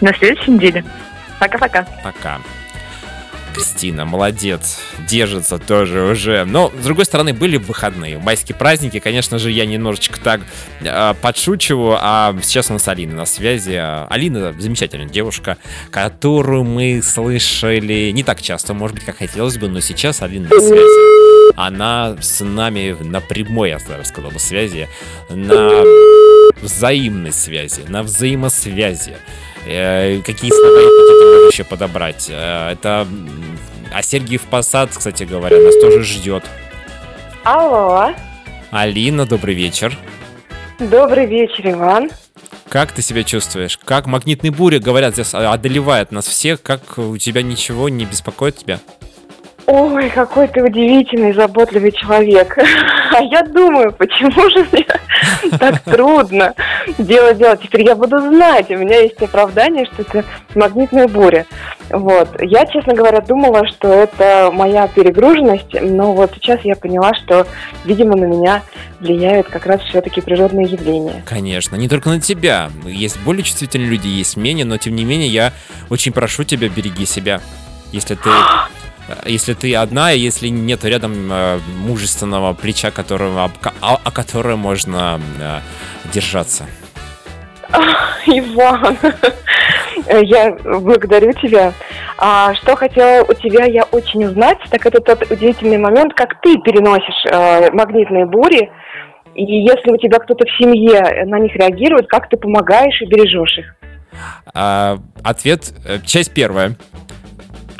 На 0.00 0.12
следующей 0.14 0.50
неделе. 0.50 0.84
Пока-пока. 1.38 1.86
Пока. 2.04 2.40
Кристина, 3.52 4.04
молодец, 4.04 4.78
держится 5.08 5.58
тоже 5.58 6.02
уже. 6.02 6.44
Но, 6.44 6.72
с 6.78 6.84
другой 6.84 7.04
стороны, 7.04 7.32
были 7.32 7.56
выходные, 7.56 8.18
майские 8.18 8.56
праздники. 8.56 8.98
Конечно 8.98 9.38
же, 9.38 9.50
я 9.50 9.66
немножечко 9.66 10.18
так 10.20 10.40
э, 10.80 11.14
подшучиваю, 11.20 11.96
а 12.00 12.34
сейчас 12.42 12.70
у 12.70 12.74
нас 12.74 12.88
Алина 12.88 13.14
на 13.14 13.24
связи. 13.26 13.80
Алина 14.08 14.54
замечательная 14.58 15.08
девушка, 15.08 15.56
которую 15.90 16.64
мы 16.64 17.02
слышали 17.02 18.10
не 18.12 18.22
так 18.22 18.40
часто, 18.42 18.74
может 18.74 18.96
быть, 18.96 19.04
как 19.04 19.18
хотелось 19.18 19.58
бы, 19.58 19.68
но 19.68 19.80
сейчас 19.80 20.22
Алина 20.22 20.48
на 20.48 20.60
связи. 20.60 21.52
Она 21.56 22.16
с 22.20 22.42
нами 22.42 22.96
на 23.00 23.20
прямой, 23.20 23.70
я 23.70 23.78
бы 23.78 24.04
сказал 24.04 24.30
бы, 24.30 24.38
связи, 24.38 24.88
на 25.28 25.70
взаимной 26.62 27.32
связи, 27.32 27.82
на 27.88 28.02
взаимосвязи. 28.02 29.16
Э, 29.66 30.20
Какие 30.24 30.50
слова 30.50 30.80
эпитеты 30.80 31.41
можно 31.52 31.64
еще 31.64 31.64
подобрать? 31.64 32.28
Э, 32.30 32.72
Это... 32.72 33.06
А 33.94 34.02
Сергиев 34.02 34.42
Посад, 34.42 34.90
кстати 34.90 35.24
говоря, 35.24 35.58
нас 35.58 35.74
тоже 35.78 36.02
ждет. 36.02 36.44
Алло, 37.44 38.14
Алина, 38.70 39.26
добрый 39.26 39.54
вечер. 39.54 39.96
добрый 40.78 41.26
вечер, 41.26 41.70
Иван. 41.72 42.10
Как 42.70 42.92
ты 42.92 43.02
себя 43.02 43.22
чувствуешь? 43.22 43.78
Как 43.84 44.06
магнитные 44.06 44.50
бури, 44.50 44.78
говорят, 44.78 45.12
здесь 45.12 45.34
а, 45.34 45.52
одолевает 45.52 46.10
нас 46.10 46.26
всех. 46.26 46.62
Как 46.62 46.96
у 46.96 47.18
тебя 47.18 47.42
ничего 47.42 47.90
не 47.90 48.06
беспокоит 48.06 48.56
тебя? 48.56 48.80
Ой, 49.66 50.08
какой 50.08 50.48
ты 50.48 50.62
удивительный, 50.62 51.34
заботливый 51.34 51.92
человек. 51.92 52.56
А 53.14 53.22
я 53.22 53.42
думаю, 53.42 53.92
почему 53.92 54.48
же 54.50 54.66
мне 54.72 54.86
так 55.58 55.80
трудно 55.80 56.54
дело 56.98 57.34
делать? 57.34 57.60
Теперь 57.62 57.84
я 57.84 57.94
буду 57.94 58.20
знать, 58.20 58.70
у 58.70 58.76
меня 58.76 59.00
есть 59.00 59.20
оправдание, 59.22 59.86
что 59.86 60.02
это 60.02 60.24
магнитная 60.54 61.08
буря. 61.08 61.46
Вот. 61.90 62.28
Я, 62.40 62.66
честно 62.66 62.94
говоря, 62.94 63.20
думала, 63.20 63.66
что 63.66 63.88
это 63.88 64.50
моя 64.52 64.88
перегруженность, 64.88 65.74
но 65.80 66.12
вот 66.12 66.32
сейчас 66.34 66.60
я 66.64 66.74
поняла, 66.74 67.12
что, 67.14 67.46
видимо, 67.84 68.16
на 68.16 68.24
меня 68.24 68.62
влияют 69.00 69.48
как 69.48 69.66
раз 69.66 69.80
все-таки 69.82 70.20
природные 70.20 70.66
явления. 70.66 71.22
Конечно, 71.26 71.76
не 71.76 71.88
только 71.88 72.08
на 72.08 72.20
тебя. 72.20 72.70
Есть 72.86 73.20
более 73.20 73.42
чувствительные 73.42 73.88
люди, 73.88 74.06
есть 74.06 74.36
менее, 74.36 74.64
но 74.64 74.78
тем 74.78 74.94
не 74.94 75.04
менее 75.04 75.28
я 75.28 75.52
очень 75.90 76.12
прошу 76.12 76.44
тебя, 76.44 76.68
береги 76.68 77.04
себя. 77.04 77.40
Если 77.92 78.14
ты 78.14 78.30
если 79.26 79.54
ты 79.54 79.74
одна, 79.74 80.12
и 80.12 80.18
если 80.18 80.48
нет 80.48 80.84
рядом 80.84 81.30
э, 81.30 81.58
мужественного 81.78 82.54
плеча, 82.54 82.90
которого, 82.90 83.44
об- 83.44 83.72
о, 83.80 84.00
о 84.02 84.10
которое 84.10 84.56
можно 84.56 85.20
э, 85.40 85.58
держаться. 86.12 86.66
Иван, 88.26 88.98
я 90.22 90.56
благодарю 90.64 91.32
тебя. 91.32 91.72
А 92.18 92.54
что 92.54 92.76
хотела 92.76 93.24
у 93.24 93.34
тебя 93.34 93.64
я 93.64 93.84
очень 93.84 94.24
узнать, 94.24 94.58
так 94.70 94.86
это 94.86 95.00
тот 95.00 95.30
удивительный 95.30 95.78
момент, 95.78 96.14
как 96.14 96.40
ты 96.40 96.58
переносишь 96.58 97.24
э, 97.30 97.70
магнитные 97.72 98.26
бури, 98.26 98.70
и 99.34 99.42
если 99.42 99.90
у 99.90 99.96
тебя 99.96 100.18
кто-то 100.18 100.44
в 100.44 100.62
семье 100.62 101.24
на 101.24 101.38
них 101.38 101.54
реагирует, 101.56 102.06
как 102.06 102.28
ты 102.28 102.36
помогаешь 102.36 103.00
и 103.00 103.06
бережешь 103.06 103.58
их. 103.58 103.74
А, 104.54 104.98
ответ, 105.24 105.72
э, 105.86 105.98
часть 106.04 106.34
первая. 106.34 106.76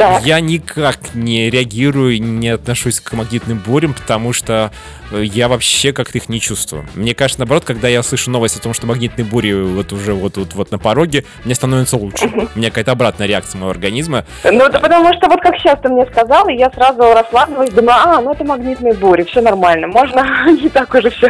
Так. 0.03 0.27
Я 0.27 0.41
никак 0.41 0.99
не 1.15 1.49
реагирую, 1.49 2.21
не 2.21 2.49
отношусь 2.49 3.01
к 3.01 3.13
магнитным 3.13 3.59
бурям, 3.59 3.95
потому 3.95 4.33
что 4.33 4.73
э, 5.13 5.23
я 5.25 5.47
вообще 5.47 5.93
как-то 5.93 6.19
их 6.19 6.29
не 6.29 6.41
чувствую. 6.41 6.87
Мне 6.95 7.15
кажется, 7.15 7.41
наоборот, 7.41 7.65
когда 7.65 7.87
я 7.87 8.03
слышу 8.03 8.31
новость 8.31 8.57
о 8.57 8.61
том, 8.61 8.75
что 8.75 8.87
магнитные 8.87 9.25
бури 9.25 9.53
вот 9.53 9.93
уже 9.93 10.13
вот 10.13 10.35
тут 10.35 10.55
вот 10.55 10.73
на 10.73 10.79
пороге, 10.79 11.25
мне 11.45 11.55
становится 11.55 11.97
лучше. 11.97 12.27
У 12.55 12.59
меня 12.59 12.71
какая-то 12.71 12.93
обратная 12.93 13.29
реакция 13.29 13.59
моего 13.59 13.71
организма. 13.71 14.25
Ну, 14.43 14.65
это 14.65 14.81
потому 14.81 15.13
что 15.15 15.29
вот 15.29 15.41
как 15.41 15.57
сейчас 15.59 15.79
ты 15.81 15.89
мне 15.89 16.05
сказал, 16.07 16.49
и 16.49 16.57
я 16.57 16.71
сразу 16.71 17.01
расслабилась, 17.01 17.71
думаю, 17.71 17.97
а, 18.05 18.21
ну 18.21 18.33
это 18.33 18.45
магнитные 18.45 18.95
бури, 18.95 19.23
все 19.23 19.41
нормально, 19.41 19.87
можно 19.87 20.27
не 20.51 20.69
так 20.69 20.93
уже 20.95 21.11
все 21.11 21.29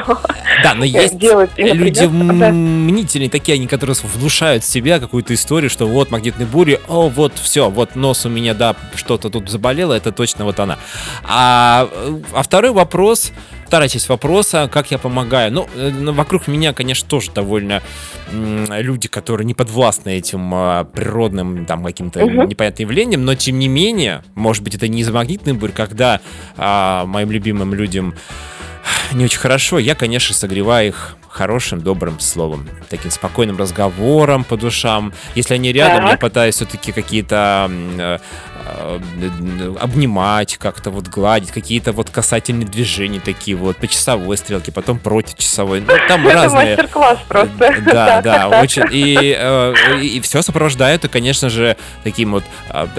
Да, 0.63 0.75
но 0.75 0.85
есть 0.85 1.19
делать. 1.19 1.51
Люди 1.57 2.07
да. 2.07 2.51
мнительные 2.51 3.29
такие, 3.29 3.57
они, 3.57 3.67
которые 3.67 3.97
внушают 4.03 4.65
в 4.65 4.67
себя 4.67 4.99
какую-то 4.99 5.35
историю, 5.35 5.69
что 5.69 5.87
вот 5.87 6.11
магнитные 6.11 6.47
бури, 6.47 6.81
о, 6.89 7.09
вот 7.09 7.35
все, 7.35 7.69
вот 7.69 7.97
нос 7.97 8.25
у 8.25 8.29
меня, 8.29 8.55
да, 8.63 8.77
что-то 8.95 9.29
тут 9.29 9.51
заболело, 9.51 9.93
это 9.93 10.13
точно 10.13 10.45
вот 10.45 10.61
она. 10.61 10.79
А, 11.25 11.89
э, 11.91 12.21
а 12.33 12.43
второй 12.45 12.71
вопрос, 12.71 13.33
вторая 13.67 13.89
часть 13.89 14.09
вопроса, 14.09 14.71
как 14.73 14.93
я 14.93 14.99
помогаю. 14.99 15.53
Ну, 15.53 15.69
э, 15.75 15.91
ну, 15.91 16.13
вокруг 16.13 16.47
меня, 16.47 16.73
конечно, 16.73 17.09
тоже 17.09 17.33
довольно 17.33 17.83
люди, 18.31 19.09
которые 19.09 19.45
не 19.47 19.55
подвластны 19.55 20.17
этим 20.17 20.55
а, 20.55 20.85
природным 20.85 21.67
там 21.67 21.85
каким-то 21.85 22.25
Мгм. 22.25 22.49
непонятным 22.49 22.89
явлением, 22.89 23.25
но 23.25 23.35
тем 23.35 23.59
не 23.59 23.67
менее, 23.69 24.23
может 24.37 24.63
быть, 24.63 24.77
это 24.77 24.87
не 24.87 25.01
из-за 25.01 25.13
магнитных 25.13 25.57
бурь, 25.57 25.73
когда 25.73 26.21
а, 26.57 27.05
моим 27.05 27.33
любимым 27.33 27.75
людям 27.75 28.15
не 29.13 29.25
очень 29.25 29.39
хорошо, 29.39 29.79
я, 29.79 29.95
конечно, 29.95 30.35
согреваю 30.35 30.89
их 30.89 31.17
хорошим, 31.29 31.81
добрым 31.81 32.21
словом, 32.21 32.69
таким 32.91 33.11
спокойным 33.11 33.57
разговором 33.57 34.45
по 34.45 34.57
душам. 34.57 35.13
Если 35.35 35.55
они 35.55 35.73
рядом, 35.73 36.05
я 36.05 36.11
Так. 36.13 36.21
пытаюсь 36.21 36.57
все-таки 36.57 36.93
какие-то 36.93 37.71
э, 37.71 38.19
обнимать, 39.81 40.57
как-то 40.57 40.91
вот 40.91 41.09
гладить, 41.09 41.51
какие-то 41.51 41.93
вот 41.93 42.11
касательные 42.11 42.67
движения 42.67 43.21
такие 43.21 43.57
вот 43.57 43.77
по 43.77 43.87
часовой 43.87 44.37
стрелке, 44.37 44.73
потом 44.73 44.99
против 44.99 45.37
часовой. 45.37 45.81
Ну, 45.81 45.93
там 46.09 46.27
Это 46.27 46.35
разные. 46.35 46.71
мастер-класс 46.77 47.19
просто. 47.29 47.75
Да, 47.85 48.21
да, 48.25 48.61
очень. 48.63 48.85
И, 48.91 49.37
э, 49.39 50.01
и, 50.03 50.21
все 50.21 50.43
сопровождает, 50.43 51.05
и, 51.05 51.09
конечно 51.09 51.51
же, 51.51 51.77
таким 52.05 52.33
вот 52.33 52.45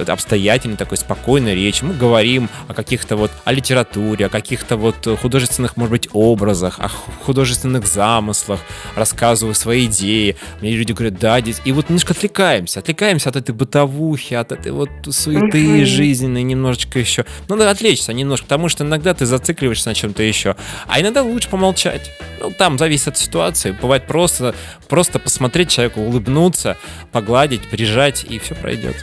обстоятельной, 0.08 0.78
такой 0.78 0.98
спокойной 0.98 1.56
речью. 1.56 1.88
Мы 1.88 1.94
говорим 1.94 2.50
о 2.68 2.74
каких-то 2.74 3.16
вот, 3.16 3.32
о 3.46 3.52
литературе, 3.52 4.26
о 4.26 4.30
каких-то 4.30 4.78
вот 4.78 4.96
художественных, 5.22 5.78
может 5.78 5.92
быть, 5.92 6.10
образах, 6.14 6.80
о 6.80 6.88
ху- 6.90 7.12
художественных 7.26 7.88
замыслах, 7.88 8.60
рассказываю 8.96 9.56
свои 9.56 9.86
идеи. 9.86 10.36
Мне 10.62 10.72
люди 10.72 10.92
говорят, 10.92 11.20
да, 11.20 11.40
здесь. 11.42 11.62
И 11.66 11.72
вот 11.72 11.90
немножко 11.90 12.14
отвлекаемся, 12.14 12.80
отвлекаемся 12.80 13.30
от 13.30 13.36
этой 13.36 13.54
бытовухи, 13.54 14.34
от 14.34 14.52
этой 14.52 14.72
вот 14.72 14.90
суеты 15.10 15.53
Мгм. 15.58 15.86
жизненной 15.86 16.44
немножечко 16.44 17.00
еще. 17.00 17.26
Надо 17.48 17.70
отвлечься 17.70 18.14
немножко, 18.14 18.46
потому 18.46 18.70
что 18.70 18.84
иногда 18.84 19.14
ты 19.14 19.26
зацикливаешься 19.26 19.90
на 19.90 19.96
чем-то 19.96 20.24
еще, 20.24 20.56
а 20.88 21.00
иногда 21.02 21.22
лучше 21.22 21.50
помолчать. 21.50 22.12
Ну, 22.40 22.52
там 22.52 22.78
зависит 22.78 23.10
от 23.10 23.18
ситуации. 23.18 23.72
Бывает 23.72 24.06
просто, 24.08 24.56
просто 24.90 25.20
посмотреть 25.20 25.70
человеку, 25.72 26.02
улыбнуться, 26.02 26.78
погладить, 27.12 27.70
прижать, 27.70 28.24
и 28.24 28.40
все 28.40 28.56
пройдет. 28.56 28.96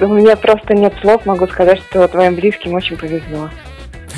У 0.00 0.06
меня 0.06 0.36
просто 0.36 0.74
нет 0.74 0.94
слов, 1.00 1.26
могу 1.26 1.46
сказать, 1.48 1.80
что 1.90 2.06
твоим 2.06 2.36
близким 2.36 2.74
очень 2.74 2.96
повезло. 2.96 3.50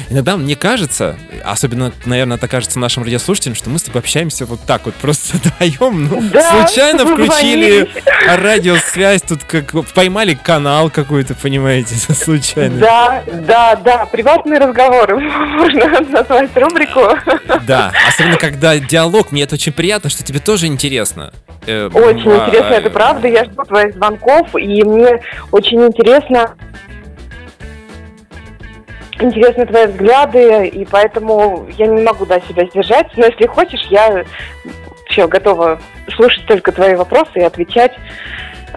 Иногда 0.08 0.36
мне 0.36 0.56
кажется, 0.56 1.16
особенно, 1.44 1.92
наверное, 2.04 2.36
это 2.36 2.48
кажется 2.48 2.78
нашим 2.78 3.02
радиослушателям, 3.02 3.54
что 3.54 3.70
мы 3.70 3.78
с 3.78 3.82
тобой 3.82 4.00
общаемся 4.00 4.46
вот 4.46 4.60
так 4.66 4.86
вот, 4.86 4.94
просто 4.94 5.36
вдвоем, 5.60 6.04
ну, 6.04 6.22
Да, 6.32 6.66
случайно 6.66 7.04
включили 7.06 7.88
радиосвязь, 8.26 9.22
тут 9.22 9.44
как 9.44 9.74
поймали 9.94 10.34
канал 10.34 10.90
какой-то, 10.90 11.34
понимаете, 11.34 11.94
случайно. 12.14 12.78
Да, 12.78 13.22
да, 13.26 13.76
да, 13.76 14.06
приватные 14.06 14.58
разговоры. 14.58 15.20
Можно 15.20 16.00
назвать 16.00 16.56
рубрику. 16.56 17.00
Да, 17.66 17.92
особенно 18.08 18.36
когда 18.36 18.78
диалог, 18.78 19.32
мне 19.32 19.42
это 19.42 19.54
очень 19.54 19.72
приятно, 19.72 20.10
что 20.10 20.22
тебе 20.22 20.38
тоже 20.38 20.66
интересно. 20.66 21.32
Э, 21.66 21.88
Очень 21.92 22.30
а, 22.30 22.46
интересно, 22.46 22.74
это 22.74 22.90
правда. 22.90 23.28
Я 23.28 23.44
жду 23.44 23.64
твоих 23.64 23.94
звонков, 23.94 24.48
и 24.56 24.82
мне 24.82 25.20
очень 25.50 25.82
интересно 25.86 26.54
интересны 29.22 29.66
твои 29.66 29.86
взгляды, 29.86 30.66
и 30.68 30.84
поэтому 30.84 31.66
я 31.76 31.86
не 31.86 32.02
могу 32.02 32.26
да, 32.26 32.40
себя 32.40 32.66
сдержать. 32.66 33.08
Но 33.16 33.26
если 33.26 33.46
хочешь, 33.46 33.82
я 33.90 34.24
все 35.06 35.26
готова 35.28 35.80
слушать 36.14 36.46
только 36.46 36.72
твои 36.72 36.94
вопросы 36.94 37.30
и 37.36 37.42
отвечать 37.42 37.92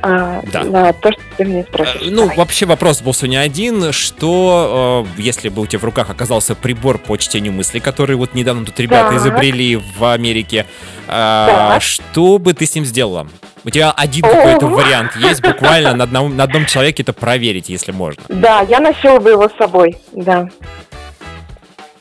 а, 0.02 0.42
Да. 0.52 0.64
на 0.64 0.92
то, 0.94 1.12
что 1.12 1.22
ты 1.38 1.46
меня 1.46 1.64
спрашиваешь. 1.64 2.12
Ну, 2.12 2.30
вообще 2.36 2.66
вопрос 2.66 3.02
был 3.02 3.14
сегодня 3.14 3.40
один, 3.40 3.92
что 3.94 5.06
э, 5.18 5.22
если 5.22 5.50
бы 5.50 5.62
у 5.62 5.66
тебя 5.66 5.80
в 5.80 5.84
руках 5.86 6.10
оказался 6.10 6.56
прибор 6.56 6.98
по 6.98 7.16
чтению 7.18 7.54
мыслей, 7.54 7.80
который 7.80 8.16
вот 8.16 8.34
недавно 8.34 8.66
тут 8.66 8.80
ребята 8.80 9.12
Так. 9.12 9.18
изобрели 9.20 9.78
в 9.78 10.04
Америке, 10.12 10.66
э, 11.08 11.10
Так. 11.10 11.82
что 11.82 12.38
бы 12.38 12.54
ты 12.54 12.66
с 12.66 12.76
ним 12.76 12.86
сделала? 12.86 13.28
У 13.66 13.70
тебя 13.70 13.92
один 13.92 14.24
какой-то 14.24 14.68
вариант 14.68 15.16
есть, 15.16 15.42
буквально 15.42 15.96
на 15.96 16.04
одном, 16.04 16.36
на 16.36 16.44
одном 16.44 16.66
человеке 16.66 17.04
это 17.04 17.14
проверить, 17.14 17.70
если 17.70 17.92
можно. 17.92 18.22
Да, 18.28 18.62
я 18.62 18.80
носила 18.80 19.20
бы 19.20 19.32
его 19.32 19.48
с 19.48 19.56
собой, 19.58 19.98
да. 20.12 20.48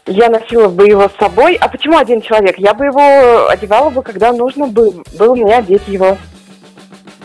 Я 0.07 0.29
носила 0.29 0.69
бы 0.69 0.89
его 0.89 1.09
с 1.09 1.13
собой. 1.19 1.55
А 1.61 1.69
почему 1.69 1.97
один 1.97 2.21
человек? 2.23 2.59
Я 2.59 2.75
бы 2.75 2.87
его 2.87 3.49
одевала 3.49 3.91
бы, 3.91 4.03
когда 4.03 4.33
нужно 4.33 4.67
бы, 4.67 4.93
было 5.17 5.35
мне 5.37 5.57
одеть 5.57 5.87
его. 5.87 6.19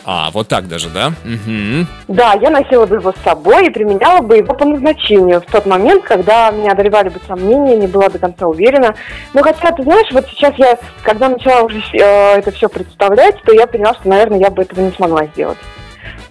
А, 0.09 0.31
вот 0.31 0.47
так 0.47 0.69
даже, 0.69 0.87
да? 0.87 1.11
Мгм. 1.25 1.85
Да, 2.07 2.31
я 2.41 2.49
носила 2.49 2.85
бы 2.85 2.95
его 2.95 3.11
с 3.11 3.23
собой 3.25 3.67
и 3.67 3.69
применяла 3.69 4.21
бы 4.21 4.37
его 4.37 4.53
по 4.53 4.63
назначению 4.63 5.41
в 5.41 5.51
тот 5.51 5.65
момент, 5.65 6.05
когда 6.05 6.49
меня 6.49 6.71
одолевали 6.71 7.09
бы 7.09 7.19
сомнения, 7.27 7.75
не 7.75 7.87
была 7.87 8.07
до 8.07 8.17
конца 8.17 8.47
уверена. 8.47 8.95
Ну, 9.33 9.43
хотя, 9.43 9.73
ты 9.73 9.83
знаешь, 9.83 10.07
вот 10.13 10.25
сейчас 10.29 10.53
я, 10.55 10.77
когда 11.03 11.27
начала 11.27 11.63
уже 11.63 11.83
э, 11.91 12.37
это 12.37 12.51
все 12.51 12.69
представлять, 12.69 13.35
то 13.43 13.51
я 13.51 13.67
поняла, 13.67 13.95
что, 13.95 14.07
наверное, 14.07 14.39
я 14.39 14.49
бы 14.49 14.61
этого 14.61 14.79
не 14.79 14.91
смогла 14.91 15.25
сделать. 15.25 15.57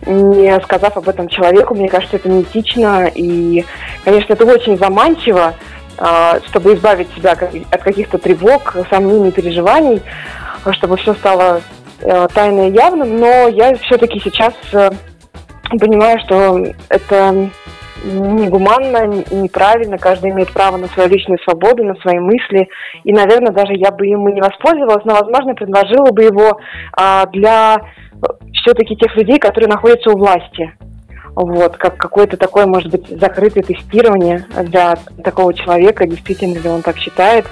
Не 0.07 0.59
сказав 0.61 0.97
об 0.97 1.07
этом 1.11 1.29
человеку, 1.29 1.75
мне 1.75 1.91
кажется, 1.91 2.17
это 2.17 2.31
неэтично, 2.31 3.11
и, 3.15 3.67
конечно, 4.07 4.33
это 4.33 4.47
очень 4.47 4.79
заманчиво, 4.79 5.53
э, 5.99 6.41
чтобы 6.47 6.73
избавить 6.73 7.13
себя 7.15 7.33
от 7.33 7.83
каких-то 7.83 8.17
тревог, 8.17 8.75
сомнений, 8.89 9.33
переживаний, 9.33 10.01
чтобы 10.73 10.97
все 10.97 11.13
стало 11.13 11.61
тайно 12.01 12.69
и 12.69 12.73
явным, 12.73 13.19
но 13.19 13.49
я 13.49 13.75
все-таки 13.77 14.21
сейчас 14.21 14.55
э, 14.73 14.91
понимаю, 15.79 16.19
что 16.21 16.65
это 16.89 17.51
негуманно, 18.05 19.07
неправильно, 19.31 19.99
каждый 19.99 20.31
имеет 20.31 20.53
право 20.53 20.77
на 20.77 20.87
свою 20.89 21.09
личную 21.09 21.39
свободу, 21.41 21.85
на 21.85 21.95
свои 21.97 22.19
мысли, 22.19 22.69
и, 23.05 23.13
наверное, 23.13 23.53
даже 23.53 23.73
я 23.75 23.91
бы 23.91 24.07
и 24.07 24.11
не 24.11 24.41
воспользовалась, 24.41 25.05
но, 25.05 25.15
возможно, 25.15 25.55
предложила 25.55 26.13
бы 26.13 26.23
его 26.25 26.59
а, 26.93 27.27
для 27.27 27.79
все-таки 28.53 28.97
тех 28.97 29.15
людей, 29.17 29.39
которые 29.39 29.69
находятся 29.69 30.11
у 30.11 30.19
власти. 30.19 30.73
Вот, 31.37 31.77
как 31.77 31.99
какое-то 31.99 32.39
такое, 32.39 32.65
может 32.65 32.91
быть, 32.91 33.07
закрытое 33.21 33.63
тестирование 33.63 34.47
для 34.65 34.97
такого 35.23 35.53
человека, 35.53 36.07
действительно 36.07 36.59
ли 36.59 36.69
он 36.69 36.81
так 36.81 36.97
считает, 36.97 37.45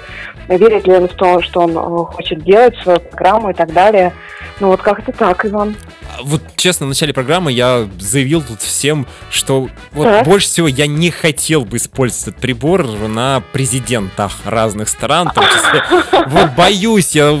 верит 0.47 0.87
ли 0.87 0.95
он 0.95 1.07
в 1.07 1.13
то, 1.13 1.39
что 1.43 1.61
он 1.61 1.77
э, 1.77 2.05
хочет 2.05 2.43
делать, 2.43 2.75
свою 2.77 2.99
программу 2.99 3.51
и 3.51 3.53
так 3.53 3.71
далее. 3.71 4.11
Ну 4.59 4.69
вот 4.69 4.81
как-то 4.81 5.11
так, 5.11 5.45
Иван. 5.45 5.75
А 6.17 6.23
Вот 6.23 6.41
честно, 6.55 6.85
в 6.85 6.89
начале 6.89 7.13
программы 7.13 7.51
я 7.51 7.87
заявил 7.99 8.41
тут 8.41 8.61
всем, 8.61 9.07
что 9.29 9.69
вот 9.91 10.03
Так. 10.03 10.25
больше 10.25 10.47
всего 10.47 10.67
я 10.67 10.87
не 10.87 11.11
хотел 11.11 11.65
бы 11.65 11.77
использовать 11.77 12.29
этот 12.29 12.41
прибор 12.41 12.85
на 12.85 13.41
президентах 13.53 14.33
разных 14.45 14.89
стран, 14.89 15.29
в 15.29 15.33
том 15.33 15.45
числе. 15.45 15.83
Вот 16.27 16.51
боюсь 16.55 17.11
я 17.11 17.37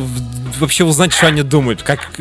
вообще 0.59 0.83
узнать, 0.83 1.11
что 1.11 1.27
они 1.27 1.41
думают, 1.41 1.83
как, 1.83 2.11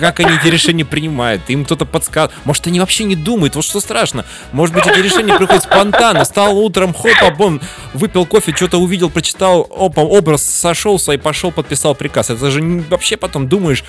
как 0.00 0.20
они 0.20 0.36
эти 0.36 0.48
решения 0.48 0.84
принимают. 0.84 1.42
Им 1.48 1.64
кто-то 1.64 1.84
подсказывает. 1.84 2.38
Может, 2.44 2.66
они 2.66 2.80
вообще 2.80 3.04
не 3.04 3.16
думают, 3.16 3.56
вот 3.56 3.64
что 3.64 3.80
страшно. 3.80 4.24
Может 4.52 4.74
быть, 4.74 4.86
эти 4.86 5.00
решения 5.00 5.36
приходят 5.36 5.64
спонтанно. 5.64 6.24
Стал 6.24 6.56
утром, 6.58 6.94
хоп, 6.94 7.22
обон, 7.22 7.60
выпил 7.94 8.26
кофе, 8.26 8.54
что-то 8.54 8.78
увидел, 8.78 9.10
прочитал, 9.10 9.68
опа, 9.76 10.02
образ 10.02 10.42
сошелся 10.42 11.12
и 11.12 11.16
пошел, 11.16 11.50
подписал 11.50 11.94
приказ. 11.94 12.30
Это 12.30 12.50
же 12.50 12.62
вообще 12.88 13.16
потом 13.16 13.48
думаешь... 13.48 13.84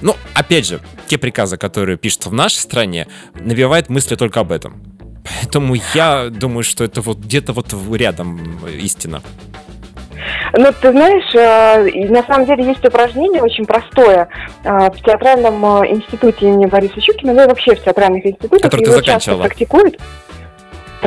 Ну, 0.00 0.16
опять 0.34 0.66
же, 0.66 0.80
те 1.06 1.18
приказы, 1.22 1.56
которые 1.56 1.96
пишутся 1.96 2.28
в 2.28 2.34
нашей 2.34 2.58
стране, 2.58 3.06
навевают 3.34 3.88
мысли 3.88 4.16
только 4.16 4.40
об 4.40 4.52
этом. 4.52 4.82
Поэтому 5.24 5.76
я 5.94 6.28
думаю, 6.28 6.64
что 6.64 6.84
это 6.84 7.00
вот 7.00 7.18
где-то 7.18 7.52
вот 7.52 7.72
рядом 7.94 8.58
истина. 8.66 9.22
Ну, 10.52 10.72
ты 10.80 10.90
знаешь, 10.90 11.34
э, 11.34 12.08
на 12.08 12.22
самом 12.24 12.46
деле 12.46 12.64
есть 12.64 12.84
упражнение 12.84 13.42
очень 13.42 13.64
простое 13.64 14.28
э, 14.64 14.68
в 14.90 15.02
театральном 15.02 15.82
э, 15.82 15.92
институте 15.92 16.46
имени 16.46 16.66
Бориса 16.66 17.00
Щукина, 17.00 17.32
ну 17.32 17.44
и 17.44 17.46
вообще 17.46 17.74
в 17.74 17.82
театральных 17.82 18.26
институтах. 18.26 18.62
Который 18.62 18.84
ты 18.84 18.90
заканчивала. 18.92 19.42
практикуют. 19.42 19.98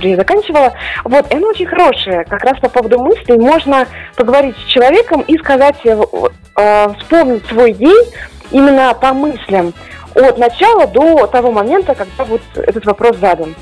Я 0.01 0.15
заканчивала. 0.17 0.73
Вот, 1.05 1.31
и 1.31 1.35
оно 1.35 1.47
очень 1.47 1.65
хорошее. 1.65 2.25
Как 2.25 2.43
раз 2.43 2.59
по 2.59 2.69
поводу 2.69 2.99
мыслей 2.99 3.37
можно 3.37 3.87
поговорить 4.15 4.55
с 4.57 4.71
человеком 4.71 5.21
и 5.21 5.37
сказать, 5.37 5.77
э, 5.85 6.87
вспомнить 6.99 7.45
свой 7.47 7.73
день 7.73 8.05
именно 8.51 8.93
по 8.93 9.13
мыслям 9.13 9.73
от 10.15 10.37
начала 10.37 10.87
до 10.87 11.27
того 11.27 11.51
момента, 11.51 11.93
когда 11.95 12.23
вот 12.25 12.41
этот 12.55 12.85
вопрос 12.85 13.17
задан. 13.17 13.55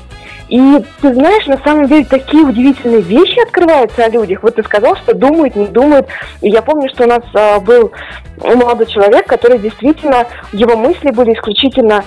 И 0.48 0.84
ты 1.00 1.14
знаешь, 1.14 1.46
на 1.46 1.56
самом 1.58 1.88
деле 1.88 2.04
такие 2.04 2.44
удивительные 2.44 3.00
вещи 3.00 3.40
открываются 3.40 4.04
о 4.04 4.08
людях. 4.10 4.42
Вот 4.42 4.56
ты 4.56 4.62
сказал, 4.62 4.94
что 4.96 5.14
думают, 5.14 5.56
не 5.56 5.66
думают. 5.66 6.06
И 6.42 6.50
я 6.50 6.60
помню, 6.60 6.88
что 6.90 7.04
у 7.04 7.06
нас 7.06 7.22
а, 7.34 7.60
был 7.60 7.92
молодой 8.38 8.86
человек, 8.86 9.26
который 9.26 9.58
действительно, 9.58 10.26
его 10.52 10.76
мысли 10.76 11.10
были 11.10 11.32
исключительно 11.32 12.04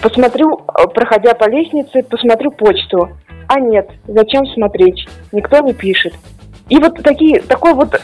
посмотрю, 0.00 0.62
а, 0.66 0.86
проходя 0.86 1.34
по 1.34 1.48
лестнице, 1.48 2.02
посмотрю 2.02 2.50
почту. 2.52 3.10
А 3.48 3.60
нет, 3.60 3.90
зачем 4.06 4.46
смотреть? 4.46 5.06
Никто 5.32 5.60
не 5.60 5.74
пишет. 5.74 6.14
И 6.68 6.78
вот 6.78 6.94
такие, 7.02 7.40
такой 7.42 7.74
вот 7.74 7.94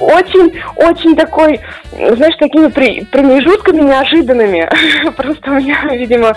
очень, 0.00 0.60
очень 0.76 1.16
такой, 1.16 1.60
знаешь, 1.92 2.36
такими 2.38 2.68
промежутками 3.04 3.80
неожиданными. 3.82 4.70
Просто 5.16 5.50
у 5.50 5.54
меня, 5.54 5.84
видимо, 5.90 6.36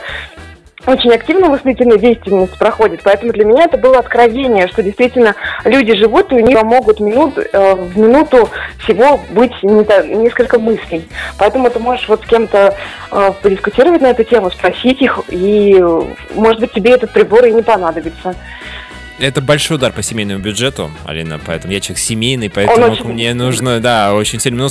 очень 0.88 1.11
активно 1.11 1.49
мыслительная 1.49 1.97
деятельность 1.97 2.57
проходит, 2.57 3.01
поэтому 3.03 3.34
для 3.34 3.43
меня 3.43 3.65
это 3.65 3.78
было 3.78 3.99
откровение, 3.99 4.67
что 4.69 4.82
действительно 4.82 5.36
люди 5.65 5.93
живут, 5.95 6.32
и 6.32 6.36
у 6.36 6.39
них 6.39 6.63
могут 6.63 6.99
минут, 7.01 7.38
э, 7.38 7.75
в 7.75 7.97
минуту 7.97 8.49
всего 8.84 9.19
быть 9.32 9.51
не 9.63 10.15
несколько 10.15 10.59
мыслей. 10.59 11.07
Поэтому 11.38 11.69
ты 11.69 11.80
можешь 11.80 12.07
вот 12.07 12.23
с 12.23 12.28
кем-то 12.28 12.73
э, 13.11 13.32
подискутировать 13.41 14.01
на 14.01 14.07
эту 14.07 14.23
тему, 14.23 14.49
спросить 14.49 15.01
их, 15.01 15.19
и, 15.28 15.84
может 16.36 16.61
быть, 16.61 16.71
тебе 16.71 16.91
этот 16.91 17.11
прибор 17.11 17.45
и 17.45 17.51
не 17.51 17.63
понадобится. 17.63 18.34
Это 19.20 19.41
большой 19.41 19.78
удар 19.78 19.91
по 19.91 20.03
семейному 20.03 20.39
бюджету, 20.39 20.91
Алина, 21.05 21.39
поэтому 21.43 21.74
я 21.74 21.80
человек 21.80 21.97
семейный, 21.97 22.49
поэтому 22.51 22.86
очень- 22.93 23.13
мне 23.13 23.34
нужно, 23.34 23.80
да, 23.80 24.13
очень 24.13 24.39
сильно. 24.39 24.59
Ну, 24.63 24.70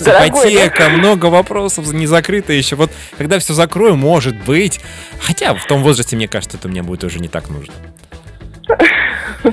ипотека, 0.53 0.89
много 0.91 1.27
вопросов 1.27 1.93
не 1.93 2.07
закрыто 2.07 2.53
еще. 2.53 2.77
Вот 2.77 2.93
когда 3.19 3.41
все 3.41 3.55
закрою, 3.55 3.97
может 3.97 4.37
быть. 4.45 4.79
Хотя 5.21 5.53
в 5.55 5.67
том 5.67 5.83
возрасте, 5.83 6.15
мне 6.15 6.29
кажется, 6.29 6.59
это 6.59 6.69
мне 6.69 6.83
будет 6.83 7.03
уже 7.03 7.19
не 7.19 7.27
так 7.29 7.49
нужно. 7.51 7.75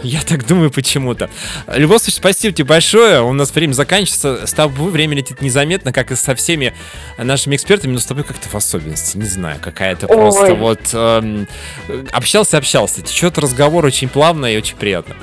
Я 0.01 0.21
так 0.21 0.45
думаю 0.47 0.71
почему-то. 0.71 1.29
В 1.67 1.77
любом 1.77 1.99
случае, 1.99 2.17
спасибо 2.17 2.53
тебе 2.53 2.65
большое. 2.65 3.21
У 3.21 3.33
нас 3.33 3.53
время 3.53 3.73
заканчивается. 3.73 4.47
С 4.47 4.53
тобой 4.53 4.91
время 4.91 5.15
летит 5.15 5.41
незаметно, 5.41 5.93
как 5.93 6.11
и 6.11 6.15
со 6.15 6.35
всеми 6.35 6.73
нашими 7.17 7.55
экспертами, 7.55 7.93
но 7.93 7.99
с 7.99 8.05
тобой 8.05 8.23
как-то 8.23 8.49
в 8.49 8.55
особенности. 8.55 9.17
Не 9.17 9.25
знаю, 9.25 9.59
какая-то 9.61 10.07
просто 10.07 10.55
вот... 10.55 10.79
эм, 10.93 11.47
общался, 12.11 12.57
общался. 12.57 13.01
Течет 13.01 13.37
разговор 13.37 13.85
очень 13.85 14.09
плавно 14.09 14.47
и 14.47 14.57
очень 14.57 14.77
приятно. 14.77 15.15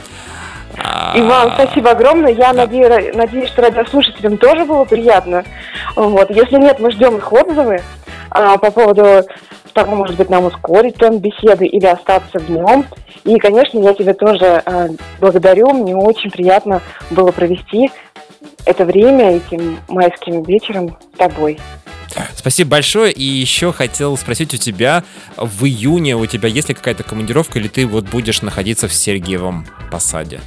А, 0.76 1.12
Иван, 1.16 1.52
спасибо 1.54 1.90
огромное. 1.90 2.32
Я 2.32 2.52
надеюсь, 2.52 3.14
надеюсь, 3.14 3.50
что 3.50 3.62
радиослушателям 3.62 4.38
тоже 4.38 4.64
было 4.64 4.84
приятно. 4.84 5.44
Вот. 5.96 6.30
Если 6.30 6.56
нет, 6.56 6.78
мы 6.78 6.90
ждем 6.92 7.16
их 7.16 7.32
отзывы 7.32 7.82
а, 8.30 8.56
по 8.58 8.70
поводу 8.70 9.24
того, 9.84 9.96
может 9.96 10.16
быть, 10.16 10.30
нам 10.30 10.44
ускорить 10.46 10.96
темп 10.96 11.20
беседы 11.20 11.66
или 11.66 11.86
остаться 11.86 12.38
в 12.38 12.50
нем. 12.50 12.86
И, 13.24 13.38
конечно, 13.38 13.78
я 13.78 13.94
тебя 13.94 14.14
тоже 14.14 14.62
а, 14.64 14.88
благодарю. 15.20 15.72
Мне 15.72 15.94
очень 15.94 16.30
приятно 16.30 16.80
было 17.10 17.32
провести 17.32 17.90
это 18.66 18.84
время 18.84 19.36
этим 19.36 19.78
майским 19.88 20.42
вечером 20.42 20.96
с 21.14 21.18
тобой. 21.18 21.58
Спасибо 22.34 22.70
большое. 22.70 23.12
И 23.12 23.22
еще 23.22 23.72
хотел 23.72 24.16
спросить 24.16 24.54
у 24.54 24.56
тебя, 24.56 25.04
в 25.36 25.64
июне 25.64 26.16
у 26.16 26.26
тебя 26.26 26.48
есть 26.48 26.68
ли 26.68 26.74
какая-то 26.74 27.02
командировка, 27.02 27.58
или 27.58 27.68
ты 27.68 27.86
вот 27.86 28.04
будешь 28.04 28.42
находиться 28.42 28.88
в 28.88 28.94
Сергиевом 28.94 29.66
Посаде? 29.90 30.40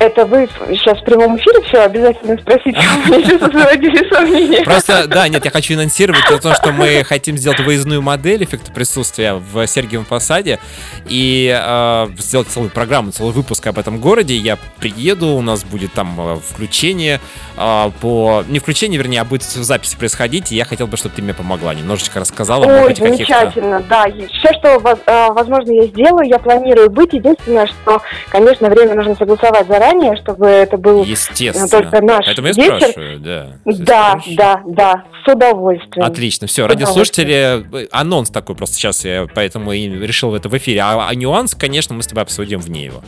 Это 0.00 0.24
вы 0.24 0.48
сейчас 0.70 0.98
в 0.98 1.04
прямом 1.04 1.36
эфире 1.36 1.60
все 1.68 1.82
обязательно 1.82 2.38
спросите, 2.38 2.70
у 2.70 3.08
меня 3.08 3.22
сейчас 3.22 3.52
зародились 3.52 4.08
сомнения. 4.10 4.62
Просто, 4.64 5.06
да, 5.06 5.28
нет, 5.28 5.44
я 5.44 5.50
хочу 5.50 5.74
анонсировать 5.74 6.24
о 6.30 6.38
том, 6.38 6.54
что 6.54 6.72
мы 6.72 7.04
хотим 7.04 7.36
сделать 7.36 7.60
выездную 7.60 8.00
модель 8.00 8.42
эффекта 8.44 8.72
присутствия 8.72 9.34
в 9.34 9.66
Сергиевом 9.66 10.06
Посаде 10.06 10.58
и 11.06 11.54
э, 11.54 12.06
сделать 12.18 12.48
целую 12.48 12.70
программу, 12.70 13.12
целый 13.12 13.32
выпуск 13.34 13.66
об 13.66 13.78
этом 13.78 14.00
городе. 14.00 14.34
Я 14.36 14.56
приеду, 14.78 15.28
у 15.28 15.42
нас 15.42 15.64
будет 15.64 15.92
там 15.92 16.16
э, 16.18 16.36
включение 16.36 17.20
э, 17.58 17.90
по... 18.00 18.42
Не 18.48 18.58
включение, 18.58 18.96
вернее, 18.96 19.20
а 19.20 19.24
будет 19.26 19.42
запись 19.42 19.94
происходить, 19.96 20.50
и 20.50 20.56
я 20.56 20.64
хотел 20.64 20.86
бы, 20.86 20.96
чтобы 20.96 21.14
ты 21.14 21.20
мне 21.20 21.34
помогла, 21.34 21.74
немножечко 21.74 22.20
рассказала, 22.20 22.64
Ой, 22.64 22.94
замечательно, 22.94 23.80
да. 23.80 24.06
Все, 24.06 24.52
что 24.58 24.78
воз- 24.78 24.98
возможно 25.06 25.72
я 25.72 25.86
сделаю, 25.88 26.26
я 26.26 26.38
планирую 26.38 26.88
быть. 26.88 27.12
Единственное, 27.12 27.66
что, 27.66 28.00
конечно, 28.30 28.70
время 28.70 28.94
нужно 28.94 29.14
согласовать 29.14 29.66
заранее, 29.66 29.89
чтобы 30.22 30.46
это 30.46 30.76
был 30.76 31.04
Естественно. 31.04 31.68
только 31.68 32.00
наш 32.00 32.24
Поэтому 32.26 32.48
я 32.48 32.52
вечер. 32.54 32.76
спрашиваю, 32.76 33.20
да. 33.20 33.52
Да, 33.64 34.20
да, 34.26 34.62
да, 34.66 35.04
с 35.24 35.32
удовольствием. 35.32 36.04
Отлично, 36.04 36.46
все, 36.46 36.66
радиослушатели, 36.66 37.64
э, 37.84 37.86
анонс 37.92 38.30
такой 38.30 38.56
просто 38.56 38.76
сейчас, 38.76 39.04
я 39.04 39.26
поэтому 39.34 39.72
и 39.72 39.88
решил 39.88 40.34
это 40.34 40.48
в 40.48 40.56
эфире. 40.56 40.80
А, 40.80 41.08
а 41.08 41.14
нюанс, 41.14 41.54
конечно, 41.54 41.94
мы 41.94 42.02
с 42.02 42.06
тобой 42.06 42.22
обсудим 42.22 42.60
вне 42.60 42.86
его. 42.86 43.02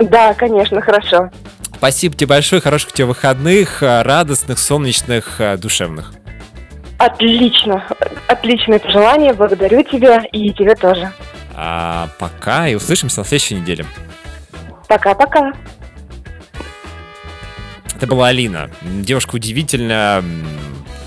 Да, 0.00 0.34
конечно, 0.34 0.80
хорошо. 0.80 1.30
Спасибо 1.76 2.14
тебе 2.16 2.28
большое, 2.28 2.60
хороших 2.60 2.92
тебе 2.92 3.06
выходных, 3.06 3.82
э, 3.82 4.02
радостных, 4.02 4.58
солнечных, 4.58 5.40
э, 5.40 5.56
душевных. 5.56 6.14
Отлично, 6.98 7.84
отличное 8.28 8.78
пожелание, 8.78 9.34
благодарю 9.34 9.82
тебя 9.82 10.24
и 10.32 10.50
тебе 10.52 10.74
тоже. 10.74 11.12
А 11.54 12.08
пока 12.18 12.68
и 12.68 12.74
услышимся 12.74 13.20
на 13.20 13.24
следующей 13.24 13.56
неделе. 13.56 13.84
Пока-пока. 14.88 15.52
Это 17.96 18.06
была 18.06 18.28
Алина. 18.28 18.70
Девушка 18.82 19.36
удивительно 19.36 20.22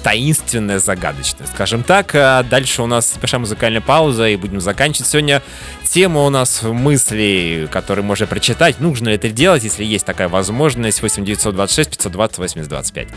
таинственная, 0.03 0.79
загадочная, 0.79 1.47
скажем 1.47 1.83
так. 1.83 2.15
А 2.15 2.41
Дальше 2.43 2.81
у 2.81 2.85
нас 2.85 3.15
большая 3.19 3.39
музыкальная 3.39 3.81
пауза, 3.81 4.29
и 4.29 4.37
будем 4.37 4.61
заканчивать. 4.61 5.09
Сегодня 5.09 5.41
тема 5.83 6.23
у 6.23 6.29
нас 6.29 6.63
мысли, 6.63 7.67
которые 7.71 8.05
можно 8.05 8.25
прочитать. 8.25 8.79
Нужно 8.79 9.09
ли 9.09 9.15
это 9.15 9.29
делать, 9.29 9.63
если 9.63 9.83
есть 9.83 10.05
такая 10.05 10.29
возможность? 10.29 11.01
8 11.01 11.25
926 11.25 11.89
520 11.91 12.37
80 12.37 13.07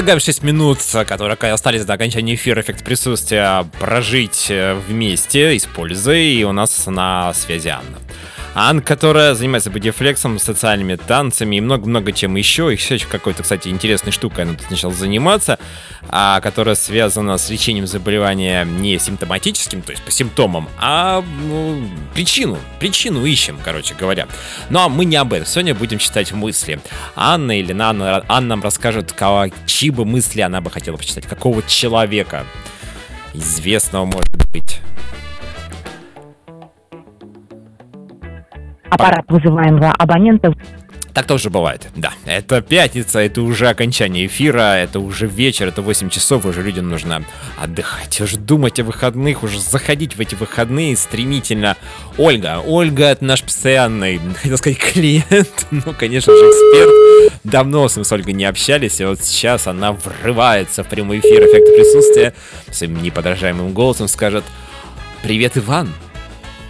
Предлагаем 0.00 0.20
6 0.20 0.42
минут, 0.44 0.78
которые 1.06 1.36
остались 1.52 1.84
до 1.84 1.92
окончания 1.92 2.34
эфира 2.34 2.62
«Эффект 2.62 2.82
присутствия», 2.82 3.66
прожить 3.80 4.46
э, 4.48 4.72
вместе, 4.88 5.54
используя, 5.58 6.16
и 6.16 6.42
у 6.42 6.52
нас 6.52 6.86
на 6.86 7.34
связи 7.34 7.68
Анна. 7.68 7.98
Анна, 8.54 8.80
которая 8.80 9.34
занимается 9.34 9.70
бодифлексом, 9.70 10.38
социальными 10.38 10.96
танцами 10.96 11.56
и 11.56 11.60
много-много 11.60 12.12
чем 12.12 12.34
еще. 12.36 12.72
И 12.72 12.78
еще 12.78 12.98
какой-то, 13.10 13.42
кстати, 13.42 13.68
интересной 13.68 14.10
штукой 14.10 14.44
она 14.44 14.54
тут 14.54 14.70
начала 14.70 14.94
заниматься, 14.94 15.58
а, 16.10 16.40
которая 16.40 16.74
связана 16.74 17.38
с 17.38 17.48
лечением 17.50 17.86
заболевания 17.86 18.64
не 18.64 18.98
симптоматическим, 18.98 19.82
то 19.82 19.92
есть 19.92 20.02
по 20.02 20.10
симптомам, 20.10 20.68
а 20.78 21.22
ну, 21.46 21.88
причину. 22.14 22.58
Причину 22.78 23.24
ищем, 23.24 23.58
короче 23.64 23.94
говоря. 23.94 24.26
Ну 24.68 24.80
а 24.80 24.88
мы 24.88 25.04
не 25.04 25.16
об 25.16 25.32
этом. 25.32 25.46
Сегодня 25.46 25.74
будем 25.74 25.98
читать 25.98 26.32
мысли. 26.32 26.80
Анна 27.14 27.58
или 27.58 27.72
Анна, 27.80 28.24
Анна 28.28 28.50
нам 28.50 28.62
расскажет, 28.62 29.12
кого, 29.12 29.46
чьи 29.66 29.90
бы 29.90 30.04
мысли 30.04 30.40
она 30.40 30.60
бы 30.60 30.70
хотела 30.70 30.96
почитать, 30.96 31.26
какого 31.26 31.62
человека 31.62 32.44
известного, 33.32 34.04
может 34.04 34.50
быть. 34.52 34.80
Аппарат 38.90 39.24
вызываемого 39.28 39.92
абонента. 39.92 40.52
Так 41.14 41.26
тоже 41.26 41.50
бывает, 41.50 41.88
да. 41.96 42.12
Это 42.24 42.60
пятница, 42.62 43.18
это 43.18 43.42
уже 43.42 43.68
окончание 43.68 44.26
эфира, 44.26 44.76
это 44.76 45.00
уже 45.00 45.26
вечер, 45.26 45.68
это 45.68 45.82
8 45.82 46.08
часов, 46.08 46.44
уже 46.44 46.62
людям 46.62 46.88
нужно 46.88 47.24
отдыхать, 47.60 48.20
уже 48.20 48.36
думать 48.36 48.78
о 48.78 48.84
выходных, 48.84 49.42
уже 49.42 49.60
заходить 49.60 50.16
в 50.16 50.20
эти 50.20 50.34
выходные 50.34 50.96
стремительно. 50.96 51.76
Ольга, 52.16 52.62
Ольга 52.64 53.06
это 53.06 53.24
наш 53.24 53.42
постоянный, 53.42 54.20
хотел 54.40 54.58
сказать, 54.58 54.78
клиент, 54.78 55.66
ну, 55.70 55.94
конечно 55.98 56.32
же, 56.32 56.44
эксперт. 56.44 57.40
Давно 57.44 57.88
с 57.88 57.96
мы 57.96 58.04
с 58.04 58.12
Ольгой 58.12 58.34
не 58.34 58.44
общались, 58.44 59.00
и 59.00 59.04
вот 59.04 59.20
сейчас 59.20 59.66
она 59.66 59.92
врывается 59.92 60.84
в 60.84 60.88
прямой 60.88 61.18
эфир 61.20 61.42
эффекта 61.42 61.72
присутствия, 61.72 62.34
своим 62.70 63.02
неподражаемым 63.02 63.72
голосом 63.72 64.08
скажет 64.08 64.44
«Привет, 65.22 65.56
Иван!» 65.56 65.92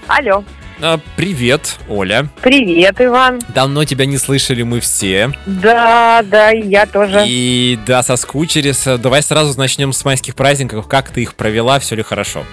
Алло. 0.06 0.44
А, 0.82 0.98
Привет, 1.16 1.78
Оля. 1.88 2.28
Привет, 2.40 3.00
Иван. 3.00 3.40
Давно 3.54 3.84
тебя 3.84 4.06
не 4.06 4.16
слышали 4.16 4.62
мы 4.62 4.80
все. 4.80 5.30
Да, 5.46 6.22
да, 6.24 6.52
и 6.52 6.66
я 6.68 6.86
тоже. 6.86 7.24
И 7.26 7.78
да, 7.86 8.02
соскучились. 8.02 8.84
Давай 8.98 9.22
сразу 9.22 9.58
начнем 9.58 9.92
с 9.92 10.04
майских 10.04 10.34
праздников. 10.34 10.88
Как 10.88 11.10
ты 11.10 11.22
их 11.22 11.34
провела? 11.34 11.78
Все 11.80 11.96
ли 11.96 12.02
хорошо? 12.02 12.44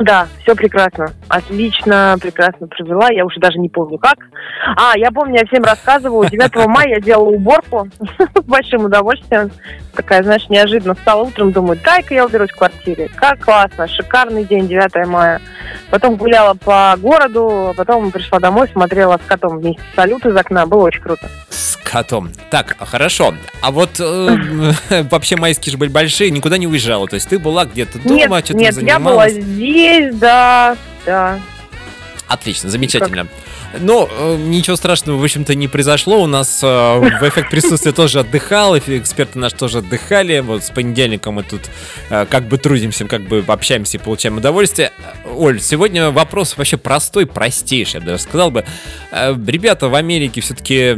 Да, 0.00 0.26
все 0.42 0.54
прекрасно. 0.54 1.12
Отлично, 1.28 2.16
прекрасно 2.20 2.66
провела. 2.66 3.08
Я 3.10 3.26
уже 3.26 3.38
даже 3.38 3.58
не 3.58 3.68
помню 3.68 3.98
как. 3.98 4.16
А, 4.76 4.96
я 4.96 5.10
помню, 5.10 5.40
я 5.40 5.46
всем 5.46 5.62
рассказываю. 5.62 6.28
9 6.28 6.54
мая 6.66 6.88
я 6.88 7.00
делала 7.00 7.28
уборку 7.28 7.86
с 8.18 8.44
большим 8.44 8.86
удовольствием. 8.86 9.50
Такая, 9.94 10.22
знаешь, 10.22 10.48
неожиданно 10.48 10.94
встала 10.94 11.24
утром, 11.24 11.52
думаю, 11.52 11.78
дай-ка 11.84 12.14
я 12.14 12.24
уберусь 12.24 12.50
в 12.50 12.56
квартире. 12.56 13.10
Как 13.14 13.40
классно, 13.40 13.86
шикарный 13.88 14.44
день, 14.44 14.68
9 14.68 15.06
мая. 15.06 15.40
Потом 15.90 16.16
гуляла 16.16 16.54
по 16.54 16.94
городу, 16.96 17.74
потом 17.76 18.10
пришла 18.10 18.38
домой, 18.38 18.68
смотрела 18.72 19.20
с 19.22 19.26
котом 19.26 19.58
вместе 19.58 19.82
салют 19.94 20.24
из 20.24 20.34
окна. 20.34 20.66
Было 20.66 20.84
очень 20.84 21.02
круто. 21.02 21.28
С 21.50 21.76
котом. 21.76 22.30
Так, 22.50 22.76
хорошо. 22.78 23.34
А 23.60 23.70
вот 23.70 24.00
э, 24.00 24.72
вообще 25.10 25.36
майские 25.36 25.72
же 25.72 25.78
были 25.78 25.90
большие, 25.90 26.30
никуда 26.30 26.56
не 26.56 26.66
уезжала. 26.66 27.06
То 27.06 27.14
есть 27.14 27.28
ты 27.28 27.38
была 27.38 27.66
где-то 27.66 27.98
дома, 27.98 28.14
Нет, 28.14 28.44
что-то 28.44 28.54
нет, 28.54 28.82
я 28.82 28.98
была 28.98 29.28
занималась. 29.28 29.34
Здесь, 29.98 30.14
да, 30.16 30.76
да. 31.06 31.40
Отлично, 32.28 32.70
замечательно. 32.70 33.26
Ну, 33.78 34.08
э, 34.10 34.36
ничего 34.36 34.74
страшного, 34.74 35.16
в 35.16 35.22
общем-то, 35.22 35.54
не 35.54 35.68
произошло. 35.68 36.20
У 36.22 36.26
нас 36.26 36.58
э, 36.62 36.66
в 36.66 37.22
эффект 37.28 37.50
присутствия 37.50 37.92
тоже 37.92 38.18
отдыхал, 38.20 38.76
эксперты 38.76 39.38
наши 39.38 39.54
тоже 39.54 39.78
отдыхали. 39.78 40.40
Вот 40.40 40.64
с 40.64 40.70
понедельника 40.70 41.30
мы 41.30 41.44
тут 41.44 41.60
э, 42.08 42.26
как 42.28 42.48
бы 42.48 42.58
трудимся, 42.58 43.04
как 43.06 43.22
бы 43.22 43.44
общаемся 43.46 43.96
и 43.98 44.00
получаем 44.00 44.38
удовольствие. 44.38 44.90
Э, 45.24 45.32
Оль, 45.36 45.60
сегодня 45.60 46.10
вопрос 46.10 46.56
вообще 46.56 46.78
простой, 46.78 47.26
простейший, 47.26 47.94
я 47.94 48.00
бы 48.00 48.06
даже 48.06 48.22
сказал 48.24 48.50
бы. 48.50 48.64
Э, 49.12 49.36
Ребята 49.46 49.88
в 49.88 49.94
Америке 49.94 50.40
все-таки 50.40 50.96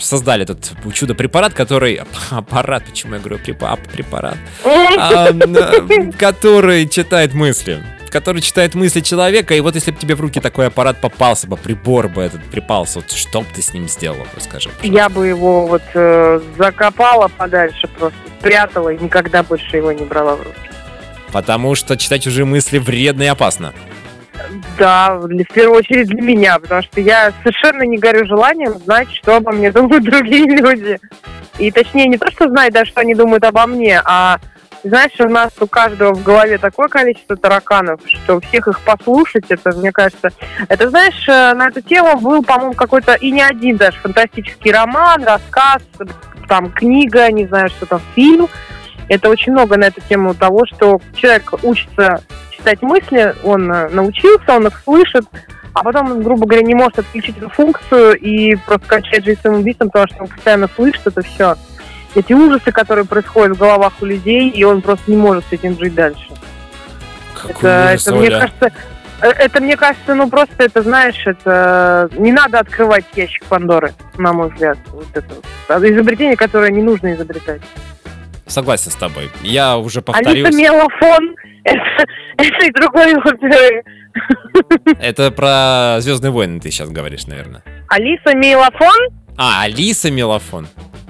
создали 0.00 0.44
этот 0.44 0.72
чудо-препарат, 0.94 1.54
который... 1.54 2.00
Аппарат, 2.30 2.84
почему 2.84 3.14
я 3.14 3.20
говорю 3.20 3.38
препа- 3.44 3.78
препарат? 3.92 4.36
Н- 4.64 6.12
который 6.12 6.88
читает 6.88 7.34
мысли. 7.34 7.82
Который 8.10 8.40
читает 8.40 8.74
мысли 8.74 9.00
человека, 9.00 9.54
и 9.54 9.60
вот 9.60 9.74
если 9.74 9.90
бы 9.90 9.98
тебе 9.98 10.14
в 10.14 10.20
руки 10.20 10.40
такой 10.40 10.68
аппарат 10.68 11.00
попался 11.00 11.46
бы, 11.46 11.56
прибор 11.56 12.08
бы 12.08 12.22
этот 12.22 12.42
припался, 12.44 13.00
вот 13.00 13.10
что 13.10 13.40
бы 13.40 13.46
ты 13.54 13.62
с 13.62 13.74
ним 13.74 13.88
сделала, 13.88 14.26
расскажи. 14.34 14.70
Я 14.82 15.08
бы 15.08 15.26
его 15.26 15.66
вот 15.66 15.82
э, 15.94 16.40
закопала 16.56 17.28
подальше 17.28 17.88
просто, 17.88 18.18
спрятала 18.38 18.90
и 18.90 18.98
никогда 18.98 19.42
больше 19.42 19.76
его 19.76 19.92
не 19.92 20.04
брала 20.04 20.36
в 20.36 20.42
руки. 20.42 20.58
Потому 21.32 21.74
что 21.74 21.96
читать 21.96 22.22
чужие 22.22 22.44
мысли 22.44 22.78
вредно 22.78 23.24
и 23.24 23.26
опасно. 23.26 23.74
Да, 24.78 25.14
в 25.16 25.28
первую 25.52 25.78
очередь 25.78 26.08
для 26.08 26.22
меня, 26.22 26.58
потому 26.58 26.82
что 26.82 27.00
я 27.00 27.32
совершенно 27.42 27.82
не 27.82 27.98
горю 27.98 28.26
желанием 28.26 28.78
знать, 28.78 29.08
что 29.12 29.36
обо 29.36 29.52
мне 29.52 29.72
думают 29.72 30.04
другие 30.04 30.44
люди. 30.46 30.98
И 31.58 31.70
точнее, 31.70 32.06
не 32.06 32.18
то, 32.18 32.30
что 32.30 32.48
знать, 32.48 32.72
да, 32.72 32.84
что 32.84 33.00
они 33.00 33.14
думают 33.14 33.44
обо 33.44 33.66
мне, 33.66 34.00
а 34.04 34.38
знаешь, 34.88 35.12
у 35.18 35.28
нас 35.28 35.52
у 35.60 35.66
каждого 35.66 36.14
в 36.14 36.22
голове 36.22 36.58
такое 36.58 36.88
количество 36.88 37.36
тараканов, 37.36 38.00
что 38.06 38.40
всех 38.40 38.68
их 38.68 38.80
послушать, 38.80 39.44
это, 39.48 39.76
мне 39.76 39.92
кажется... 39.92 40.30
Это, 40.68 40.88
знаешь, 40.90 41.28
э, 41.28 41.54
на 41.54 41.68
эту 41.68 41.80
тему 41.80 42.18
был, 42.20 42.42
по-моему, 42.42 42.74
какой-то 42.74 43.14
и 43.14 43.30
не 43.30 43.42
один 43.42 43.76
даже 43.76 43.98
фантастический 43.98 44.72
роман, 44.72 45.24
рассказ, 45.24 45.82
там, 46.48 46.70
книга, 46.70 47.30
не 47.30 47.46
знаю, 47.46 47.68
что 47.70 47.86
там, 47.86 48.00
фильм. 48.14 48.48
Это 49.08 49.28
очень 49.28 49.52
много 49.52 49.76
на 49.76 49.84
эту 49.84 50.00
тему 50.00 50.34
того, 50.34 50.66
что 50.66 51.00
человек 51.14 51.52
учится 51.62 52.22
читать 52.50 52.82
мысли, 52.82 53.34
он 53.44 53.70
э, 53.70 53.88
научился, 53.90 54.56
он 54.56 54.66
их 54.66 54.80
слышит, 54.84 55.24
а 55.74 55.82
потом, 55.82 56.22
грубо 56.22 56.46
говоря, 56.46 56.64
не 56.64 56.74
может 56.74 56.98
отключить 56.98 57.36
эту 57.36 57.50
функцию 57.50 58.18
и 58.18 58.54
просто 58.56 58.86
кончает 58.86 59.24
жизнь 59.24 59.40
самоубийством, 59.42 59.90
потому 59.90 60.08
что 60.08 60.22
он 60.22 60.28
постоянно 60.28 60.68
слышит 60.74 61.06
это 61.06 61.22
все. 61.22 61.54
Эти 62.16 62.32
ужасы, 62.32 62.72
которые 62.72 63.04
происходят 63.04 63.56
в 63.56 63.60
головах 63.60 63.92
у 64.00 64.06
людей, 64.06 64.48
и 64.48 64.64
он 64.64 64.80
просто 64.80 65.10
не 65.10 65.18
может 65.18 65.44
с 65.50 65.52
этим 65.52 65.78
жить 65.78 65.94
дальше. 65.94 66.26
Какой 67.34 67.50
это, 67.52 67.90
ужас, 67.92 68.06
это, 68.06 68.16
мне 68.16 68.26
Оля. 68.28 68.40
кажется, 68.40 68.72
э, 69.20 69.28
это, 69.28 69.60
мне 69.60 69.76
кажется, 69.76 70.14
ну 70.14 70.30
просто 70.30 70.54
это, 70.64 70.82
знаешь, 70.82 71.26
это 71.26 72.08
не 72.16 72.32
надо 72.32 72.58
открывать 72.60 73.04
ящик 73.14 73.44
Пандоры, 73.44 73.92
на 74.16 74.32
мой 74.32 74.48
взгляд. 74.48 74.78
Вот 74.92 75.08
это. 75.12 75.34
А 75.68 75.78
изобретение, 75.78 76.36
которое 76.36 76.70
не 76.70 76.80
нужно 76.82 77.14
изобретать. 77.14 77.60
Согласен 78.46 78.90
с 78.90 78.94
тобой. 78.94 79.30
Я 79.42 79.76
уже 79.76 79.98
Алиса 80.06 80.12
повторюсь. 80.12 80.54
Мелофон, 80.56 81.36
это, 81.64 82.04
это 82.38 82.64
и 82.66 82.70
другой 82.70 83.14
оперы. 83.16 83.84
Это 85.00 85.30
про 85.30 85.98
Звездные 86.00 86.30
войны 86.30 86.60
ты 86.60 86.70
сейчас 86.70 86.88
говоришь, 86.88 87.26
наверное. 87.26 87.62
Алиса 87.88 88.34
Мелофон, 88.34 89.10
А, 89.36 89.64
Алиса 89.64 90.10
Мелофон. 90.10 90.66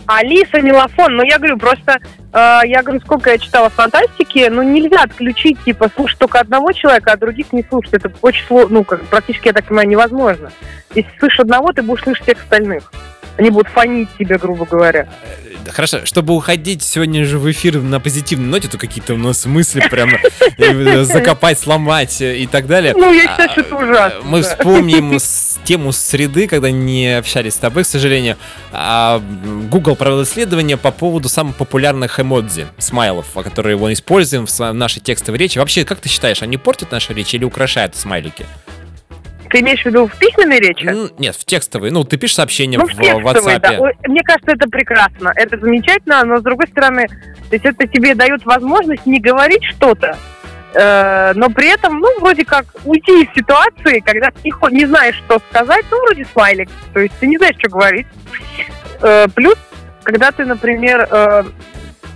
Алиса 0.06 0.60
Мелофон, 0.60 1.16
ну 1.16 1.24
я 1.24 1.38
говорю, 1.38 1.58
просто, 1.58 1.98
э, 2.32 2.60
я 2.64 2.82
говорю, 2.82 3.00
сколько 3.00 3.30
я 3.30 3.38
читала 3.38 3.68
фантастики, 3.70 4.48
ну 4.50 4.62
нельзя 4.62 5.02
отключить, 5.02 5.62
типа, 5.64 5.90
слушать 5.94 6.18
только 6.18 6.40
одного 6.40 6.72
человека, 6.72 7.12
а 7.12 7.16
других 7.16 7.52
не 7.52 7.64
слушать. 7.68 7.94
Это 7.94 8.12
очень 8.22 8.44
сложно, 8.46 8.78
ну, 8.78 8.84
как, 8.84 9.02
практически, 9.04 9.48
я 9.48 9.52
так 9.52 9.64
понимаю, 9.66 9.88
невозможно. 9.88 10.50
Если 10.94 11.10
слышишь 11.18 11.40
одного, 11.40 11.72
ты 11.72 11.82
будешь 11.82 12.02
слышать 12.02 12.24
всех 12.24 12.42
остальных. 12.42 12.92
Они 13.36 13.50
будут 13.50 13.68
фонить 13.68 14.08
тебе, 14.18 14.38
грубо 14.38 14.64
говоря. 14.64 15.08
Да, 15.64 15.72
Хорошо, 15.72 16.06
чтобы 16.06 16.34
уходить 16.34 16.82
сегодня 16.82 17.24
же 17.24 17.38
в 17.38 17.50
эфир 17.50 17.82
на 17.82 18.00
позитивной 18.00 18.48
ноте, 18.48 18.68
то 18.68 18.78
какие-то 18.78 19.14
у 19.14 19.18
нас 19.18 19.44
мысли 19.46 19.82
прямо 19.90 20.18
э, 20.56 21.02
закопать, 21.04 21.58
сломать 21.58 22.20
э, 22.22 22.38
и 22.38 22.46
так 22.46 22.66
далее. 22.66 22.94
Ну, 22.96 23.12
я 23.12 23.28
считаю, 23.28 23.50
что 23.50 23.60
это 23.60 23.76
ужасно. 23.76 24.20
Мы 24.22 24.42
вспомним 24.42 25.18
тему 25.66 25.92
среды, 25.92 26.46
когда 26.46 26.70
не 26.70 27.18
общались 27.18 27.54
с 27.54 27.58
тобой, 27.58 27.82
к 27.82 27.86
сожалению. 27.86 28.36
А, 28.72 29.20
Google 29.70 29.96
провел 29.96 30.22
исследование 30.22 30.76
по 30.76 30.92
поводу 30.92 31.28
самых 31.28 31.56
популярных 31.56 32.18
эмодзи, 32.20 32.66
смайлов, 32.78 33.26
а, 33.34 33.42
которые 33.42 33.76
его 33.76 33.92
используем 33.92 34.46
в 34.46 34.72
нашей 34.72 35.00
текстовой 35.00 35.38
речи. 35.38 35.58
Вообще, 35.58 35.84
как 35.84 36.00
ты 36.00 36.08
считаешь, 36.08 36.42
они 36.42 36.56
портят 36.56 36.92
нашу 36.92 37.12
речь 37.12 37.34
или 37.34 37.44
украшают 37.44 37.96
смайлики? 37.96 38.46
Ты 39.50 39.60
имеешь 39.60 39.82
в 39.82 39.86
виду 39.86 40.06
в 40.08 40.14
письменной 40.18 40.58
речи? 40.58 40.86
М, 40.86 41.10
Нет, 41.18 41.36
в 41.36 41.44
текстовой. 41.44 41.90
Ну, 41.90 42.02
ты 42.04 42.16
пишешь 42.16 42.36
сообщение 42.36 42.78
Ну, 42.80 42.86
в 42.86 42.92
в 42.94 42.98
WhatsApp. 42.98 43.60
да. 43.60 43.76
Ой, 43.78 43.92
Мне 44.08 44.22
кажется, 44.22 44.52
это 44.52 44.68
прекрасно, 44.68 45.32
это 45.36 45.58
замечательно, 45.58 46.24
но 46.24 46.38
с 46.38 46.42
другой 46.42 46.66
стороны, 46.68 47.06
то 47.08 47.54
есть 47.54 47.64
это 47.64 47.86
тебе 47.86 48.14
дает 48.14 48.44
возможность 48.44 49.06
не 49.06 49.20
говорить 49.20 49.62
что-то, 49.76 50.16
но 51.34 51.50
при 51.50 51.72
этом, 51.72 52.00
ну, 52.00 52.20
вроде 52.20 52.44
как 52.44 52.66
уйти 52.84 53.22
из 53.22 53.34
ситуации, 53.34 54.00
когда 54.00 54.30
ты 54.30 54.50
не, 54.70 54.86
знаешь, 54.86 55.16
что 55.16 55.40
сказать, 55.50 55.84
ну, 55.90 56.00
вроде 56.02 56.26
смайлик, 56.26 56.68
то 56.92 57.00
есть 57.00 57.14
ты 57.18 57.26
не 57.26 57.38
знаешь, 57.38 57.56
что 57.58 57.70
говорить. 57.70 58.06
Э, 59.00 59.26
плюс, 59.34 59.56
когда 60.02 60.32
ты, 60.32 60.44
например, 60.44 61.06
э, 61.10 61.44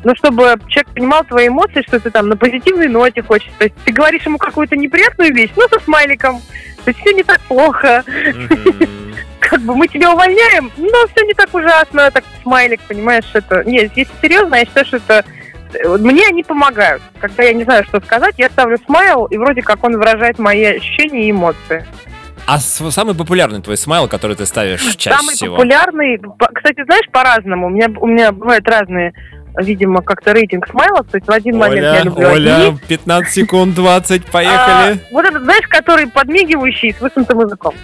ну, 0.05 0.15
чтобы 0.15 0.59
человек 0.69 0.89
понимал 0.95 1.25
твои 1.25 1.49
эмоции, 1.49 1.83
что 1.87 2.01
ты 2.01 2.11
там 2.11 2.29
на 2.29 2.37
позитивной 2.37 2.89
ноте 2.89 3.23
хочешь. 3.23 3.51
То 3.59 3.65
есть 3.65 3.77
ты 3.85 3.93
говоришь 3.93 4.23
ему 4.23 4.39
какую-то 4.39 4.77
неприятную 4.77 5.35
вещь, 5.35 5.51
ну, 5.57 5.69
со 5.69 5.81
смайликом. 5.81 6.41
То 6.85 6.91
есть 6.91 7.01
все 7.01 7.13
не 7.13 7.23
так 7.23 7.41
плохо. 7.43 8.05
Как 9.41 9.61
бы 9.63 9.75
мы 9.75 9.89
тебя 9.89 10.13
увольняем, 10.13 10.71
но 10.77 11.07
все 11.09 11.25
не 11.25 11.35
так 11.35 11.53
ужасно, 11.53 12.11
так 12.11 12.25
смайлик, 12.43 12.81
понимаешь, 12.83 13.25
это... 13.33 13.65
Нет, 13.65 13.91
если 13.97 14.13
серьезно, 14.23 14.55
я 14.55 14.65
считаю, 14.65 14.87
что 14.87 14.97
это... 14.99 15.25
Мне 15.99 16.27
они 16.27 16.43
помогают. 16.43 17.03
Когда 17.21 17.43
я 17.45 17.53
не 17.53 17.65
знаю, 17.65 17.85
что 17.85 18.01
сказать, 18.01 18.35
я 18.39 18.49
ставлю 18.51 18.79
смайл, 18.87 19.27
и 19.27 19.37
вроде 19.39 19.63
как 19.63 19.83
он 19.85 19.93
выражает 19.97 20.39
мои 20.39 20.65
ощущения 20.65 21.27
и 21.29 21.31
эмоции. 21.31 21.85
А 22.47 22.59
самый 22.59 23.15
популярный 23.15 23.61
твой 23.63 23.77
смайл, 23.77 24.09
который 24.09 24.35
ты 24.35 24.45
ставишь 24.47 24.83
чаще 24.97 25.17
Самый 25.17 25.35
всего? 25.35 25.57
популярный, 25.57 26.19
по- 26.19 26.49
кстати, 26.53 26.83
знаешь, 26.85 27.07
по-разному. 27.13 27.67
У 27.67 27.71
меня, 27.71 27.89
у 28.01 28.07
меня 28.07 28.33
бывают 28.33 28.67
разные, 28.69 29.13
видимо, 29.57 30.03
как-то 30.03 30.33
рейтинг 30.33 30.67
смайлов. 30.69 31.07
То 31.09 31.19
есть 31.19 31.29
в 31.29 31.31
один 31.31 31.59
момент 31.59 31.83
я 31.83 31.93
Оля, 31.93 32.03
люблю 32.03 32.29
Оля, 32.29 32.57
одни. 32.69 32.79
15 32.89 33.33
секунд, 33.33 33.75
20, 33.77 34.23
А, 34.27 34.33
поехали. 34.33 34.99
вот 35.13 35.25
этот, 35.25 35.43
знаешь, 35.45 35.67
который 35.69 36.09
подмигивающий 36.09 36.93
с 36.93 37.01
высунутым 37.01 37.41
языком. 37.41 37.75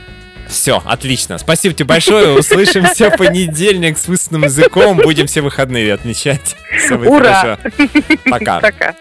Все, 0.49 0.83
отлично. 0.85 1.39
Спасибо 1.39 1.75
тебе 1.75 1.87
большое. 1.87 2.39
Услышимся 2.39 3.11
в 3.11 3.17
понедельник 3.19 3.99
с 3.99 4.07
высунутым 4.07 4.45
языком. 4.45 4.97
Будем 4.99 5.27
все 5.27 5.41
выходные 5.41 5.93
отмечать. 5.93 6.57
Все 6.79 6.97
будет 6.97 7.11
Ура! 7.11 7.35
хорошо. 7.35 7.59
Пока. 8.31 8.61
Пока. 8.61 8.95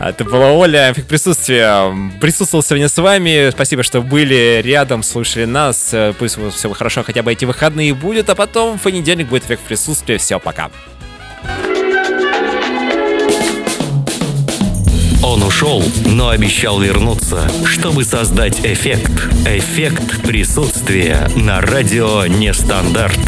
Это 0.00 0.24
была 0.24 0.50
Оля, 0.52 0.90
эффект 0.90 1.06
присутствия. 1.06 1.94
Присутствовал 2.20 2.64
сегодня 2.64 2.88
с 2.88 2.96
вами. 2.98 3.50
Спасибо, 3.50 3.84
что 3.84 4.00
были 4.00 4.60
рядом, 4.64 5.04
слушали 5.04 5.44
нас. 5.44 5.90
Э, 5.92 6.12
Пусть 6.18 6.38
у 6.38 6.42
вас 6.42 6.54
все 6.54 6.72
хорошо 6.72 7.04
хотя 7.04 7.22
бы 7.22 7.30
эти 7.32 7.44
выходные 7.44 7.94
будет, 7.94 8.28
а 8.28 8.34
потом 8.34 8.78
в 8.78 8.82
понедельник 8.82 9.28
будет 9.28 9.44
эффект 9.44 9.62
присутствия. 9.62 10.18
Все, 10.18 10.40
пока. 10.40 10.70
Он 15.22 15.42
ушел, 15.44 15.82
но 16.04 16.30
обещал 16.30 16.80
вернуться, 16.80 17.48
чтобы 17.64 18.04
создать 18.04 18.58
эффект. 18.66 19.32
Эффект 19.46 20.22
присутствия 20.22 21.30
на 21.36 21.60
радио 21.60 22.26
Нестандарт. 22.26 23.18